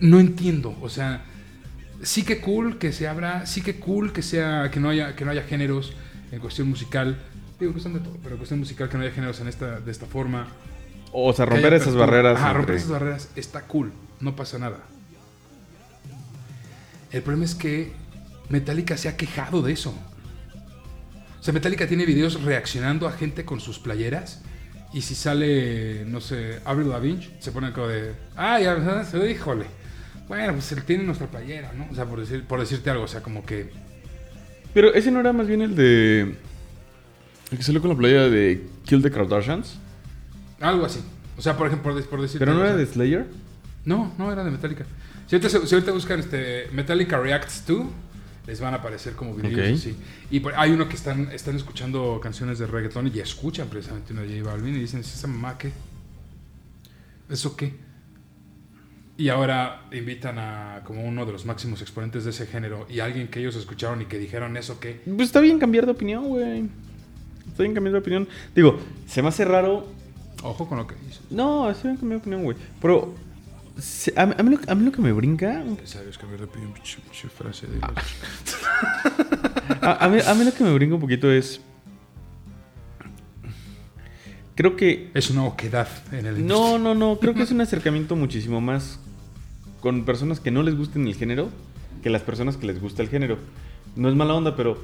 No 0.00 0.20
entiendo, 0.20 0.76
o 0.82 0.88
sea, 0.88 1.24
sí 2.02 2.22
que 2.22 2.40
cool 2.40 2.78
que 2.78 2.92
se 2.92 3.08
abra, 3.08 3.46
sí 3.46 3.62
que 3.62 3.76
cool 3.80 4.12
que 4.12 4.22
sea, 4.22 4.70
que 4.70 4.78
no 4.80 4.90
haya, 4.90 5.16
que 5.16 5.24
no 5.24 5.30
haya 5.30 5.42
géneros 5.42 5.94
en 6.32 6.38
cuestión 6.38 6.68
musical. 6.68 7.18
Digo, 7.58 7.72
cuestión 7.72 7.94
de 7.94 8.00
todo, 8.00 8.16
pero 8.22 8.34
en 8.34 8.36
cuestión 8.38 8.60
musical 8.60 8.88
que 8.90 8.98
no 8.98 9.02
haya 9.04 9.12
géneros 9.12 9.40
en 9.40 9.48
esta, 9.48 9.80
de 9.80 9.90
esta 9.90 10.04
forma. 10.06 10.48
O 11.12 11.32
sea, 11.32 11.46
romper 11.46 11.72
esas 11.72 11.94
barreras. 11.94 12.36
Ajá, 12.36 12.48
entre- 12.48 12.58
romper 12.58 12.74
esas 12.76 12.90
barreras 12.90 13.28
está 13.36 13.62
cool, 13.62 13.92
no 14.20 14.36
pasa 14.36 14.58
nada. 14.58 14.80
El 17.10 17.22
problema 17.22 17.46
es 17.46 17.54
que 17.54 17.92
Metallica 18.50 18.96
se 18.98 19.08
ha 19.08 19.16
quejado 19.16 19.62
de 19.62 19.72
eso. 19.72 19.94
O 21.46 21.48
sea, 21.48 21.54
Metallica 21.54 21.86
tiene 21.86 22.04
videos 22.04 22.42
reaccionando 22.42 23.06
a 23.06 23.12
gente 23.12 23.44
con 23.44 23.60
sus 23.60 23.78
playeras. 23.78 24.42
Y 24.92 25.02
si 25.02 25.14
sale, 25.14 26.04
no 26.04 26.20
sé, 26.20 26.58
Avril 26.64 26.88
Lavigne, 26.88 27.24
se 27.38 27.52
pone 27.52 27.70
como 27.70 27.86
de. 27.86 28.14
¡Ay, 28.34 28.66
híjole! 29.30 29.66
Bueno, 30.26 30.54
pues 30.54 30.72
él 30.72 30.82
tiene 30.82 31.04
nuestra 31.04 31.28
playera, 31.28 31.72
¿no? 31.72 31.86
O 31.88 31.94
sea, 31.94 32.04
por, 32.04 32.18
decir, 32.18 32.42
por 32.42 32.58
decirte 32.58 32.90
algo, 32.90 33.04
o 33.04 33.06
sea, 33.06 33.22
como 33.22 33.46
que. 33.46 33.70
Pero 34.74 34.92
ese 34.92 35.12
no 35.12 35.20
era 35.20 35.32
más 35.32 35.46
bien 35.46 35.62
el 35.62 35.76
de. 35.76 36.34
El 37.52 37.58
que 37.58 37.62
salió 37.62 37.80
con 37.80 37.90
la 37.90 37.96
playa 37.96 38.28
de 38.28 38.66
Kill 38.84 39.00
the 39.00 39.12
Kardashians. 39.12 39.78
Algo 40.58 40.84
así. 40.84 40.98
O 41.38 41.42
sea, 41.42 41.56
por 41.56 41.68
ejemplo, 41.68 41.94
por, 41.94 42.04
por 42.06 42.22
decirte. 42.22 42.44
Pero 42.44 42.58
no 42.58 42.64
era 42.64 42.74
o 42.74 42.76
de 42.76 42.86
Slayer. 42.86 43.24
No, 43.84 44.12
no 44.18 44.32
era 44.32 44.42
de 44.42 44.50
Metallica. 44.50 44.84
Si 45.28 45.36
ahorita, 45.36 45.64
si 45.64 45.74
ahorita 45.76 45.92
buscan 45.92 46.18
este, 46.18 46.70
Metallica 46.72 47.20
Reacts 47.20 47.64
2, 47.68 47.86
les 48.46 48.60
van 48.60 48.74
a 48.74 48.78
aparecer 48.78 49.14
como 49.14 49.34
videos 49.34 49.70
Ok. 49.70 49.76
así. 49.78 49.96
Y 50.30 50.40
por- 50.40 50.54
hay 50.54 50.70
uno 50.70 50.88
que 50.88 50.94
están, 50.96 51.30
están 51.32 51.56
escuchando 51.56 52.20
canciones 52.22 52.58
de 52.58 52.66
reggaetón 52.66 53.10
y 53.12 53.18
escuchan 53.18 53.68
precisamente 53.68 54.12
una 54.12 54.22
de 54.22 54.38
J 54.40 54.50
Balvin 54.50 54.74
y 54.76 54.78
dicen, 54.78 55.00
¿es 55.00 55.12
esa 55.14 55.26
mamá 55.26 55.58
qué? 55.58 55.72
¿Eso 57.28 57.56
qué? 57.56 57.74
Y 59.18 59.30
ahora 59.30 59.86
invitan 59.92 60.38
a 60.38 60.82
como 60.84 61.02
uno 61.02 61.24
de 61.24 61.32
los 61.32 61.46
máximos 61.46 61.80
exponentes 61.80 62.24
de 62.24 62.30
ese 62.30 62.46
género 62.46 62.86
y 62.88 63.00
alguien 63.00 63.28
que 63.28 63.40
ellos 63.40 63.56
escucharon 63.56 64.02
y 64.02 64.04
que 64.04 64.18
dijeron 64.18 64.56
eso 64.56 64.78
qué. 64.78 65.00
Pues 65.06 65.28
está 65.28 65.40
bien 65.40 65.58
cambiar 65.58 65.86
de 65.86 65.92
opinión, 65.92 66.24
güey. 66.28 66.68
Está 67.48 67.62
bien 67.62 67.74
cambiar 67.74 67.94
de 67.94 67.98
opinión. 68.00 68.28
Digo, 68.54 68.78
se 69.06 69.22
me 69.22 69.28
hace 69.28 69.44
raro. 69.46 69.86
Ojo 70.42 70.68
con 70.68 70.76
lo 70.78 70.86
que 70.86 70.94
dices. 70.96 71.22
No, 71.30 71.70
está 71.70 71.84
bien 71.88 71.96
cambiar 71.96 72.20
de 72.20 72.22
opinión, 72.22 72.44
güey. 72.44 72.56
Pero. 72.80 73.14
A, 74.16 74.26
mí- 74.26 74.34
a 74.38 74.42
mí 74.42 74.50
lo, 74.56 74.60
a 74.72 74.74
mí 74.74 74.84
lo 74.84 74.92
que 74.92 75.02
me 75.02 75.12
brinca. 75.12 75.62
Sabes 75.84 76.16
cambiar 76.18 76.40
de 76.40 76.46
opinión, 76.46 76.72
pinche- 76.74 77.28
frase 77.28 77.66
de... 77.66 77.78
A, 79.82 80.04
a 80.04 80.08
mí, 80.08 80.18
a 80.26 80.34
mí 80.34 80.44
lo 80.44 80.52
que 80.54 80.64
me 80.64 80.72
brinca 80.72 80.94
un 80.94 81.00
poquito 81.00 81.30
es. 81.30 81.60
Creo 84.54 84.76
que 84.76 85.10
Es 85.14 85.28
una 85.30 85.44
oquedad 85.44 85.88
en 86.12 86.26
el 86.26 86.46
No, 86.46 86.78
no, 86.78 86.94
no. 86.94 87.18
Creo 87.18 87.34
que 87.34 87.42
es 87.42 87.50
un 87.50 87.60
acercamiento 87.62 88.16
muchísimo 88.16 88.60
más 88.60 88.98
con 89.80 90.04
personas 90.04 90.40
que 90.40 90.50
no 90.50 90.62
les 90.62 90.74
gusten 90.76 91.06
el 91.06 91.14
género 91.14 91.50
que 92.02 92.08
las 92.10 92.22
personas 92.22 92.56
que 92.56 92.66
les 92.66 92.80
gusta 92.80 93.02
el 93.02 93.08
género. 93.08 93.38
No 93.96 94.08
es 94.08 94.14
mala 94.14 94.34
onda, 94.34 94.56
pero 94.56 94.78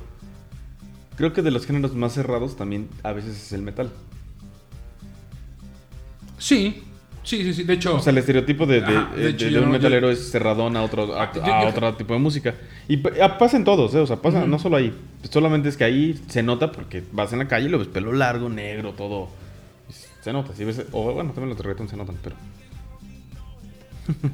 creo 1.17 1.33
que 1.33 1.43
de 1.43 1.51
los 1.51 1.65
géneros 1.67 1.95
más 1.95 2.13
cerrados 2.15 2.57
también 2.57 2.89
a 3.03 3.13
veces 3.13 3.37
es 3.41 3.53
el 3.53 3.63
metal. 3.63 3.91
Sí, 6.39 6.83
sí, 7.23 7.43
sí, 7.45 7.55
sí. 7.55 7.63
De 7.65 7.75
hecho, 7.75 7.97
O 7.97 8.01
sea, 8.01 8.11
el 8.13 8.19
estereotipo 8.19 8.67
de, 8.67 8.81
de- 8.81 8.97
Ajá, 8.97 9.15
de 9.15 9.23
de- 9.23 9.29
hecho, 9.31 9.45
de 9.47 9.51
yo 9.53 9.59
un 9.61 9.67
no- 9.67 9.73
metalero 9.73 10.11
es 10.11 10.31
cerradón 10.31 10.77
a 10.77 10.83
otro, 10.83 11.15
a, 11.15 11.25
Ah, 11.25 11.33
yo- 11.35 11.45
a 11.45 11.63
yo- 11.63 11.69
otro 11.69 11.95
tipo 11.95 12.15
de 12.15 12.21
música. 12.21 12.55
Y 12.89 13.01
ah, 13.21 13.39
pasa 13.39 13.57
en 13.57 13.65
todos, 13.65 13.95
¿eh? 13.95 13.99
O 13.99 14.07
sea, 14.07 14.17
pasa 14.17 14.47
no 14.47 14.59
solo 14.59 14.77
ahí. 14.77 14.93
Solamente 15.31 15.69
es 15.69 15.77
que 15.77 15.85
ahí 15.85 16.21
se 16.29 16.43
nota 16.43 16.73
porque 16.73 17.03
vas 17.13 17.33
en 17.33 17.39
la 17.41 17.49
calle 17.49 17.67
y 17.67 17.69
lo 17.69 17.79
ves 17.79 17.89
pelo 17.89 18.13
largo, 18.13 18.49
negro, 18.49 18.93
todo. 18.93 19.29
Se 20.23 20.33
nota. 20.33 20.55
Si 20.55 20.65
ves, 20.65 20.83
o 20.93 21.13
bueno, 21.13 21.31
también 21.31 21.49
los 21.49 21.57
de 21.59 21.63
reggaetón 21.65 21.89
se 21.89 21.97
notan, 21.97 22.17
pero. 22.23 22.37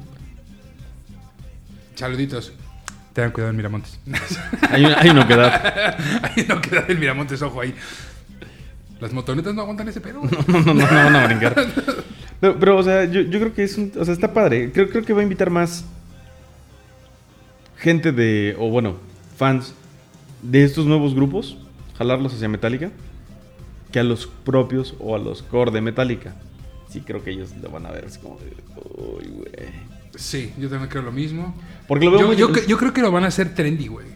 saluditos. 1.95 2.53
Tengan 3.13 3.31
cuidado 3.31 3.49
en 3.51 3.57
Miramontes. 3.57 3.99
Hay, 4.69 4.85
un- 4.85 4.93
hay 4.95 5.09
una. 5.09 5.23
Hay 6.23 6.43
una 6.45 6.55
oquedad 6.55 6.89
en 6.89 6.99
Miramontes, 6.99 7.41
ojo 7.41 7.61
ahí. 7.61 7.73
Las 8.99 9.13
motonetas 9.13 9.53
no 9.53 9.61
aguantan 9.61 9.87
ese 9.87 10.01
pedo. 10.01 10.19
güey. 10.21 10.31
No, 10.47 10.59
no, 10.59 10.73
no, 10.73 10.73
no 10.73 10.85
van 10.85 11.15
a 11.15 11.25
brincar. 11.25 11.55
No, 12.41 12.57
pero, 12.57 12.77
o 12.77 12.83
sea, 12.83 13.05
yo, 13.05 13.21
yo 13.21 13.39
creo 13.39 13.53
que 13.53 13.63
es 13.63 13.77
un. 13.77 13.91
O 13.99 14.05
sea, 14.05 14.13
está 14.13 14.33
padre. 14.33 14.71
Creo, 14.71 14.89
creo 14.89 15.03
que 15.03 15.13
va 15.13 15.19
a 15.19 15.23
invitar 15.23 15.49
más 15.49 15.83
gente 17.77 18.11
de. 18.11 18.55
O 18.59 18.69
bueno, 18.69 18.95
fans 19.37 19.73
de 20.41 20.63
estos 20.63 20.85
nuevos 20.85 21.13
grupos. 21.15 21.57
Jalarlos 21.97 22.33
hacia 22.33 22.47
Metallica. 22.47 22.91
Que 23.91 23.99
a 23.99 24.03
los 24.03 24.27
propios 24.27 24.95
o 24.99 25.15
a 25.15 25.19
los 25.19 25.41
core 25.41 25.71
de 25.71 25.81
Metallica. 25.81 26.35
Sí, 26.89 27.01
creo 27.01 27.23
que 27.23 27.31
ellos 27.31 27.49
lo 27.61 27.69
van 27.69 27.85
a 27.85 27.91
ver. 27.91 28.05
Es 28.05 28.17
como. 28.17 28.35
Uy, 28.95 29.27
güey. 29.27 29.89
Sí, 30.15 30.53
yo 30.57 30.69
también 30.69 30.89
creo 30.89 31.03
lo 31.03 31.11
mismo. 31.11 31.55
Porque 31.87 32.05
lo 32.05 32.11
veo 32.11 32.19
Yo, 32.21 32.27
muy- 32.27 32.37
yo 32.61 32.67
yo 32.67 32.77
creo 32.77 32.93
que 32.93 33.01
lo 33.01 33.11
van 33.11 33.23
a 33.23 33.27
hacer 33.27 33.53
trendy, 33.53 33.87
güey. 33.87 34.07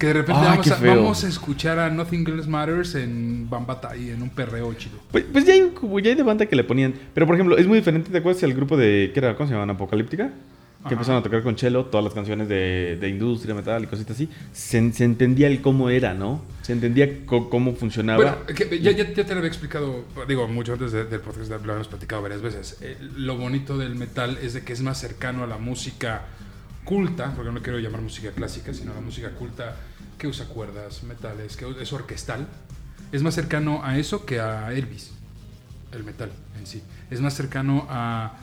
Que 0.00 0.06
de 0.06 0.12
repente 0.14 0.40
Ay, 0.42 0.48
vamos, 0.58 0.70
a, 0.72 0.80
vamos 0.80 1.24
a 1.24 1.28
escuchar 1.28 1.78
a 1.78 1.90
Nothing 1.90 2.26
Else 2.26 2.48
Matters 2.48 2.94
en 2.94 3.48
Bambata 3.50 3.94
y 3.96 4.08
en 4.10 4.22
un 4.22 4.30
perreo 4.30 4.72
chido. 4.74 4.98
Pues, 5.12 5.24
pues 5.30 5.44
ya, 5.44 5.52
hay, 5.52 5.70
ya 6.02 6.08
hay 6.10 6.14
de 6.16 6.22
banda 6.22 6.46
que 6.46 6.56
le 6.56 6.64
ponían. 6.64 6.94
Pero 7.14 7.26
por 7.26 7.34
ejemplo, 7.36 7.58
es 7.58 7.66
muy 7.66 7.76
diferente. 7.78 8.10
¿Te 8.10 8.18
acuerdas 8.18 8.42
el 8.42 8.54
grupo 8.54 8.76
de. 8.78 9.10
¿Qué 9.12 9.20
era? 9.20 9.36
¿Cómo 9.36 9.46
se 9.46 9.52
llamaban? 9.52 9.70
Apocalíptica. 9.76 10.28
Que 10.28 10.86
Ajá. 10.86 10.94
empezaron 10.94 11.20
a 11.20 11.22
tocar 11.22 11.42
con 11.42 11.54
Chelo 11.56 11.84
todas 11.84 12.02
las 12.02 12.14
canciones 12.14 12.48
de, 12.48 12.96
de 12.98 13.08
industria, 13.10 13.54
metal 13.54 13.84
y 13.84 13.86
cositas 13.88 14.16
así. 14.16 14.30
Se, 14.54 14.90
se 14.94 15.04
entendía 15.04 15.46
el 15.48 15.60
cómo 15.60 15.90
era, 15.90 16.14
¿no? 16.14 16.42
Se 16.62 16.72
entendía 16.72 17.26
cómo 17.26 17.74
funcionaba. 17.74 18.16
Bueno, 18.16 18.36
que 18.46 18.80
ya, 18.80 18.92
ya, 18.92 19.12
ya 19.12 19.26
te 19.26 19.32
lo 19.34 19.40
había 19.40 19.48
explicado, 19.48 20.06
digo, 20.26 20.48
mucho 20.48 20.72
antes 20.72 20.92
de- 20.92 21.04
del 21.04 21.20
podcast, 21.20 21.50
lo 21.50 21.56
habíamos 21.56 21.88
platicado 21.88 22.22
varias 22.22 22.40
veces. 22.40 22.78
Eh, 22.80 22.96
lo 23.18 23.36
bonito 23.36 23.76
del 23.76 23.94
metal 23.96 24.38
es 24.42 24.54
de 24.54 24.62
que 24.62 24.72
es 24.72 24.80
más 24.80 24.98
cercano 24.98 25.44
a 25.44 25.46
la 25.46 25.58
música 25.58 26.22
culta, 26.84 27.34
porque 27.36 27.52
no 27.52 27.60
quiero 27.60 27.78
llamar 27.78 28.00
música 28.00 28.30
clásica, 28.30 28.72
sino 28.72 28.94
la 28.94 29.02
música 29.02 29.28
culta 29.32 29.76
que 30.20 30.28
usa 30.28 30.46
cuerdas, 30.46 31.02
metales, 31.02 31.56
que 31.56 31.66
es 31.80 31.92
orquestal. 31.92 32.46
Es 33.10 33.22
más 33.24 33.34
cercano 33.34 33.80
a 33.82 33.98
eso 33.98 34.24
que 34.26 34.38
a 34.38 34.72
Elvis, 34.72 35.12
el 35.92 36.04
metal 36.04 36.30
en 36.58 36.66
sí. 36.66 36.82
Es 37.10 37.20
más 37.20 37.34
cercano 37.34 37.86
a... 37.88 38.34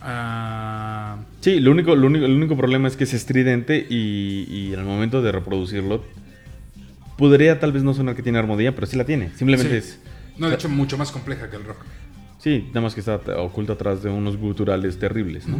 a 0.00 1.18
Sí, 1.42 1.60
lo 1.60 1.70
único, 1.70 1.94
lo 1.94 2.06
único, 2.06 2.24
el 2.24 2.32
único 2.32 2.56
problema 2.56 2.88
es 2.88 2.96
que 2.96 3.04
es 3.04 3.12
estridente 3.14 3.86
y, 3.88 4.46
y 4.48 4.72
en 4.72 4.80
el 4.80 4.86
momento 4.86 5.20
de 5.22 5.30
reproducirlo 5.30 6.02
podría 7.18 7.60
tal 7.60 7.72
vez 7.72 7.82
no 7.82 7.94
sonar 7.94 8.16
que 8.16 8.22
tiene 8.22 8.38
armonía, 8.38 8.74
pero 8.74 8.86
sí 8.86 8.96
la 8.96 9.04
tiene. 9.04 9.30
Simplemente 9.36 9.80
Sí. 9.82 9.88
es... 9.88 10.00
no, 10.38 10.48
de 10.48 10.54
hecho, 10.56 10.68
mucho 10.70 10.96
más 10.98 11.12
compleja 11.12 11.48
que 11.50 11.56
el 11.56 11.64
rock. 11.64 11.78
Sí, 12.38 12.64
nada 12.68 12.80
más 12.80 12.94
que 12.94 13.00
está 13.00 13.16
oculto 13.38 13.74
atrás 13.74 14.02
de 14.02 14.08
unos 14.10 14.36
guturales 14.38 14.98
terribles, 14.98 15.46
¿no? 15.46 15.58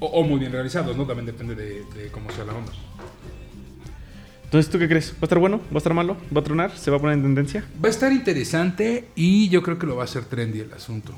O, 0.00 0.06
o 0.06 0.22
muy 0.22 0.38
bien 0.38 0.52
realizados, 0.52 0.96
¿no? 0.96 1.04
También 1.04 1.26
depende 1.26 1.54
de, 1.54 1.82
de 1.96 2.10
cómo 2.12 2.30
sea 2.30 2.44
la 2.44 2.54
onda. 2.54 2.72
Entonces, 4.54 4.70
¿tú 4.70 4.78
qué 4.78 4.86
crees? 4.88 5.10
¿Va 5.14 5.16
a 5.22 5.24
estar 5.24 5.40
bueno? 5.40 5.56
¿Va 5.72 5.74
a 5.74 5.78
estar 5.78 5.92
malo? 5.94 6.16
¿Va 6.32 6.40
a 6.40 6.44
tronar? 6.44 6.70
¿Se 6.78 6.88
va 6.88 6.98
a 6.98 7.00
poner 7.00 7.16
en 7.16 7.22
tendencia? 7.24 7.64
Va 7.84 7.88
a 7.88 7.90
estar 7.90 8.12
interesante 8.12 9.08
y 9.16 9.48
yo 9.48 9.64
creo 9.64 9.80
que 9.80 9.86
lo 9.88 9.96
va 9.96 10.02
a 10.02 10.04
hacer 10.04 10.26
trendy 10.26 10.60
el 10.60 10.72
asunto. 10.72 11.12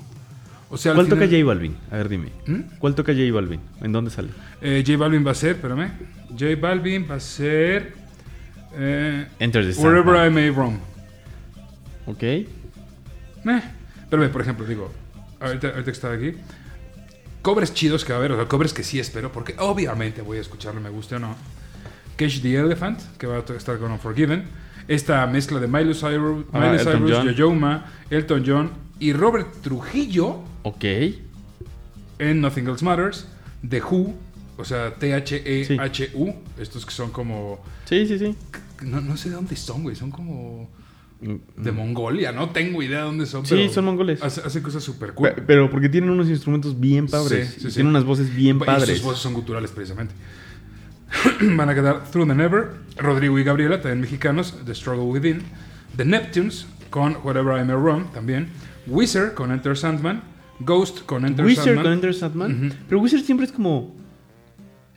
O 0.70 0.79
sea, 0.79 0.94
¿Cuál 0.94 1.05
final- 1.05 1.18
toca 1.20 1.31
J 1.31 1.44
Balvin? 1.44 1.77
A 1.90 1.96
ver, 1.99 2.09
dime. 2.09 2.29
¿Mm? 2.46 2.61
¿Cuál 2.79 2.94
toca 2.94 3.12
J 3.12 3.31
Balvin? 3.35 3.61
¿En 3.83 3.92
dónde 3.92 4.11
sale? 4.11 4.31
Eh, 4.62 4.83
J 4.87 4.96
Balvin 4.96 5.27
va 5.27 5.33
a 5.33 5.35
ser, 5.35 5.57
espérame. 5.57 5.90
J 6.31 6.46
Balvin 6.59 7.07
va 7.11 7.16
a 7.16 7.20
ser. 7.20 7.92
eh, 8.75 9.27
Enter 9.38 9.70
the 9.70 9.83
Wherever. 9.83 10.27
I 10.27 10.31
May 10.33 10.49
Roam. 10.49 10.79
Ok. 12.07 12.22
Eh, 12.22 12.49
pero 14.09 14.22
ve, 14.22 14.31
por 14.31 14.40
ejemplo, 14.40 14.64
digo, 14.64 14.90
ahorita, 15.40 15.66
ahorita 15.68 15.85
que 15.85 15.90
estaba 15.90 16.14
aquí. 16.14 16.33
Covers 17.42 17.75
chidos 17.75 18.03
que 18.03 18.14
va 18.14 18.16
a 18.16 18.20
haber, 18.20 18.33
o 18.33 18.37
sea, 18.37 18.46
covers 18.49 18.72
que 18.72 18.83
sí 18.83 18.99
espero, 18.99 19.31
porque 19.31 19.55
obviamente 19.59 20.22
voy 20.22 20.38
a 20.38 20.40
escucharlo, 20.40 20.81
me 20.81 20.88
guste 20.88 21.16
o 21.16 21.18
no. 21.18 21.37
Cage 22.16 22.40
the 22.40 22.57
Elephant, 22.57 22.98
que 23.18 23.26
va 23.26 23.37
a 23.37 23.52
estar 23.57 23.79
con 23.79 23.90
Unforgiven. 23.92 24.44
Esta 24.88 25.26
mezcla 25.26 25.59
de 25.61 25.66
Miley 25.66 25.94
Cyrus, 25.94 26.44
Ah, 26.52 26.61
Miley 26.61 26.79
Elton 26.79 26.92
Cyrus, 27.07 27.35
John. 27.37 27.83
Elton 28.11 28.44
John 28.46 28.70
y 29.00 29.12
Robert 29.12 29.48
Trujillo 29.62 30.40
Ok. 30.62 30.85
en 32.19 32.40
Nothing 32.40 32.69
Else 32.69 32.85
Matters. 32.85 33.29
The 33.69 33.83
Who, 33.83 34.14
o 34.58 34.64
sea, 34.64 34.94
T-H-E-H-U. 34.94 36.35
Estos 36.58 36.87
que 36.87 36.92
son 36.92 37.10
como. 37.10 37.60
Sí, 37.87 38.06
sí, 38.06 38.19
sí. 38.19 38.35
No, 38.83 39.00
no 39.00 39.17
sé 39.17 39.31
de 39.31 39.35
dónde 39.35 39.56
son, 39.56 39.83
güey. 39.83 39.96
Son 39.96 40.10
como. 40.10 40.71
Mm, 41.21 41.35
De 41.62 41.73
Mongolia, 41.73 42.31
no 42.31 42.50
tengo 42.50 42.83
idea 42.83 42.98
de 42.98 43.04
dónde 43.04 43.25
son. 43.27 43.44
Sí, 43.46 43.54
pero 43.56 43.73
son 43.73 43.87
mongoles. 43.87 44.23
Hace- 44.23 44.42
Hacen 44.42 44.62
cosas 44.62 44.85
súper 44.85 45.14
cool. 45.14 45.31
Pe- 45.35 45.42
Pero 45.42 45.71
porque 45.71 45.88
tienen 45.88 46.10
unos 46.10 46.29
instrumentos 46.29 46.79
bien 46.79 47.06
padres. 47.06 47.48
Sí, 47.54 47.60
sí, 47.60 47.67
y 47.67 47.71
sí. 47.71 47.75
Tienen 47.77 47.90
unas 47.90 48.04
voces 48.04 48.35
bien 48.37 48.56
Y 48.56 48.60
padres. 48.60 48.98
sus 48.98 49.02
voces 49.02 49.21
son 49.23 49.33
guturales, 49.33 49.71
precisamente. 49.71 50.14
Van 51.40 51.69
a 51.69 51.75
quedar 51.75 52.04
Through 52.11 52.29
the 52.29 52.35
Never, 52.35 52.73
Rodrigo 52.96 53.38
y 53.38 53.44
Gabriela, 53.44 53.81
también 53.81 54.00
mexicanos, 54.00 54.54
The 54.65 54.75
Struggle 54.75 55.04
Within, 55.04 55.42
The 55.96 56.04
Neptunes 56.04 56.67
con 56.90 57.17
Whatever 57.23 57.61
I 57.61 57.65
May 57.65 57.77
Run, 57.77 58.07
también, 58.13 58.48
Wizard 58.87 59.35
con 59.35 59.52
Enter 59.52 59.77
Sandman, 59.77 60.23
Ghost 60.61 61.04
con 61.07 61.25
Enter 61.27 61.44
Wizard 61.44 61.65
Sandman. 61.65 61.85
con 61.85 61.92
Enter 61.92 62.15
Sandman. 62.15 62.75
Pero 62.88 63.00
Wizard 63.00 63.21
siempre 63.23 63.46
es 63.46 63.52
como 63.52 63.94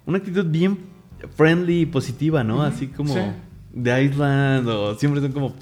una 0.06 0.18
actitud 0.18 0.46
bien 0.46 0.78
friendly 1.36 1.82
y 1.82 1.86
positiva, 1.86 2.44
¿no? 2.44 2.64
Así 2.64 2.88
como 2.88 3.14
Sí. 3.14 3.20
de 3.74 4.04
Island 4.04 4.68
o 4.68 4.96
siempre 4.98 5.22
son 5.22 5.32
como... 5.32 5.56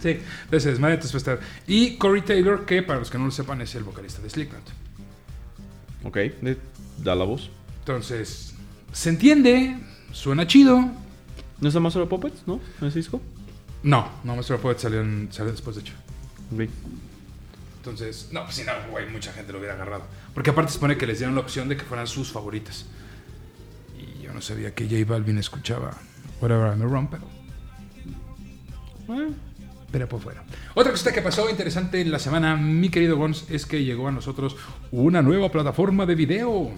Sí, 0.00 0.18
entonces 0.44 0.72
es 0.74 0.78
entonces 0.78 1.14
estar. 1.14 1.40
Y 1.66 1.96
Corey 1.96 2.22
Taylor, 2.22 2.64
que 2.64 2.82
para 2.82 2.98
los 2.98 3.10
que 3.10 3.18
no 3.18 3.24
lo 3.24 3.30
sepan 3.30 3.60
es 3.60 3.74
el 3.74 3.84
vocalista 3.84 4.22
de 4.22 4.30
Slipknot. 4.30 4.62
Ok, 6.04 6.18
da 7.02 7.14
la 7.14 7.24
voz. 7.24 7.50
Entonces, 7.86 8.52
se 8.92 9.10
entiende, 9.10 9.76
suena 10.10 10.44
chido. 10.48 10.90
¿No 11.60 11.68
está 11.68 11.78
Master 11.78 12.02
of 12.02 12.08
Puppets, 12.08 12.42
no? 12.44 12.58
¿En 12.80 12.88
ese 12.88 12.98
disco? 12.98 13.22
No, 13.84 14.08
no, 14.24 14.34
Master 14.34 14.56
of 14.56 14.62
Puppets 14.62 14.82
salió, 14.82 15.00
en- 15.02 15.28
salió 15.30 15.52
después, 15.52 15.76
de 15.76 15.82
hecho. 15.82 15.92
Ok. 16.52 16.68
Entonces, 17.76 18.30
no, 18.32 18.42
pues 18.42 18.56
si 18.56 18.64
no, 18.64 18.72
güey, 18.90 19.08
mucha 19.08 19.32
gente 19.32 19.52
lo 19.52 19.58
hubiera 19.58 19.74
agarrado. 19.74 20.02
Porque 20.34 20.50
aparte 20.50 20.70
se 20.72 20.74
supone 20.74 20.98
que 20.98 21.06
les 21.06 21.18
dieron 21.18 21.36
la 21.36 21.42
opción 21.42 21.68
de 21.68 21.76
que 21.76 21.84
fueran 21.84 22.08
sus 22.08 22.32
favoritas. 22.32 22.86
Y 23.96 24.20
yo 24.24 24.32
no 24.32 24.42
sabía 24.42 24.74
que 24.74 24.84
J 24.88 25.04
Balvin 25.08 25.38
escuchaba 25.38 25.96
Whatever 26.40 26.76
I'm 26.76 26.82
Wrong, 26.90 27.06
pero, 27.08 27.22
Eh, 29.08 29.30
pero 29.92 30.08
pues 30.08 30.24
fuera. 30.24 30.42
Otra 30.74 30.90
cosita 30.90 31.12
que 31.12 31.22
pasó 31.22 31.48
interesante 31.48 32.00
en 32.00 32.10
la 32.10 32.18
semana, 32.18 32.56
mi 32.56 32.88
querido 32.88 33.16
Gons, 33.16 33.44
es 33.48 33.64
que 33.64 33.84
llegó 33.84 34.08
a 34.08 34.10
nosotros 34.10 34.56
una 34.90 35.22
nueva 35.22 35.52
plataforma 35.52 36.04
de 36.04 36.16
video. 36.16 36.72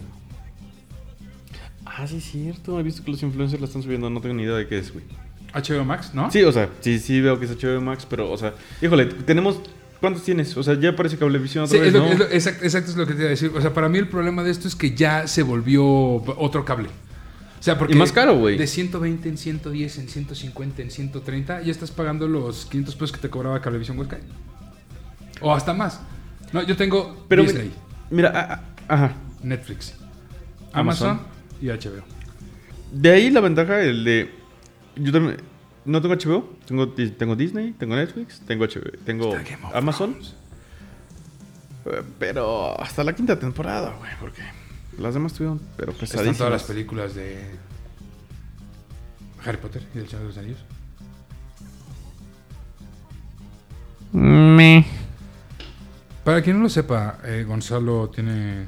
Ah, 2.01 2.07
sí, 2.07 2.17
es 2.19 2.25
cierto. 2.31 2.79
He 2.79 2.83
visto 2.83 3.03
que 3.03 3.11
los 3.11 3.23
influencers 3.23 3.61
la 3.61 3.67
están 3.67 3.83
subiendo. 3.83 4.09
No 4.09 4.21
tengo 4.21 4.35
ni 4.35 4.45
idea 4.45 4.55
de 4.55 4.67
qué 4.69 4.79
es, 4.79 4.93
güey. 4.93 5.05
HBO 5.53 5.85
Max, 5.85 6.11
¿no? 6.15 6.31
Sí, 6.31 6.43
o 6.45 6.53
sea, 6.53 6.69
sí, 6.81 6.99
sí 7.01 7.21
veo 7.21 7.39
que 7.41 7.47
es 7.47 7.51
HBO 7.57 7.81
Max, 7.81 8.07
pero, 8.09 8.31
o 8.31 8.39
sea, 8.39 8.55
híjole, 8.83 9.07
tenemos. 9.07 9.61
¿Cuántos 10.01 10.23
tienes? 10.23 10.57
O 10.57 10.63
sea, 10.63 10.79
ya 10.79 10.95
parece 10.95 11.17
cablevisión 11.19 11.65
otra 11.65 11.75
Sí, 11.77 11.81
vez, 11.81 11.89
es 11.89 11.95
lo- 11.95 12.01
¿no? 12.07 12.13
es 12.13 12.19
lo- 12.21 12.25
exacto, 12.31 12.65
exacto 12.65 12.91
es 12.93 12.97
lo 12.97 13.05
que 13.05 13.15
te 13.15 13.19
iba 13.21 13.27
a 13.27 13.31
decir. 13.31 13.51
O 13.57 13.61
sea, 13.61 13.75
para 13.75 13.89
mí 13.89 13.99
el 13.99 14.07
problema 14.07 14.45
de 14.45 14.53
esto 14.53 14.69
es 14.69 14.77
que 14.77 14.95
ya 14.95 15.27
se 15.27 15.43
volvió 15.43 15.85
otro 15.85 16.65
cable. 16.65 16.89
O 17.59 17.63
sea, 17.65 17.77
porque 17.77 17.95
Y 17.95 17.97
más 17.97 18.13
caro, 18.13 18.39
güey. 18.39 18.57
De 18.57 18.69
120 18.69 19.29
en 19.29 19.37
110, 19.37 19.99
en 19.99 20.09
150, 20.09 20.83
en 20.83 20.93
130, 20.93 21.63
ya 21.63 21.73
estás 21.73 21.91
pagando 21.91 22.29
los 22.29 22.67
500 22.67 22.95
pesos 22.95 23.11
que 23.11 23.19
te 23.19 23.29
cobraba 23.29 23.61
Cablevisión 23.61 23.99
Huesca. 23.99 24.19
O 25.41 25.53
hasta 25.53 25.75
más. 25.75 26.01
No, 26.53 26.63
yo 26.63 26.77
tengo 26.77 27.25
Pero 27.29 27.43
mi- 27.43 27.49
Disney, 27.49 27.73
Mira, 28.11 28.63
ajá. 28.87 29.15
Netflix, 29.43 29.95
Amazon, 30.73 31.09
Amazon. 31.11 31.38
Y 31.61 31.67
HBO. 31.69 32.03
De 32.93 33.11
ahí 33.11 33.31
la 33.31 33.41
ventaja, 33.41 33.81
el 33.83 34.05
de. 34.05 34.31
Yo 34.97 35.13
también. 35.13 35.37
No 35.85 36.03
tengo 36.03 36.15
HBO, 36.17 36.57
tengo, 36.67 36.89
tengo 36.91 37.35
Disney, 37.37 37.73
tengo 37.73 37.97
Netflix, 37.97 38.41
tengo 38.41 38.65
HBO, 38.67 38.91
tengo 39.05 39.35
Amazon. 39.73 40.17
Eh, 41.87 42.03
Pero 42.19 42.79
hasta 42.79 43.03
la 43.05 43.15
quinta 43.15 43.39
temporada, 43.39 43.95
güey, 43.99 44.11
porque 44.21 44.43
las 44.99 45.15
demás 45.15 45.33
tuvieron, 45.33 45.61
pero 45.79 45.93
Están 45.93 46.07
pesadísimas. 46.09 46.39
todas 46.39 46.53
las 46.53 46.65
películas 46.65 47.15
de 47.15 47.39
Harry 49.47 49.57
Potter 49.57 49.83
y 49.95 49.99
del 49.99 50.09
Señor 50.09 50.23
de 50.25 50.29
los 50.29 50.39
Anillos. 50.39 50.65
Me. 54.13 54.85
Para 56.25 56.43
quien 56.43 56.57
no 56.59 56.65
lo 56.65 56.69
sepa, 56.69 57.19
eh, 57.25 57.45
Gonzalo 57.47 58.11
tiene. 58.11 58.67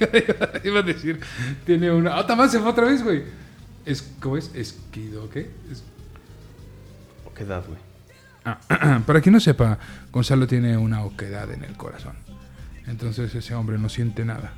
Iba 0.64 0.80
a 0.80 0.82
decir, 0.82 1.20
tiene 1.64 1.90
una. 1.90 2.16
¡Ah, 2.18 2.26
tamás 2.26 2.50
se 2.52 2.58
fue 2.60 2.70
otra 2.70 2.86
vez, 2.86 3.02
güey! 3.02 3.22
Es, 3.84 4.02
¿Cómo 4.20 4.36
es? 4.36 4.50
Esquido, 4.54 5.28
¿qué? 5.30 5.50
Es- 5.70 5.82
¿Qué 7.34 7.42
edad, 7.44 7.64
güey? 7.66 7.78
Ah, 8.44 9.02
para 9.06 9.20
quien 9.20 9.32
no 9.34 9.40
sepa, 9.40 9.78
Gonzalo 10.12 10.46
tiene 10.46 10.76
una 10.76 11.04
oquedad 11.04 11.50
en 11.52 11.64
el 11.64 11.76
corazón. 11.76 12.14
Entonces 12.86 13.34
ese 13.34 13.54
hombre 13.54 13.78
no 13.78 13.88
siente 13.88 14.24
nada. 14.24 14.54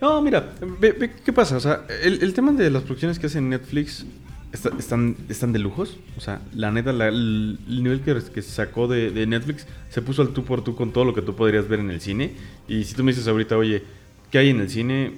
No, 0.00 0.20
mira, 0.22 0.52
ve- 0.80 0.92
ve, 0.92 1.12
¿qué 1.24 1.32
pasa? 1.32 1.56
O 1.56 1.60
sea, 1.60 1.82
el, 2.02 2.22
el 2.22 2.34
tema 2.34 2.52
de 2.52 2.70
las 2.70 2.82
producciones 2.82 3.18
que 3.18 3.26
hacen 3.26 3.48
Netflix 3.48 4.04
está- 4.52 4.70
están, 4.78 5.16
están 5.28 5.52
de 5.52 5.58
lujos. 5.58 5.96
O 6.16 6.20
sea, 6.20 6.40
la 6.54 6.70
neta, 6.72 6.92
la- 6.92 7.08
el, 7.08 7.58
el 7.68 7.82
nivel 7.82 8.00
que, 8.00 8.14
que 8.34 8.42
sacó 8.42 8.88
de, 8.88 9.10
de 9.10 9.26
Netflix 9.26 9.66
se 9.90 10.02
puso 10.02 10.22
al 10.22 10.30
tú 10.30 10.44
por 10.44 10.62
tú 10.64 10.74
con 10.74 10.92
todo 10.92 11.04
lo 11.04 11.14
que 11.14 11.22
tú 11.22 11.36
podrías 11.36 11.68
ver 11.68 11.80
en 11.80 11.90
el 11.90 12.00
cine. 12.00 12.34
Y 12.68 12.84
si 12.84 12.94
tú 12.94 13.04
me 13.04 13.12
dices 13.12 13.28
ahorita, 13.28 13.56
oye, 13.56 13.84
¿qué 14.30 14.38
hay 14.38 14.50
en 14.50 14.60
el 14.60 14.70
cine? 14.70 15.14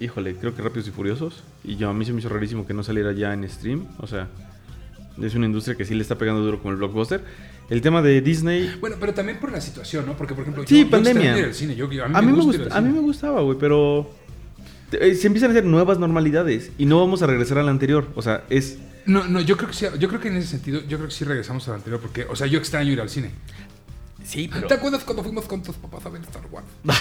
Híjole, 0.00 0.34
creo 0.36 0.54
que 0.54 0.62
Rápidos 0.62 0.88
y 0.88 0.90
Furiosos. 0.90 1.42
Y 1.64 1.76
yo 1.76 1.88
a 1.88 1.94
mí 1.94 2.04
se 2.04 2.12
me 2.12 2.20
hizo 2.20 2.28
rarísimo 2.28 2.66
que 2.66 2.74
no 2.74 2.82
saliera 2.82 3.12
ya 3.12 3.32
en 3.32 3.48
stream. 3.48 3.86
O 3.98 4.06
sea, 4.06 4.28
es 5.20 5.34
una 5.34 5.46
industria 5.46 5.74
que 5.76 5.84
sí 5.84 5.94
le 5.94 6.02
está 6.02 6.16
pegando 6.18 6.42
duro 6.42 6.58
como 6.58 6.70
el 6.72 6.76
blockbuster. 6.76 7.22
El 7.70 7.80
tema 7.80 8.00
de 8.02 8.20
Disney, 8.20 8.76
Bueno, 8.80 8.96
pero 9.00 9.12
también 9.12 9.38
por 9.40 9.50
la 9.50 9.60
situación, 9.60 10.06
¿no? 10.06 10.16
Porque, 10.16 10.34
por 10.34 10.42
ejemplo, 10.42 10.62
Sí, 10.66 10.78
yo, 10.80 10.84
yo 10.84 10.90
pandemia. 10.90 11.36
ir 11.38 11.44
al 11.46 11.54
cine. 11.54 11.74
Yo- 11.74 11.90
yo- 11.90 12.04
A 12.04 12.08
mí, 12.22 12.26
me, 12.32 12.40
gusta 12.40 12.76
a 12.76 12.80
mí 12.80 12.92
me 12.92 13.00
gustaba, 13.00 13.40
güey, 13.40 13.58
pero 13.58 14.08
eh, 14.92 15.14
se 15.16 15.26
empiezan 15.26 15.50
a 15.50 15.52
hacer 15.54 15.64
nuevas 15.64 15.98
normalidades 15.98 16.70
y 16.78 16.86
no 16.86 17.00
vamos 17.00 17.22
a 17.22 17.26
regresar 17.26 17.58
a 17.58 17.64
la 17.64 17.70
anterior. 17.72 18.08
O 18.14 18.22
sea, 18.22 18.44
es... 18.50 18.78
No, 19.06 19.24
no, 19.26 19.40
yo 19.40 19.56
creo 19.56 19.68
que 19.70 19.74
sí, 19.74 19.86
yo 19.98 20.08
creo 20.08 20.20
que 20.20 20.28
en 20.28 20.36
ese 20.36 20.46
sentido, 20.48 20.80
yo 20.82 20.96
creo 20.98 21.08
que 21.08 21.14
sí 21.14 21.24
regresamos 21.24 21.66
al 21.68 21.74
anterior, 21.76 22.00
porque, 22.00 22.24
o 22.28 22.36
sea, 22.36 22.46
yo 22.46 22.58
extraño 22.58 22.92
ir 22.92 23.00
al 23.00 23.08
cine. 23.10 23.30
Sí, 24.26 24.48
¿Te 24.48 24.74
acuerdas 24.74 25.04
cuando 25.04 25.22
fuimos 25.22 25.44
con 25.44 25.62
tus 25.62 25.76
papás 25.76 26.04
a 26.04 26.08
ver 26.08 26.20
Star 26.22 26.42
Wars? 26.50 26.66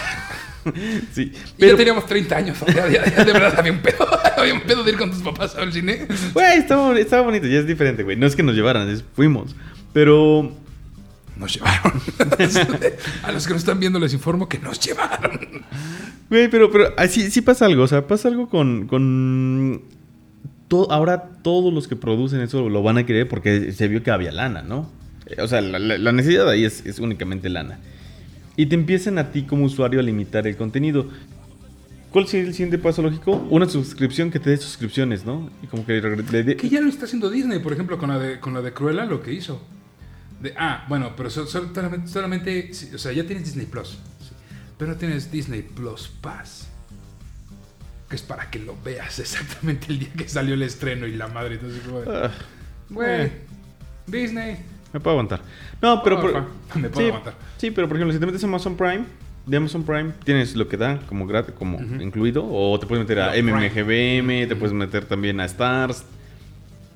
Sí, 1.13 1.31
Y 1.33 1.59
pero... 1.59 1.71
ya 1.73 1.77
teníamos 1.77 2.05
30 2.05 2.35
años, 2.37 2.57
o 2.61 2.65
sea, 2.71 2.87
ya- 2.89 3.03
ya 3.05 3.23
de 3.23 3.33
verdad 3.33 3.53
había 3.59 3.71
un 3.71 3.79
pedo, 3.79 4.07
había 4.37 4.53
un 4.53 4.61
pedo 4.61 4.83
de 4.83 4.91
ir 4.91 4.97
con 4.97 5.11
tus 5.11 5.21
papás 5.21 5.55
al 5.55 5.71
cine. 5.73 6.07
Güey, 6.33 6.57
estaba, 6.57 6.97
estaba 6.99 7.23
bonito, 7.23 7.45
ya 7.47 7.59
es 7.59 7.67
diferente, 7.67 8.03
güey. 8.03 8.15
No 8.17 8.25
es 8.25 8.35
que 8.35 8.43
nos 8.43 8.55
llevaran, 8.55 8.89
es- 8.89 9.03
fuimos. 9.15 9.55
Pero... 9.93 10.51
Nos 11.37 11.53
llevaron. 11.53 11.93
a 13.23 13.31
los 13.31 13.45
que 13.45 13.53
nos 13.53 13.61
están 13.61 13.79
viendo 13.79 13.99
les 13.99 14.13
informo 14.13 14.47
que 14.49 14.57
nos 14.59 14.79
llevaron. 14.79 15.39
Güey, 16.29 16.47
pero, 16.49 16.71
pero 16.71 16.93
así 16.97 17.29
sí 17.29 17.41
pasa 17.41 17.65
algo. 17.65 17.83
O 17.83 17.87
sea, 17.87 18.07
pasa 18.07 18.27
algo 18.27 18.49
con... 18.49 18.87
con 18.87 19.81
to- 20.67 20.91
ahora 20.91 21.29
todos 21.43 21.73
los 21.73 21.87
que 21.87 21.95
producen 21.95 22.41
eso 22.41 22.69
lo 22.69 22.81
van 22.83 22.97
a 22.97 23.05
querer 23.05 23.27
porque 23.27 23.71
se 23.71 23.87
vio 23.87 24.01
que 24.01 24.11
había 24.11 24.31
lana, 24.31 24.61
¿no? 24.63 24.89
Eh, 25.27 25.41
O 25.41 25.47
sea, 25.47 25.61
la, 25.61 25.79
la- 25.79 26.11
necesidad 26.11 26.49
ahí 26.49 26.65
es, 26.65 26.85
es 26.85 26.99
únicamente 26.99 27.49
lana. 27.49 27.79
Y 28.57 28.67
te 28.67 28.75
empiezan 28.75 29.17
a 29.17 29.31
ti 29.31 29.43
como 29.43 29.65
usuario 29.65 29.99
a 29.99 30.03
limitar 30.03 30.47
el 30.47 30.55
contenido. 30.55 31.09
¿Cuál 32.11 32.27
sería 32.27 32.47
el 32.47 32.53
siguiente 32.53 32.77
paso 32.77 33.01
lógico? 33.01 33.33
Una 33.49 33.67
suscripción 33.67 34.31
que 34.31 34.39
te 34.39 34.49
dé 34.51 34.57
suscripciones, 34.57 35.25
¿no? 35.25 35.49
Y 35.61 35.67
como 35.67 35.85
que 35.85 35.99
le- 36.01 36.55
Que 36.55 36.69
ya 36.69 36.79
lo 36.79 36.87
está 36.89 37.05
haciendo 37.05 37.29
Disney, 37.29 37.59
por 37.59 37.73
ejemplo, 37.73 37.97
con 37.97 38.09
la 38.09 38.17
de, 38.19 38.39
con 38.39 38.53
la 38.53 38.61
de 38.61 38.71
Cruella, 38.71 39.03
lo 39.05 39.21
que 39.21 39.33
hizo. 39.33 39.61
De, 40.41 40.53
ah, 40.57 40.85
bueno, 40.87 41.13
pero 41.17 41.29
so- 41.29 41.45
so- 41.47 41.73
solamente, 41.73 42.07
solamente- 42.07 42.71
o 42.93 42.97
sea, 42.97 43.11
ya 43.11 43.25
tienes 43.25 43.45
Disney 43.45 43.65
Plus, 43.65 43.89
sí, 43.89 44.29
pero 44.77 44.91
no 44.91 44.97
tienes 44.97 45.29
Disney 45.31 45.61
Plus 45.61 46.07
Pass. 46.21 46.67
Que 48.09 48.15
es 48.15 48.21
para 48.21 48.49
que 48.49 48.59
lo 48.59 48.77
veas 48.83 49.19
exactamente 49.19 49.87
el 49.89 49.99
día 49.99 50.09
que 50.17 50.29
salió 50.29 50.53
el 50.53 50.61
estreno 50.61 51.07
y 51.07 51.15
la 51.15 51.27
madre. 51.27 51.55
Entonces, 51.55 51.81
como 51.85 51.99
de, 52.01 52.09
Ah, 52.09 52.31
güey, 52.89 53.21
eh. 53.23 53.31
Disney. 54.07 54.57
Me 54.95 55.01
puedo 55.01 55.11
aguantar. 55.15 55.41
No, 55.81 56.01
pero... 56.01 56.21
por- 56.21 56.33
me 56.79 56.87
puedo 56.89 56.95
sí, 57.01 57.07
aguantar. 57.07 57.33
Sí, 57.57 57.69
pero 57.71 57.89
por 57.89 57.97
ejemplo, 57.97 58.13
si 58.13 58.19
te 58.21 58.25
metes 58.25 58.41
a 58.41 58.47
Amazon 58.47 58.77
Prime, 58.77 59.03
de 59.45 59.57
Amazon 59.57 59.83
Prime 59.83 60.13
tienes 60.23 60.55
lo 60.55 60.69
que 60.69 60.77
da 60.77 60.99
como 61.05 61.27
gratis, 61.27 61.53
como 61.59 61.75
Ujú. 61.77 62.01
incluido, 62.01 62.47
o 62.49 62.79
te 62.79 62.87
puedes 62.87 63.03
meter 63.05 63.19
a 63.19 63.31
Prime. 63.33 63.51
MMGBM, 63.51 64.47
te 64.47 64.55
puedes 64.55 64.71
meter 64.73 65.03
también 65.03 65.41
a 65.41 65.45
Stars. 65.45 66.05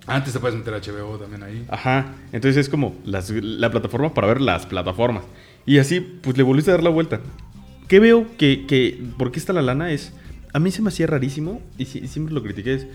Antes 0.08 0.32
te 0.32 0.40
puedes 0.40 0.58
meter 0.58 0.74
a 0.74 0.78
HBO 0.80 1.18
también 1.18 1.44
ahí. 1.44 1.66
Ajá. 1.70 2.14
Entonces 2.32 2.56
es 2.56 2.70
como 2.70 2.96
las- 3.04 3.30
la 3.32 3.70
plataforma 3.70 4.14
para 4.14 4.28
ver 4.28 4.40
las 4.40 4.66
plataformas. 4.66 5.26
Y 5.66 5.78
así, 5.80 6.00
pues 6.00 6.38
le 6.38 6.44
volviste 6.44 6.72
a 6.72 6.76
dar 6.76 6.84
la 6.84 6.90
vuelta. 6.90 7.20
¿Qué 7.90 8.00
veo 8.00 8.26
que, 8.38 8.66
que 8.66 9.04
por 9.18 9.32
qué 9.34 9.40
está 9.40 9.52
la 9.52 9.62
lana? 9.62 9.92
Es, 9.92 10.14
a 10.54 10.60
mí 10.60 10.72
se 10.72 10.82
me 10.82 10.88
hacía 10.88 11.06
rarísimo, 11.06 11.62
y, 11.78 11.84
si- 11.84 12.00
y 12.00 12.08
siempre 12.08 12.34
lo 12.34 12.42
critiqué, 12.42 12.76
es, 12.76 12.88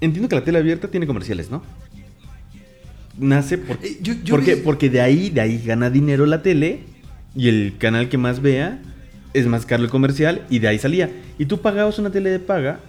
entiendo 0.00 0.28
que 0.28 0.36
la 0.36 0.44
tele 0.44 0.58
abierta 0.58 0.86
tiene 0.88 1.06
comerciales, 1.06 1.50
¿no? 1.50 1.62
Nace 3.18 3.58
por, 3.58 3.78
Eh, 3.82 3.98
yo- 4.00 4.14
yo 4.24 4.34
porque, 4.34 4.54
vi- 4.56 4.60
porque 4.62 4.90
de 4.90 5.00
ahí, 5.00 5.30
de 5.30 5.40
ahí 5.40 5.62
gana 5.64 5.90
dinero 5.90 6.24
la 6.26 6.42
tele 6.42 6.80
y 7.34 7.48
el 7.48 7.74
canal 7.78 8.08
que 8.08 8.18
más 8.18 8.40
vea 8.40 8.80
es 9.34 9.46
más 9.46 9.66
caro 9.66 9.82
el 9.84 9.90
comercial 9.90 10.46
y 10.50 10.58
de 10.60 10.68
ahí 10.68 10.78
salía. 10.78 11.10
Y 11.38 11.46
tú 11.46 11.60
pagabas 11.60 11.98
una 11.98 12.10
tele 12.10 12.30
de 12.30 12.38
paga 12.38 12.80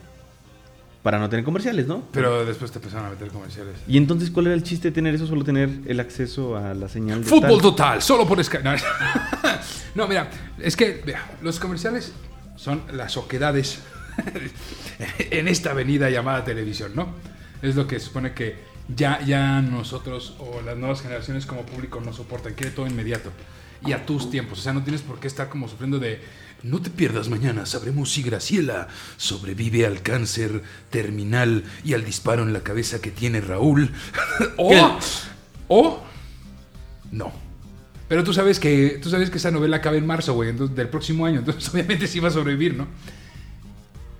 para 1.03 1.17
no 1.17 1.30
tener 1.30 1.45
comerciales, 1.45 1.88
¿no? 1.88 2.03
Pero 2.11 2.45
después 2.45 2.71
te 2.71 2.77
empezaron 2.77 3.07
a 3.07 3.09
meter 3.09 3.30
comerciales. 3.30 3.73
Y 3.88 3.97
entonces, 3.97 4.30
¿cuál 4.32 4.47
era 4.47 4.55
el 4.55 4.63
chiste 4.63 4.89
de 4.89 4.91
tener 4.93 5.15
eso? 5.15 5.25
Solo 5.27 5.43
tener 5.43 5.69
el 5.88 5.99
acceso 5.99 6.57
a 6.57 6.73
la 6.73 6.89
señal 6.89 7.23
de 7.23 7.30
Fútbol 7.30 7.49
tal. 7.51 7.61
total, 7.61 8.01
solo 8.01 8.27
por 8.27 8.43
Sky. 8.43 8.57
No, 8.63 8.71
No, 9.95 10.07
mira, 10.07 10.30
es 10.59 10.75
que 10.75 11.01
vea, 11.05 11.25
los 11.41 11.59
comerciales 11.59 12.11
son 12.55 12.82
las 12.93 13.15
oquedades 13.17 13.80
en 15.32 15.47
esta 15.47 15.71
avenida 15.71 16.09
llamada 16.09 16.43
televisión, 16.43 16.91
¿no? 16.95 17.13
Es 17.61 17.75
lo 17.75 17.88
que 17.88 17.99
se 17.99 18.05
supone 18.07 18.34
que 18.34 18.55
ya, 18.96 19.22
ya 19.26 19.62
nosotros 19.62 20.36
o 20.40 20.62
las 20.62 20.78
nuevas 20.78 21.02
generaciones 21.02 21.46
como 21.46 21.66
público 21.66 22.02
no 22.02 22.14
soportan, 22.14 22.54
quiere 22.54 22.72
todo 22.72 22.88
inmediato 22.88 23.32
y 23.86 23.94
a 23.94 24.06
tus 24.06 24.30
tiempos. 24.30 24.60
O 24.60 24.62
sea, 24.62 24.74
no 24.74 24.84
tienes 24.84 25.02
por 25.02 25.20
qué 25.20 25.28
estar 25.28 25.50
como 25.50 25.68
sufriendo 25.68 26.00
de 26.00 26.22
no 26.64 26.82
te 26.82 26.90
pierdas 26.90 27.30
mañana, 27.30 27.66
sabremos 27.66 28.12
si 28.12 28.22
Graciela 28.22 28.90
sobrevive 29.16 29.86
al 29.86 30.02
cáncer 30.02 30.62
terminal 30.90 31.64
y 31.86 31.94
al 31.94 32.04
disparo 32.04 32.44
en 32.44 32.52
la 32.52 32.62
cabeza 32.62 33.00
que 33.00 33.12
tiene 33.12 33.40
Raúl. 33.40 33.92
o, 34.58 35.00
o 35.70 36.04
no. 37.12 37.32
Pero 38.10 38.24
tú 38.24 38.34
sabes 38.34 38.60
que 38.60 39.00
tú 39.02 39.10
sabes 39.10 39.30
que 39.30 39.38
esa 39.38 39.52
novela 39.52 39.78
acaba 39.78 39.96
en 39.96 40.06
marzo, 40.06 40.34
güey, 40.34 40.50
entonces, 40.50 40.76
del 40.76 40.90
próximo 40.90 41.26
año, 41.26 41.40
entonces 41.40 41.70
obviamente 41.74 42.08
sí 42.08 42.20
va 42.20 42.28
a 42.28 42.32
sobrevivir, 42.32 42.76
¿no? 42.76 42.88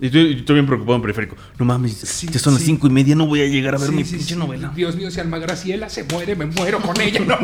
Y 0.02 0.10
yo, 0.10 0.22
yo 0.22 0.38
estoy 0.39 0.54
bien 0.56 0.66
preocupado 0.66 0.95
en 0.95 1.02
periférico. 1.02 1.36
No 1.58 1.66
mames, 1.66 1.93
Sí, 1.97 2.28
ya 2.32 2.39
son 2.39 2.54
las 2.54 2.64
cinco 2.64 2.88
y 2.88 2.89
media, 2.89 3.16
no 3.16 3.26
voy 3.28 3.41
a 3.41 3.45
llegar 3.47 3.76
a 3.76 3.78
ver 3.78 3.89
Sí, 3.89 3.95
mi 3.95 4.06
sí, 4.06 4.16
pinche 4.16 4.34
sí. 4.34 4.39
novela. 4.39 4.72
Dios 4.76 4.95
mío, 4.95 5.12
si 5.12 5.20
Alma 5.20 5.39
Graciela 5.39 5.89
se 5.89 6.04
muere, 6.06 6.36
me 6.36 6.45
muero 6.45 6.80
con 6.80 7.00
ella, 7.02 7.20
¿no? 7.20 7.38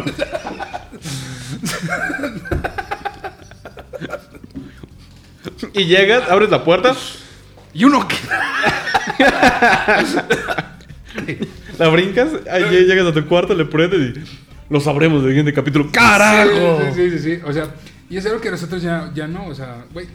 Y 5.74 5.86
llegas, 5.86 6.30
abres 6.30 6.50
la 6.50 6.64
puerta, 6.64 6.96
Y 7.74 7.84
uno 7.84 8.08
que. 8.08 8.16
la 11.78 11.88
brincas, 11.90 12.30
ahí 12.52 12.64
llegas 12.86 13.06
a 13.08 13.14
tu 13.14 13.26
cuarto, 13.28 13.54
le 13.54 13.66
prendes 13.66 14.18
y 14.18 14.24
lo 14.74 14.80
sabremos 14.80 15.22
del 15.22 15.32
siguiente 15.32 15.54
capítulo. 15.54 15.90
¡Carajo! 15.92 16.82
Sí, 16.96 17.10
sí, 17.12 17.12
sí, 17.12 17.20
sí. 17.36 17.40
O 17.46 17.54
sea, 17.54 17.68
y 18.10 18.18
es 18.18 18.26
algo 18.26 18.40
que 18.42 18.50
nosotros 18.52 18.82
ya, 18.82 19.12
ya 19.14 19.28
no. 19.28 19.46
O 19.48 19.56
sea, 19.56 19.86
güey. 19.94 20.08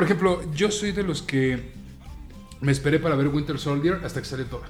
Por 0.00 0.06
ejemplo, 0.06 0.40
yo 0.54 0.70
soy 0.70 0.92
de 0.92 1.02
los 1.02 1.20
que 1.20 1.72
me 2.62 2.72
esperé 2.72 2.98
para 2.98 3.16
ver 3.16 3.28
Winter 3.28 3.58
Soldier 3.58 4.00
hasta 4.02 4.20
que 4.22 4.26
salió 4.26 4.46
toda. 4.46 4.66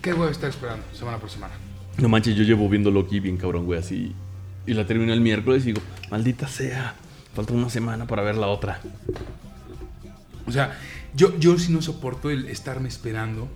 ¿Qué 0.00 0.14
voy 0.14 0.28
a 0.28 0.30
estar 0.30 0.48
esperando 0.48 0.86
semana 0.94 1.18
por 1.18 1.28
semana? 1.28 1.52
No 1.98 2.08
manches, 2.08 2.34
yo 2.34 2.44
llevo 2.44 2.66
viendo 2.66 2.90
Loki 2.90 3.20
bien 3.20 3.36
cabrón, 3.36 3.66
güey, 3.66 3.78
así. 3.78 4.14
Y 4.66 4.72
la 4.72 4.86
terminé 4.86 5.12
el 5.12 5.20
miércoles 5.20 5.64
y 5.64 5.72
digo, 5.74 5.82
maldita 6.10 6.48
sea, 6.48 6.94
falta 7.34 7.52
una 7.52 7.68
semana 7.68 8.06
para 8.06 8.22
ver 8.22 8.36
la 8.36 8.46
otra. 8.46 8.80
O 10.46 10.50
sea, 10.50 10.78
yo, 11.12 11.38
yo 11.38 11.58
sí 11.58 11.70
no 11.70 11.82
soporto 11.82 12.30
el 12.30 12.48
estarme 12.48 12.88
esperando. 12.88 13.50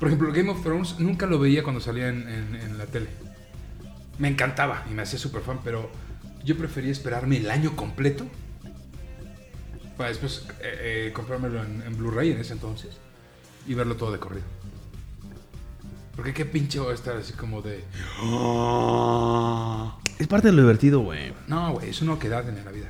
Por 0.00 0.08
ejemplo, 0.08 0.32
Game 0.32 0.48
of 0.48 0.62
Thrones 0.62 0.98
nunca 0.98 1.26
lo 1.26 1.38
veía 1.38 1.62
cuando 1.62 1.82
salía 1.82 2.08
en, 2.08 2.26
en- 2.26 2.54
en 2.54 2.78
la 2.78 2.86
tele. 2.86 3.08
Me 4.18 4.28
encantaba 4.28 4.86
y 4.90 4.94
me 4.94 5.02
hacía 5.02 5.18
súper 5.18 5.42
fan, 5.42 5.58
pero 5.62 5.90
yo 6.42 6.56
prefería 6.56 6.90
esperarme 6.90 7.36
el 7.36 7.50
año 7.50 7.76
completo 7.76 8.24
para 9.98 10.08
después 10.08 10.46
eh, 10.60 11.08
eh, 11.08 11.12
comprármelo 11.12 11.62
en, 11.62 11.82
en 11.86 11.98
Blu-ray 11.98 12.30
en 12.32 12.38
ese 12.38 12.54
entonces 12.54 12.96
y 13.66 13.74
verlo 13.74 13.96
todo 13.96 14.12
de 14.12 14.18
corrido. 14.18 14.44
Porque 16.16 16.32
qué 16.32 16.44
pinche 16.46 16.80
voy 16.80 16.92
a 16.92 16.94
estar 16.94 17.16
así 17.16 17.32
como 17.34 17.60
de... 17.62 17.84
Es 20.18 20.26
parte 20.26 20.48
de 20.48 20.52
lo 20.52 20.62
divertido, 20.62 21.00
güey. 21.00 21.32
No, 21.46 21.72
güey, 21.74 21.90
es 21.90 22.02
una 22.02 22.14
oquedad 22.14 22.48
en 22.48 22.64
la 22.64 22.70
vida. 22.72 22.88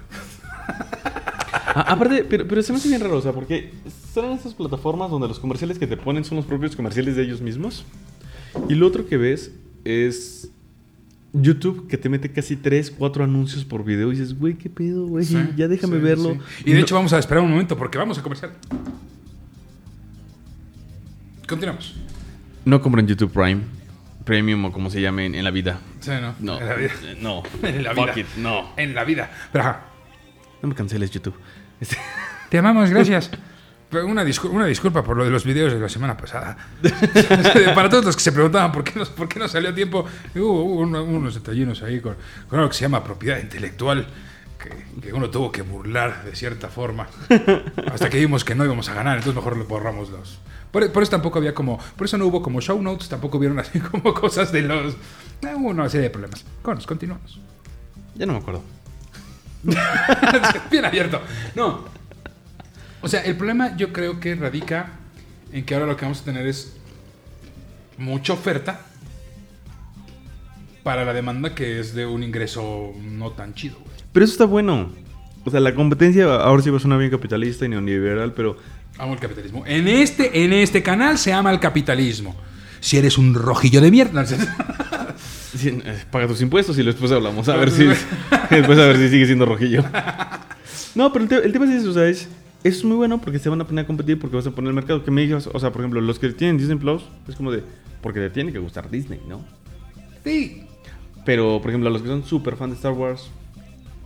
A- 1.74 1.92
aparte, 1.92 2.24
pero, 2.24 2.46
pero 2.48 2.62
se 2.62 2.72
me 2.72 2.78
hace 2.78 2.88
bien 2.88 3.00
raro, 3.02 3.18
o 3.18 3.20
sea, 3.20 3.32
porque 3.32 3.74
son 4.14 4.30
esas 4.32 4.54
plataformas 4.54 5.10
donde 5.10 5.28
los 5.28 5.38
comerciales 5.38 5.78
que 5.78 5.86
te 5.86 5.96
ponen 5.96 6.24
son 6.24 6.36
los 6.36 6.46
propios 6.46 6.74
comerciales 6.74 7.16
de 7.16 7.22
ellos 7.22 7.40
mismos. 7.42 7.84
Y 8.68 8.74
lo 8.74 8.86
otro 8.86 9.06
que 9.06 9.16
ves 9.18 9.50
es 9.84 10.50
YouTube 11.42 11.88
que 11.88 11.96
te 11.98 12.08
mete 12.08 12.30
casi 12.32 12.56
3, 12.56 12.90
4 12.96 13.24
anuncios 13.24 13.64
por 13.64 13.84
video 13.84 14.08
y 14.08 14.16
dices, 14.16 14.38
güey, 14.38 14.54
qué 14.54 14.68
pedo, 14.70 15.06
güey, 15.06 15.24
Sí, 15.24 15.36
ya 15.56 15.68
déjame 15.68 15.96
sí, 15.96 16.02
verlo. 16.02 16.32
sí. 16.34 16.38
Y 16.66 16.70
de 16.72 16.76
No- 16.78 16.82
hecho 16.82 16.94
vamos 16.94 17.12
a 17.12 17.18
esperar 17.18 17.42
un 17.44 17.50
momento 17.50 17.76
porque 17.76 17.98
vamos 17.98 18.18
a 18.18 18.22
comercial. 18.22 18.52
Continuamos. 21.48 21.94
No 22.64 22.80
compren 22.82 23.06
YouTube 23.06 23.32
Prime, 23.32 23.62
Premium 24.24 24.64
o 24.66 24.72
como 24.72 24.90
se 24.90 25.00
llame 25.00 25.26
en, 25.26 25.34
en 25.34 25.44
la 25.44 25.50
vida. 25.50 25.80
Sí, 26.00 26.10
¿no? 26.20 26.34
No, 26.40 26.60
En 26.60 26.68
la 26.68 26.74
vida. 26.74 26.90
eh, 27.04 27.18
no, 27.20 27.42
En 27.62 27.82
la 27.82 27.94
Fuck 27.94 28.14
vida. 28.14 28.20
it, 28.20 28.26
no. 28.36 28.68
En 28.76 28.94
la 28.94 29.04
vida. 29.04 29.30
Pero, 29.52 29.64
ajá. 29.64 29.80
No 30.62 30.68
me 30.68 30.74
canceles 30.74 31.10
YouTube. 31.10 31.34
Este- 31.80 31.96
Te 32.50 32.58
amamos, 32.58 32.90
gracias. 32.90 33.30
Pero 33.90 34.06
una, 34.06 34.22
discul- 34.24 34.50
una 34.50 34.66
disculpa 34.66 35.02
por 35.02 35.16
lo 35.16 35.24
de 35.24 35.30
los 35.30 35.44
videos 35.44 35.72
de 35.72 35.80
la 35.80 35.88
semana 35.88 36.14
pasada. 36.16 36.56
Para 37.74 37.88
todos 37.88 38.04
los 38.04 38.16
que 38.16 38.22
se 38.22 38.32
preguntaban 38.32 38.70
por 38.70 38.84
qué 38.84 38.98
no, 38.98 39.04
por 39.06 39.28
qué 39.28 39.38
no 39.38 39.48
salió 39.48 39.70
a 39.70 39.74
tiempo, 39.74 40.04
hubo, 40.34 40.62
uno- 40.64 41.02
unos 41.04 41.34
detallinos 41.34 41.82
ahí 41.82 42.00
con, 42.00 42.14
con 42.48 42.58
algo 42.58 42.68
que 42.70 42.76
se 42.76 42.82
llama 42.82 43.02
propiedad 43.02 43.38
intelectual, 43.40 44.06
que, 44.62 45.00
que 45.00 45.12
uno 45.14 45.30
tuvo 45.30 45.50
que 45.50 45.62
burlar 45.62 46.24
de 46.24 46.36
cierta 46.36 46.68
forma. 46.68 47.06
Hasta 47.90 48.10
que 48.10 48.18
vimos 48.18 48.44
que 48.44 48.54
no 48.54 48.64
íbamos 48.66 48.88
a 48.90 48.94
ganar, 48.94 49.16
entonces 49.18 49.36
mejor 49.36 49.56
le 49.56 49.64
borramos 49.64 50.10
los. 50.10 50.38
Por, 50.70 50.92
por 50.92 51.02
eso 51.02 51.10
tampoco 51.12 51.38
había 51.38 51.54
como. 51.54 51.78
Por 51.96 52.04
eso 52.06 52.18
no 52.18 52.26
hubo 52.26 52.42
como 52.42 52.60
show 52.60 52.80
notes, 52.82 53.08
tampoco 53.08 53.38
vieron 53.38 53.58
así 53.58 53.80
como 53.90 54.12
cosas 54.12 54.52
de 54.52 54.62
los. 54.62 54.92
eh, 55.42 55.54
Hubo 55.56 55.68
una 55.70 55.88
serie 55.88 56.04
de 56.04 56.10
problemas. 56.10 56.44
Con, 56.60 56.78
continuamos. 56.82 57.40
ya 58.16 58.26
no 58.26 58.34
me 58.34 58.38
acuerdo. 58.40 58.62
Bien 60.70 60.84
abierto. 60.84 61.22
No. 61.54 61.96
O 63.00 63.08
sea, 63.08 63.20
el 63.22 63.36
problema 63.36 63.76
yo 63.76 63.92
creo 63.92 64.20
que 64.20 64.34
radica 64.34 64.92
en 65.52 65.64
que 65.64 65.74
ahora 65.74 65.86
lo 65.86 65.96
que 65.96 66.04
vamos 66.04 66.20
a 66.20 66.24
tener 66.24 66.46
es 66.46 66.74
mucha 67.96 68.32
oferta 68.32 68.80
para 70.82 71.04
la 71.04 71.12
demanda 71.12 71.54
que 71.54 71.78
es 71.80 71.94
de 71.94 72.06
un 72.06 72.22
ingreso 72.22 72.92
no 73.02 73.30
tan 73.32 73.54
chido. 73.54 73.76
güey. 73.78 73.96
Pero 74.12 74.24
eso 74.24 74.32
está 74.32 74.44
bueno. 74.46 74.90
O 75.44 75.50
sea, 75.50 75.60
la 75.60 75.74
competencia 75.74 76.24
ahora 76.24 76.62
sí 76.62 76.70
va 76.70 76.78
a 76.78 76.80
sonar 76.80 76.98
bien 76.98 77.10
capitalista 77.10 77.64
y 77.64 77.68
neoliberal, 77.68 78.32
pero 78.34 78.56
Amo 78.98 79.14
el 79.14 79.20
capitalismo. 79.20 79.62
En 79.64 79.86
este, 79.86 80.42
en 80.44 80.52
este 80.52 80.82
canal 80.82 81.18
se 81.18 81.32
ama 81.32 81.52
el 81.52 81.60
capitalismo. 81.60 82.34
Si 82.80 82.96
eres 82.96 83.16
un 83.16 83.32
rojillo 83.34 83.80
de 83.80 83.90
mierda. 83.90 84.24
Sí, 85.56 85.80
eh, 85.82 86.04
paga 86.10 86.28
tus 86.28 86.42
impuestos 86.42 86.78
y 86.78 86.82
después 86.84 87.10
hablamos. 87.10 87.48
A 87.48 87.56
ver 87.56 87.70
si. 87.70 87.84
después 88.50 88.78
a 88.78 88.86
ver 88.86 88.96
si 88.98 89.08
sigue 89.08 89.24
siendo 89.26 89.46
rojillo. 89.46 89.82
No, 90.94 91.10
pero 91.12 91.22
el, 91.24 91.28
te- 91.28 91.44
el 91.44 91.52
tema 91.52 91.64
es 91.64 91.80
eso, 91.80 91.90
o 91.90 91.94
sea, 91.94 92.06
es, 92.06 92.28
es 92.64 92.84
muy 92.84 92.96
bueno 92.96 93.20
porque 93.20 93.38
se 93.38 93.48
van 93.48 93.60
a 93.60 93.66
poner 93.66 93.84
a 93.84 93.86
competir 93.86 94.18
porque 94.18 94.36
vas 94.36 94.46
a 94.46 94.50
poner 94.50 94.68
el 94.68 94.74
mercado. 94.74 95.04
Que 95.04 95.10
me 95.10 95.22
digas, 95.22 95.48
o 95.52 95.58
sea, 95.58 95.70
por 95.70 95.82
ejemplo, 95.82 96.00
los 96.00 96.18
que 96.18 96.30
tienen 96.30 96.58
Disney 96.58 96.78
Plus, 96.78 97.02
es 97.28 97.36
como 97.36 97.50
de. 97.52 97.62
Porque 98.00 98.20
te 98.20 98.30
tiene 98.30 98.52
que 98.52 98.58
gustar 98.58 98.90
Disney, 98.90 99.20
¿no? 99.28 99.44
Sí. 100.24 100.62
Pero, 101.24 101.60
por 101.60 101.70
ejemplo, 101.70 101.88
a 101.88 101.92
los 101.92 102.02
que 102.02 102.08
son 102.08 102.24
súper 102.24 102.56
fan 102.56 102.70
de 102.70 102.76
Star 102.76 102.92
Wars 102.92 103.30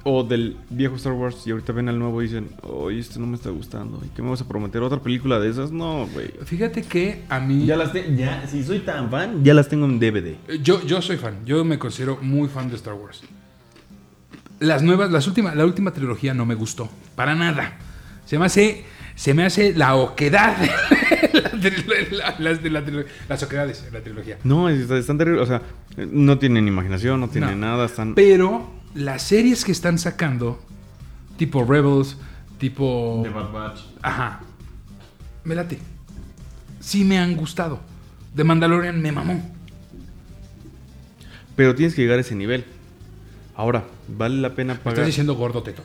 o 0.04 0.24
del 0.24 0.56
viejo 0.70 0.96
Star 0.96 1.12
Wars 1.12 1.46
y 1.46 1.52
ahorita 1.52 1.72
ven 1.72 1.88
al 1.88 1.98
nuevo 1.98 2.20
y 2.22 2.26
dicen, 2.26 2.48
oye, 2.62 2.98
este 2.98 3.20
no 3.20 3.26
me 3.26 3.36
está 3.36 3.50
gustando. 3.50 4.00
¿Y 4.04 4.08
qué 4.08 4.22
me 4.22 4.30
vas 4.30 4.40
a 4.40 4.48
prometer? 4.48 4.82
¿Otra 4.82 5.00
película 5.00 5.38
de 5.38 5.50
esas? 5.50 5.70
No, 5.70 6.06
güey. 6.12 6.32
Fíjate 6.44 6.82
que 6.82 7.22
a 7.28 7.38
mí. 7.38 7.66
Ya 7.66 7.76
las 7.76 7.92
tengo, 7.92 8.16
ya, 8.16 8.46
si 8.48 8.64
soy 8.64 8.80
tan 8.80 9.10
fan, 9.10 9.44
ya 9.44 9.54
las 9.54 9.68
tengo 9.68 9.86
en 9.86 9.98
DVD. 10.00 10.36
Yo, 10.62 10.84
yo 10.84 11.00
soy 11.02 11.16
fan, 11.16 11.44
yo 11.44 11.64
me 11.64 11.78
considero 11.78 12.18
muy 12.20 12.48
fan 12.48 12.68
de 12.68 12.76
Star 12.76 12.94
Wars. 12.94 13.22
Las 14.58 14.82
nuevas, 14.82 15.10
las 15.10 15.26
últimas, 15.26 15.56
la 15.56 15.64
última 15.64 15.92
trilogía 15.92 16.34
no 16.34 16.46
me 16.46 16.54
gustó, 16.54 16.88
para 17.14 17.34
nada. 17.34 17.78
Se 18.32 18.38
me 18.38 18.46
hace, 18.46 18.82
se 19.14 19.34
me 19.34 19.44
hace 19.44 19.74
la 19.74 19.94
oquedad, 19.94 20.56
la 21.34 21.52
tri- 21.52 22.08
la- 22.12 22.34
las, 22.38 22.62
de 22.62 23.44
oquedades 23.44 23.84
de 23.84 23.90
la 23.90 24.00
trilogía. 24.00 24.38
No, 24.42 24.70
es- 24.70 24.88
están 24.90 25.18
terribles. 25.18 25.42
O 25.42 25.46
sea, 25.46 25.60
no 26.10 26.38
tienen 26.38 26.66
imaginación, 26.66 27.20
no 27.20 27.28
tienen 27.28 27.60
No. 27.60 27.66
nada. 27.66 27.84
Están. 27.84 28.14
Pero 28.14 28.70
las 28.94 29.20
series 29.22 29.66
que 29.66 29.72
están 29.72 29.98
sacando, 29.98 30.62
tipo 31.36 31.62
Rebels, 31.62 32.16
tipo... 32.56 33.22
Bad 33.22 33.52
Batch. 33.52 33.80
Ajá. 34.00 34.40
Me 35.44 35.54
late. 35.54 35.78
Sí 36.80 37.04
me 37.04 37.18
han 37.18 37.36
gustado. 37.36 37.80
The 38.34 38.44
Mandalorian 38.44 38.98
me 39.02 39.12
mamó. 39.12 39.54
Pero 41.54 41.74
tienes 41.74 41.94
que 41.94 42.00
llegar 42.00 42.16
a 42.16 42.22
ese 42.22 42.34
nivel. 42.34 42.64
Ahora, 43.56 43.84
¿vale 44.08 44.36
la 44.36 44.54
pena 44.54 44.72
Me 44.72 44.78
pagar? 44.80 44.94
estás 45.00 45.06
diciendo 45.08 45.34
gordo 45.34 45.62
teto. 45.62 45.84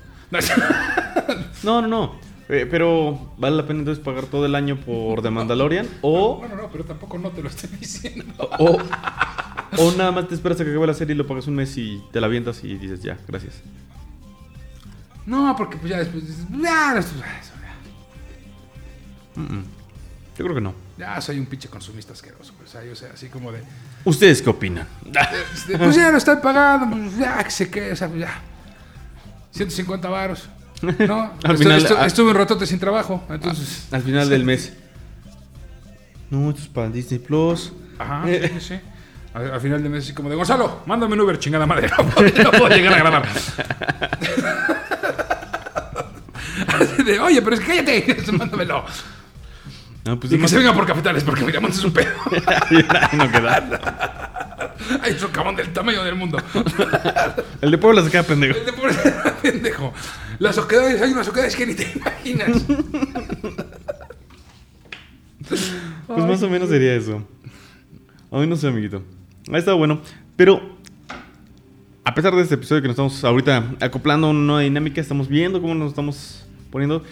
No, 1.64 1.82
no, 1.82 1.88
no. 1.90 2.27
Eh, 2.50 2.66
pero, 2.70 3.34
¿vale 3.38 3.58
la 3.58 3.68
pena 3.68 3.80
entonces 3.80 4.02
pagar 4.04 4.26
todo 4.26 4.46
el 4.46 4.56
año 4.56 4.78
por 4.78 5.22
The 5.22 5.30
Mandalorian? 5.30 5.88
O, 6.02 6.40
No, 6.42 6.56
no, 6.56 6.62
no, 6.64 6.70
pero 6.72 6.86
tampoco 6.86 7.18
no 7.18 7.30
te 7.32 7.42
lo 7.44 7.50
estoy 7.50 7.70
diciendo. 7.78 8.26
o, 8.60 8.78
o 9.78 9.92
nada 9.98 10.12
más 10.14 10.28
te 10.30 10.36
esperas 10.36 10.60
a 10.62 10.64
que 10.64 10.72
acabe 10.72 10.88
la 10.88 10.94
serie 10.94 11.14
y 11.14 11.18
lo 11.18 11.28
pagas 11.28 11.48
un 11.48 11.56
mes 11.56 11.76
y 11.78 12.02
te 12.14 12.22
la 12.22 12.28
avientas 12.28 12.64
y 12.64 12.76
dices, 12.78 13.02
ya, 13.04 13.18
gracias. 13.28 13.56
No, 15.26 15.54
porque 15.58 15.76
pues 15.78 15.90
ya 15.92 15.98
después 16.00 16.26
dices, 16.26 16.46
"Ah, 16.66 16.96
esto- 16.98 17.16
Mm, 19.36 19.42
mm. 19.42 19.64
Yo 20.38 20.44
creo 20.46 20.56
que 20.56 20.62
no. 20.62 20.74
ya 20.98 21.20
soy 21.22 21.38
un 21.40 21.46
pinche 21.48 21.68
consumista 21.68 22.14
asqueroso. 22.14 22.54
pues, 22.58 22.70
O 22.70 22.72
sea, 22.72 22.84
yo 22.86 22.96
sé, 22.96 23.08
así 23.14 23.28
como 23.28 23.52
de, 23.52 23.62
¿Ustedes 24.06 24.42
qué 24.42 24.50
opinan? 24.50 24.88
este, 25.54 25.78
pues 25.78 25.96
ya 25.96 26.10
lo 26.12 26.18
estoy 26.18 26.38
pagando, 26.38 26.96
pues 26.96 27.18
ya 27.18 27.44
que 27.44 27.52
se 27.52 27.70
quede, 27.70 27.92
o 27.92 27.96
sea, 27.96 28.08
pues 28.08 28.22
ya. 28.22 28.42
150 29.52 30.10
varos. 30.10 30.48
No, 30.82 31.32
Al 31.44 31.56
Estu- 31.56 31.58
final, 31.58 31.84
estu- 31.86 31.96
ah- 32.00 32.06
estuve 32.06 32.30
un 32.32 32.36
ratote 32.38 32.66
sin 32.68 32.80
trabajo, 32.80 33.24
entonces... 33.30 33.88
Al 33.92 34.02
final 34.04 34.30
del 34.30 34.44
mes. 34.44 34.74
No, 36.30 36.50
esto 36.50 36.62
es 36.62 36.68
para 36.68 36.90
Disney 36.90 37.20
Plus. 37.20 37.74
Ajá, 37.98 38.24
sí, 38.28 38.40
sí, 38.48 38.60
sí. 38.60 38.80
Al, 39.34 39.52
al 39.54 39.62
final 39.62 39.82
de 39.84 39.90
mes 39.90 40.04
así 40.04 40.14
como 40.14 40.30
de, 40.30 40.36
Gonzalo, 40.36 40.82
mándame 40.86 41.14
un 41.14 41.22
Uber, 41.22 41.40
chingada 41.40 41.66
madre. 41.66 41.90
No 41.98 42.06
puedo, 42.10 42.44
no 42.44 42.52
puedo 42.52 42.70
llegar 42.70 42.94
a 42.94 42.98
grabar. 42.98 43.28
Así 46.68 47.04
de, 47.04 47.20
Oye, 47.20 47.42
pero 47.42 47.56
es 47.56 47.62
que 47.62 47.68
cállate, 47.68 48.32
mándamelo. 48.32 48.84
No, 50.06 50.20
pues 50.20 50.32
Y 50.34 50.38
que 50.40 50.48
se 50.48 50.58
venga 50.58 50.74
por 50.74 50.86
capitales, 50.88 51.24
porque 51.24 51.44
Miramontes 51.44 51.80
es 51.80 51.86
un 51.86 51.92
pedo. 51.94 52.10
no 53.14 53.32
queda. 53.32 54.74
Hay 55.04 55.12
un 55.14 55.20
socavón 55.20 55.56
del 55.56 55.74
tamaño 55.74 56.04
del 56.04 56.16
mundo. 56.16 56.38
El 57.62 57.72
de 57.72 57.78
Puebla 57.78 58.04
se 58.04 58.10
queda 58.12 58.24
pendejo. 58.24 58.58
El 58.58 58.66
de 58.66 58.74
pobre 58.74 58.94
pendejo. 59.42 59.94
Las 60.40 60.58
oquedades, 60.58 61.02
hay 61.02 61.12
unas 61.12 61.28
oquedades 61.28 61.56
que 61.56 61.66
ni 61.66 61.74
te 61.74 61.92
imaginas. 61.96 62.66
Pues 66.08 66.26
más 66.26 66.42
o 66.44 66.50
menos 66.50 66.70
sería 66.70 66.96
eso. 66.96 67.24
A 68.32 68.40
mí 68.40 68.48
no 68.48 68.56
sé, 68.56 68.68
amiguito. 68.68 69.02
Ha 69.52 69.58
estado 69.58 69.78
bueno. 69.78 70.02
Pero, 70.36 70.78
a 72.04 72.14
pesar 72.14 72.36
de 72.36 72.42
este 72.42 72.56
episodio 72.56 72.82
que 72.82 72.88
nos 72.88 72.96
estamos 72.96 73.24
ahorita 73.24 73.76
acoplando 73.80 74.28
a 74.28 74.30
una 74.32 74.40
nueva 74.40 74.62
dinámica, 74.62 75.02
estamos 75.02 75.28
viendo 75.28 75.62
cómo 75.62 75.74
nos 75.74 75.90
estamos 75.90 76.46
poniendo. 76.72 77.04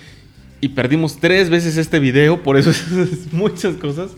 Y 0.62 0.70
perdimos 0.70 1.18
tres 1.18 1.50
veces 1.50 1.78
este 1.78 2.00
video, 2.00 2.42
por 2.42 2.58
eso 2.58 2.70
es 2.72 3.32
muchas 3.32 3.76
cosas. 3.76 4.12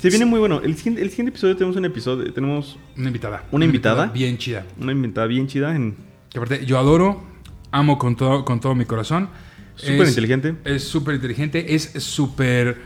Se 0.00 0.10
viene 0.10 0.26
muy 0.26 0.38
bueno. 0.38 0.60
El 0.62 0.76
siguiente, 0.76 1.02
el 1.02 1.10
siguiente 1.10 1.30
episodio 1.30 1.56
tenemos 1.56 1.76
un 1.76 1.84
episodio, 1.84 2.32
tenemos 2.32 2.78
Una 2.96 3.06
invitada. 3.06 3.44
¿Una 3.50 3.64
invitada? 3.64 4.06
Bien 4.06 4.36
chida. 4.38 4.64
una 4.78 4.92
inventada 4.92 5.26
bien 5.26 5.46
chida 5.46 5.74
en... 5.74 5.96
Que 6.30 6.38
aparte, 6.38 6.66
yo 6.66 6.78
adoro, 6.78 7.24
amo 7.76 7.98
con 7.98 8.16
todo, 8.16 8.44
con 8.44 8.60
todo 8.60 8.74
mi 8.74 8.84
corazón. 8.84 9.28
Súper 9.76 10.08
inteligente. 10.08 10.54
Es 10.64 10.84
súper 10.84 11.14
inteligente, 11.16 11.74
es 11.74 11.90
súper... 12.02 12.78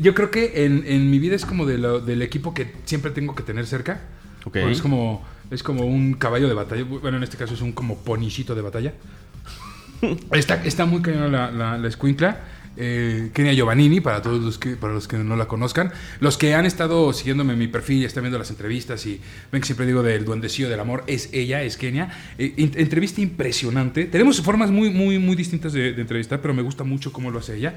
Yo 0.00 0.14
creo 0.14 0.30
que 0.30 0.64
en, 0.64 0.84
en 0.86 1.10
mi 1.10 1.18
vida 1.18 1.36
es 1.36 1.44
como 1.44 1.66
de 1.66 1.78
lo- 1.78 2.00
del 2.00 2.22
equipo 2.22 2.54
que 2.54 2.72
siempre 2.84 3.10
tengo 3.10 3.34
que 3.34 3.42
tener 3.42 3.66
cerca. 3.66 4.00
Ok. 4.40 4.54
Porque 4.54 4.72
Es 4.72 4.80
como, 4.82 5.24
es 5.50 5.62
como 5.62 5.84
un 5.84 6.14
caballo 6.14 6.48
de 6.48 6.54
batalla. 6.54 6.82
Bueno, 6.84 7.18
en 7.18 7.22
este 7.22 7.36
caso 7.36 7.54
es 7.54 7.60
un 7.60 7.72
como 7.72 7.98
ponicito 7.98 8.54
de 8.54 8.62
batalla. 8.62 8.94
Está, 10.32 10.56
está 10.64 10.84
muy 10.86 11.00
cañona 11.02 11.28
la, 11.28 11.50
la, 11.52 11.78
la 11.78 11.88
escuincla. 11.88 12.40
Eh, 12.76 13.30
Kenia 13.32 13.52
Giovannini, 13.52 14.00
para 14.00 14.22
todos 14.22 14.42
los 14.42 14.58
que, 14.58 14.76
para 14.76 14.92
los 14.92 15.08
que 15.08 15.18
no 15.18 15.36
la 15.36 15.46
conozcan. 15.46 15.92
Los 16.20 16.38
que 16.38 16.54
han 16.54 16.66
estado 16.66 17.12
siguiéndome 17.12 17.52
en 17.52 17.58
mi 17.58 17.68
perfil, 17.68 18.04
están 18.04 18.22
viendo 18.22 18.38
las 18.38 18.50
entrevistas 18.50 19.04
y 19.06 19.20
ven 19.50 19.60
que 19.60 19.66
siempre 19.66 19.86
digo 19.86 20.02
del 20.02 20.24
duendecillo 20.24 20.68
del 20.68 20.80
amor, 20.80 21.04
es 21.06 21.28
ella, 21.32 21.62
es 21.62 21.76
Kenia. 21.76 22.10
Eh, 22.38 22.54
entrevista 22.56 23.20
impresionante. 23.20 24.06
Tenemos 24.06 24.40
formas 24.40 24.70
muy, 24.70 24.90
muy, 24.90 25.18
muy 25.18 25.36
distintas 25.36 25.72
de 25.72 25.90
entrevistar, 25.90 26.40
pero 26.40 26.54
me 26.54 26.62
gusta 26.62 26.84
mucho 26.84 27.12
cómo 27.12 27.30
lo 27.30 27.38
hace 27.38 27.56
ella. 27.56 27.74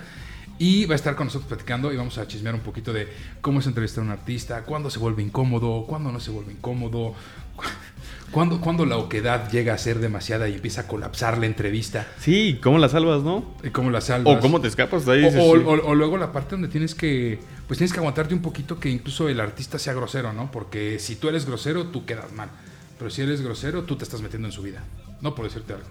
Y 0.58 0.86
va 0.86 0.94
a 0.94 0.96
estar 0.96 1.16
con 1.16 1.28
nosotros 1.28 1.50
platicando 1.50 1.92
y 1.92 1.98
vamos 1.98 2.18
a 2.18 2.28
chismear 2.28 2.56
un 2.56 2.62
poquito 2.62 2.94
de 2.94 3.10
cómo 3.42 3.60
es 3.60 3.68
entrevistar 3.68 4.02
a 4.04 4.06
un 4.06 4.12
artista, 4.12 4.64
cuándo 4.64 4.90
se 4.90 5.00
vuelve 5.00 5.22
incómodo, 5.22 5.86
cuándo 5.86 6.12
no 6.14 6.20
se 6.22 6.32
vuelve 6.32 6.54
incómodo, 6.54 7.14
cuándo, 8.32 8.62
cuándo 8.62 8.86
la 8.86 8.98
oquedad 8.98 9.50
llega 9.52 9.74
a 9.74 9.78
ser 9.78 10.00
demasiada 10.00 10.48
y 10.48 10.54
empieza 10.56 10.82
a 10.82 10.88
colapsar 10.88 11.38
la 11.38 11.46
entrevista. 11.46 12.08
Sí, 12.20 12.60
¿cómo 12.64 12.78
la 12.78 12.88
salvas, 12.90 13.22
no? 13.24 13.54
Y 13.64 13.70
cómo 13.72 13.90
la 13.92 14.00
salvas. 14.02 14.38
O 14.38 14.40
cómo 14.40 14.62
te 14.62 14.68
escapas 14.70 15.06
de 15.06 15.12
ahí. 15.14 15.24
O, 15.24 15.28
dices, 15.28 15.42
o- 15.44 15.56
sí. 15.58 15.64
o- 15.66 15.88
o 15.90 15.96
luego 15.96 16.18
la 16.18 16.32
parte 16.32 16.52
donde 16.52 16.68
tienes 16.70 16.96
que, 16.96 17.40
pues 17.68 17.78
tienes 17.78 17.92
que 17.92 18.00
aguantarte 18.00 18.34
un 18.34 18.42
poquito 18.42 18.80
que 18.80 18.90
incluso 18.90 19.28
el 19.30 19.40
artista 19.42 19.78
sea 19.78 19.94
grosero, 19.94 20.32
¿no? 20.34 20.52
Porque 20.52 21.00
si 21.00 21.16
tú 21.18 21.28
eres 21.30 21.46
grosero, 21.46 21.88
tú 21.88 22.06
quedas 22.06 22.32
mal. 22.32 22.50
Pero 22.98 23.10
si 23.10 23.22
eres 23.24 23.42
grosero, 23.42 23.84
tú 23.84 23.98
te 23.98 24.06
estás 24.06 24.22
metiendo 24.22 24.48
en 24.48 24.54
su 24.54 24.62
vida. 24.62 24.84
No 25.22 25.36
por 25.36 25.46
decirte 25.46 25.74
algo. 25.74 25.88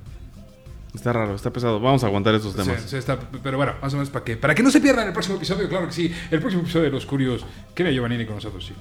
Está 0.95 1.12
raro, 1.12 1.34
está 1.34 1.53
pesado. 1.53 1.80
Vamos 1.80 2.05
a 2.05 2.07
aguantar 2.07 2.34
estos 2.34 2.55
temas. 2.55 2.80
Sí, 2.82 2.88
sí, 2.90 2.97
está- 2.97 3.18
pero 3.42 3.57
bueno, 3.57 3.72
más 3.82 3.92
o 3.92 3.97
menos 3.97 4.11
para 4.11 4.24
que, 4.24 4.36
para 4.36 4.55
que 4.55 4.62
no 4.62 4.70
se 4.70 4.80
pierdan 4.80 5.07
el 5.09 5.12
próximo 5.12 5.36
episodio, 5.36 5.68
claro 5.68 5.86
que 5.88 5.92
sí. 5.92 6.12
El 6.30 6.38
próximo 6.40 6.62
episodio 6.62 6.84
de 6.84 6.90
Los 6.90 7.05
Curios, 7.07 7.45
Kenia 7.74 7.92
Giovannini 7.92 8.24
con 8.26 8.36
nosotros, 8.36 8.64
sí. 8.66 8.74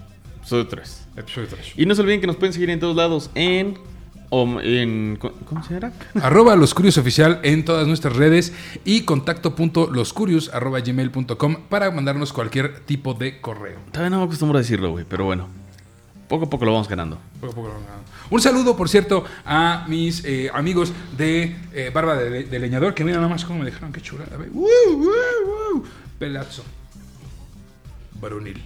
Soy 0.46 0.66
tres. 0.66 1.08
Episodio 1.16 1.48
3. 1.50 1.74
Y 1.78 1.86
no 1.86 1.96
se 1.96 2.02
olviden 2.02 2.20
que 2.22 2.28
nos 2.28 2.36
pueden 2.36 2.52
seguir 2.54 2.70
en 2.70 2.80
todos 2.80 2.96
lados 2.96 3.30
en. 3.34 3.78
o 4.30 4.60
en 4.62 5.18
¿Cómo 5.18 5.64
se 5.64 5.74
llama? 5.80 5.94
arroba 6.22 6.56
Los 6.58 6.74
Curios 6.74 6.98
Oficial 6.98 7.40
en 7.44 7.64
todas 7.64 7.88
nuestras 7.88 8.16
redes 8.16 8.54
y 8.84 9.02
contacto.loscurios 9.06 10.54
arroba 10.54 10.82
gmail.com 10.82 11.56
para 11.70 11.90
mandarnos 11.92 12.34
cualquier 12.34 12.80
tipo 12.82 13.14
de 13.14 13.40
correo. 13.40 13.80
Todavía 13.92 14.10
no 14.10 14.20
me 14.20 14.26
acostumbro 14.26 14.58
a 14.58 14.62
decirlo, 14.62 14.92
güey, 14.92 15.06
pero 15.08 15.24
bueno. 15.26 15.48
Poco 16.34 16.46
a 16.46 16.50
poco 16.50 16.66
lo 16.66 16.72
vamos 16.72 16.90
ganando. 16.90 17.20
Poco 17.40 17.52
a 17.52 17.56
poco 17.56 17.68
lo 17.68 17.74
vamos 17.76 17.88
ganando. 17.88 18.10
Un 18.32 18.42
saludo, 18.42 18.76
por 18.76 18.90
cierto, 18.90 19.24
a 19.46 19.86
mis 19.88 20.26
eh, 20.26 20.50
amigos 20.52 20.92
de 21.16 21.56
eh, 21.76 21.92
Barba 21.94 22.16
de, 22.16 22.46
de 22.46 22.60
Leñador, 22.60 22.96
que 22.96 23.04
mira 23.04 23.18
nada 23.18 23.30
más 23.30 23.46
cómo 23.46 23.60
me 23.60 23.66
dejaron, 23.66 23.94
qué 23.94 24.02
chulada. 24.02 24.36
¡Woo, 24.52 24.68
woo, 24.88 25.76
woo! 25.76 25.84
Pelazo. 26.18 26.64
Varonil. 28.20 28.64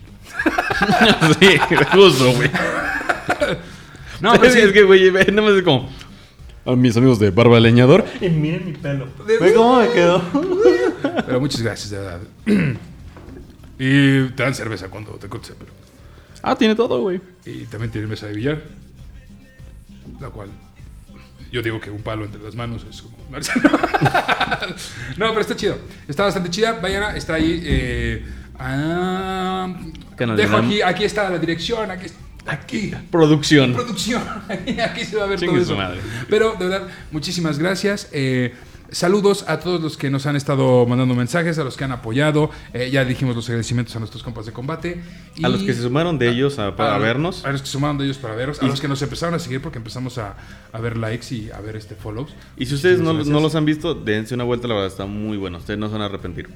sí, 1.42 1.58
justo, 1.92 2.32
güey. 2.32 2.50
No, 4.22 4.32
pero 4.40 4.54
sí, 4.54 4.60
es 4.60 4.72
que, 4.72 4.84
güey, 4.84 5.10
ve, 5.10 5.26
nada 5.26 5.50
más 5.50 5.58
es 5.58 5.64
como. 5.64 5.90
A 6.66 6.74
mis 6.74 6.96
amigos 6.96 7.20
de 7.20 7.32
Barba 7.32 7.60
Leñador. 7.60 8.06
Y 8.22 8.30
miren 8.30 8.66
mi 8.66 8.72
pelo. 8.72 9.10
Ve 9.28 9.54
cómo 9.54 9.82
me 9.82 9.90
quedó. 9.90 10.24
Pero 11.26 11.42
muchas 11.42 11.62
gracias, 11.62 11.90
de 11.90 11.98
verdad. 11.98 12.20
y 13.78 14.30
te 14.30 14.44
dan 14.44 14.56
cerveza 14.56 14.88
cuando 14.88 15.12
te 15.16 15.28
cortes 15.28 15.50
el 15.50 15.58
pelo. 15.58 15.87
Ah, 16.50 16.56
tiene 16.56 16.76
todo, 16.76 17.02
güey. 17.02 17.20
Y 17.46 17.66
también 17.66 17.92
tiene 17.92 18.08
mesa 18.08 18.28
de 18.28 18.34
billar. 18.34 18.62
La 20.22 20.30
cual. 20.30 20.50
Yo 21.52 21.62
digo 21.62 21.80
que 21.82 21.90
un 21.92 22.02
palo 22.02 22.24
entre 22.24 22.42
las 22.42 22.56
manos 22.56 22.86
es 22.90 23.02
como. 23.02 23.18
no, 25.18 25.28
pero 25.30 25.42
está 25.42 25.56
chido. 25.58 25.78
Está 26.08 26.24
bastante 26.24 26.50
chida. 26.50 26.80
Vayan, 26.82 27.18
está 27.18 27.34
ahí. 27.34 27.62
eh, 27.66 28.26
ah, 28.58 29.76
Canal 30.16 30.38
dejo 30.38 30.56
aquí, 30.56 30.82
aquí 30.82 31.04
está 31.04 31.30
la 31.30 31.38
dirección. 31.38 31.92
Aquí. 31.92 32.08
Aquí. 32.46 32.94
Producción. 33.12 33.74
Producción. 33.74 34.24
Aquí 34.82 35.04
se 35.04 35.18
va 35.18 35.26
a 35.26 35.28
ver 35.28 35.38
Chingue 35.38 35.56
todo 35.56 35.66
su 35.66 35.74
eso. 35.74 35.76
madre. 35.82 36.00
Pero 36.30 36.54
de 36.54 36.66
verdad, 36.70 36.88
muchísimas 37.12 37.60
gracias. 37.60 38.08
Eh, 38.14 38.56
saludos 38.92 39.46
a 39.48 39.60
todos 39.60 39.82
los 39.82 39.98
que 39.98 40.10
nos 40.10 40.26
han 40.26 40.36
estado 40.36 40.86
mandando 40.86 41.16
mensajes, 41.16 41.58
a 41.60 41.64
los 41.64 41.76
que 41.78 41.84
han 41.84 41.92
apoyado. 41.92 42.50
Eh, 42.74 42.90
ya 42.92 43.04
dijimos 43.06 43.36
los 43.36 43.48
agradecimientos 43.50 43.96
a 43.96 44.00
nuestros 44.00 44.24
compas 44.24 44.46
de 44.46 44.52
combate. 44.54 45.02
A 45.44 45.50
los 45.50 45.62
que 45.64 45.74
se 45.74 45.82
sumaron 45.82 46.18
de 46.18 46.30
ellos 46.30 46.60
a, 46.60 46.76
para 46.76 46.96
a- 46.96 47.00
vernos. 47.00 47.46
A 47.46 47.52
los 47.52 47.62
que 47.62 47.68
se 47.68 47.74
sumaron 47.74 47.98
de 47.98 48.06
ellos 48.06 48.18
para 48.18 48.36
vernos. 48.36 48.62
A 48.62 48.66
los 48.66 48.80
que 48.82 48.88
nos 48.88 49.02
empezaron 49.02 49.36
a 49.36 49.40
seguir 49.40 49.62
porque 49.62 49.78
empezamos 49.78 50.18
a, 50.18 50.36
a 50.72 50.80
ver 50.80 50.98
likes 50.98 51.34
y 51.36 51.50
a 51.52 51.60
ver 51.62 51.76
este 51.76 51.96
follows. 51.96 52.34
Y 52.58 52.66
si 52.66 52.76
ustedes 52.76 53.00
no, 53.00 53.14
no 53.14 53.40
los 53.40 53.56
han 53.56 53.66
visto, 53.66 53.94
dense 53.94 54.34
una 54.36 54.44
vuelta, 54.44 54.68
la 54.68 54.76
verdad 54.76 54.90
está 54.90 55.06
muy 55.06 55.38
bueno. 55.38 55.58
Ustedes 55.58 55.80
no 55.80 55.88
se 55.88 55.94
van 55.94 56.02
a 56.02 56.06
arrepentir. 56.06 56.48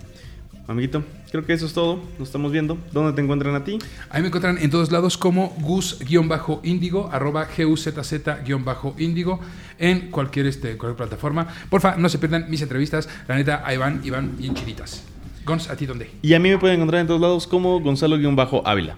Amiguito, 0.72 1.04
creo 1.32 1.46
que 1.46 1.54
eso 1.54 1.66
es 1.66 1.74
todo. 1.74 2.02
Nos 2.18 2.30
estamos 2.30 2.52
viendo. 2.52 2.78
¿Dónde 2.92 3.14
te 3.14 3.22
encuentran 3.22 3.56
a 3.56 3.64
ti? 3.64 3.78
Ahí 4.10 4.22
me 4.22 4.28
encuentran 4.28 4.58
en 4.58 4.70
todos 4.70 4.92
lados 4.92 5.18
como 5.18 5.56
gus-índigo, 5.60 7.10
arroba 7.12 7.48
guzz-índigo, 7.58 9.40
en 9.78 10.12
cualquier, 10.12 10.46
este, 10.48 10.78
cualquier 10.78 10.98
plataforma. 10.98 11.48
Porfa, 11.70 11.96
no 11.98 12.10
se 12.10 12.20
pierdan 12.20 12.50
mis 12.50 12.62
entrevistas. 12.62 13.10
La 13.28 13.36
neta, 13.36 13.64
ahí 13.66 13.78
van, 13.78 14.02
y 14.04 14.10
van 14.10 14.38
bien 14.38 14.54
chiditas. 14.56 15.04
Gons, 15.46 15.70
¿a 15.70 15.76
ti 15.76 15.86
dónde? 15.86 16.10
Y 16.22 16.34
a 16.34 16.40
mí 16.40 16.50
me 16.50 16.58
pueden 16.58 16.78
encontrar 16.78 17.02
en 17.02 17.08
todos 17.08 17.20
lados 17.22 17.48
como 17.48 17.80
Gonzalo-Ávila. 17.82 18.96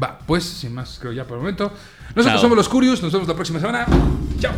Va, 0.00 0.18
pues, 0.26 0.44
sin 0.44 0.74
más, 0.74 0.98
creo 1.00 1.12
ya 1.12 1.24
por 1.24 1.36
el 1.36 1.42
momento. 1.42 1.72
Nosotros 2.14 2.26
Chao. 2.26 2.40
somos 2.40 2.56
los 2.56 2.68
Curios, 2.68 3.02
nos 3.02 3.12
vemos 3.12 3.28
la 3.28 3.34
próxima 3.34 3.60
semana. 3.60 3.86
Chao. 4.40 4.52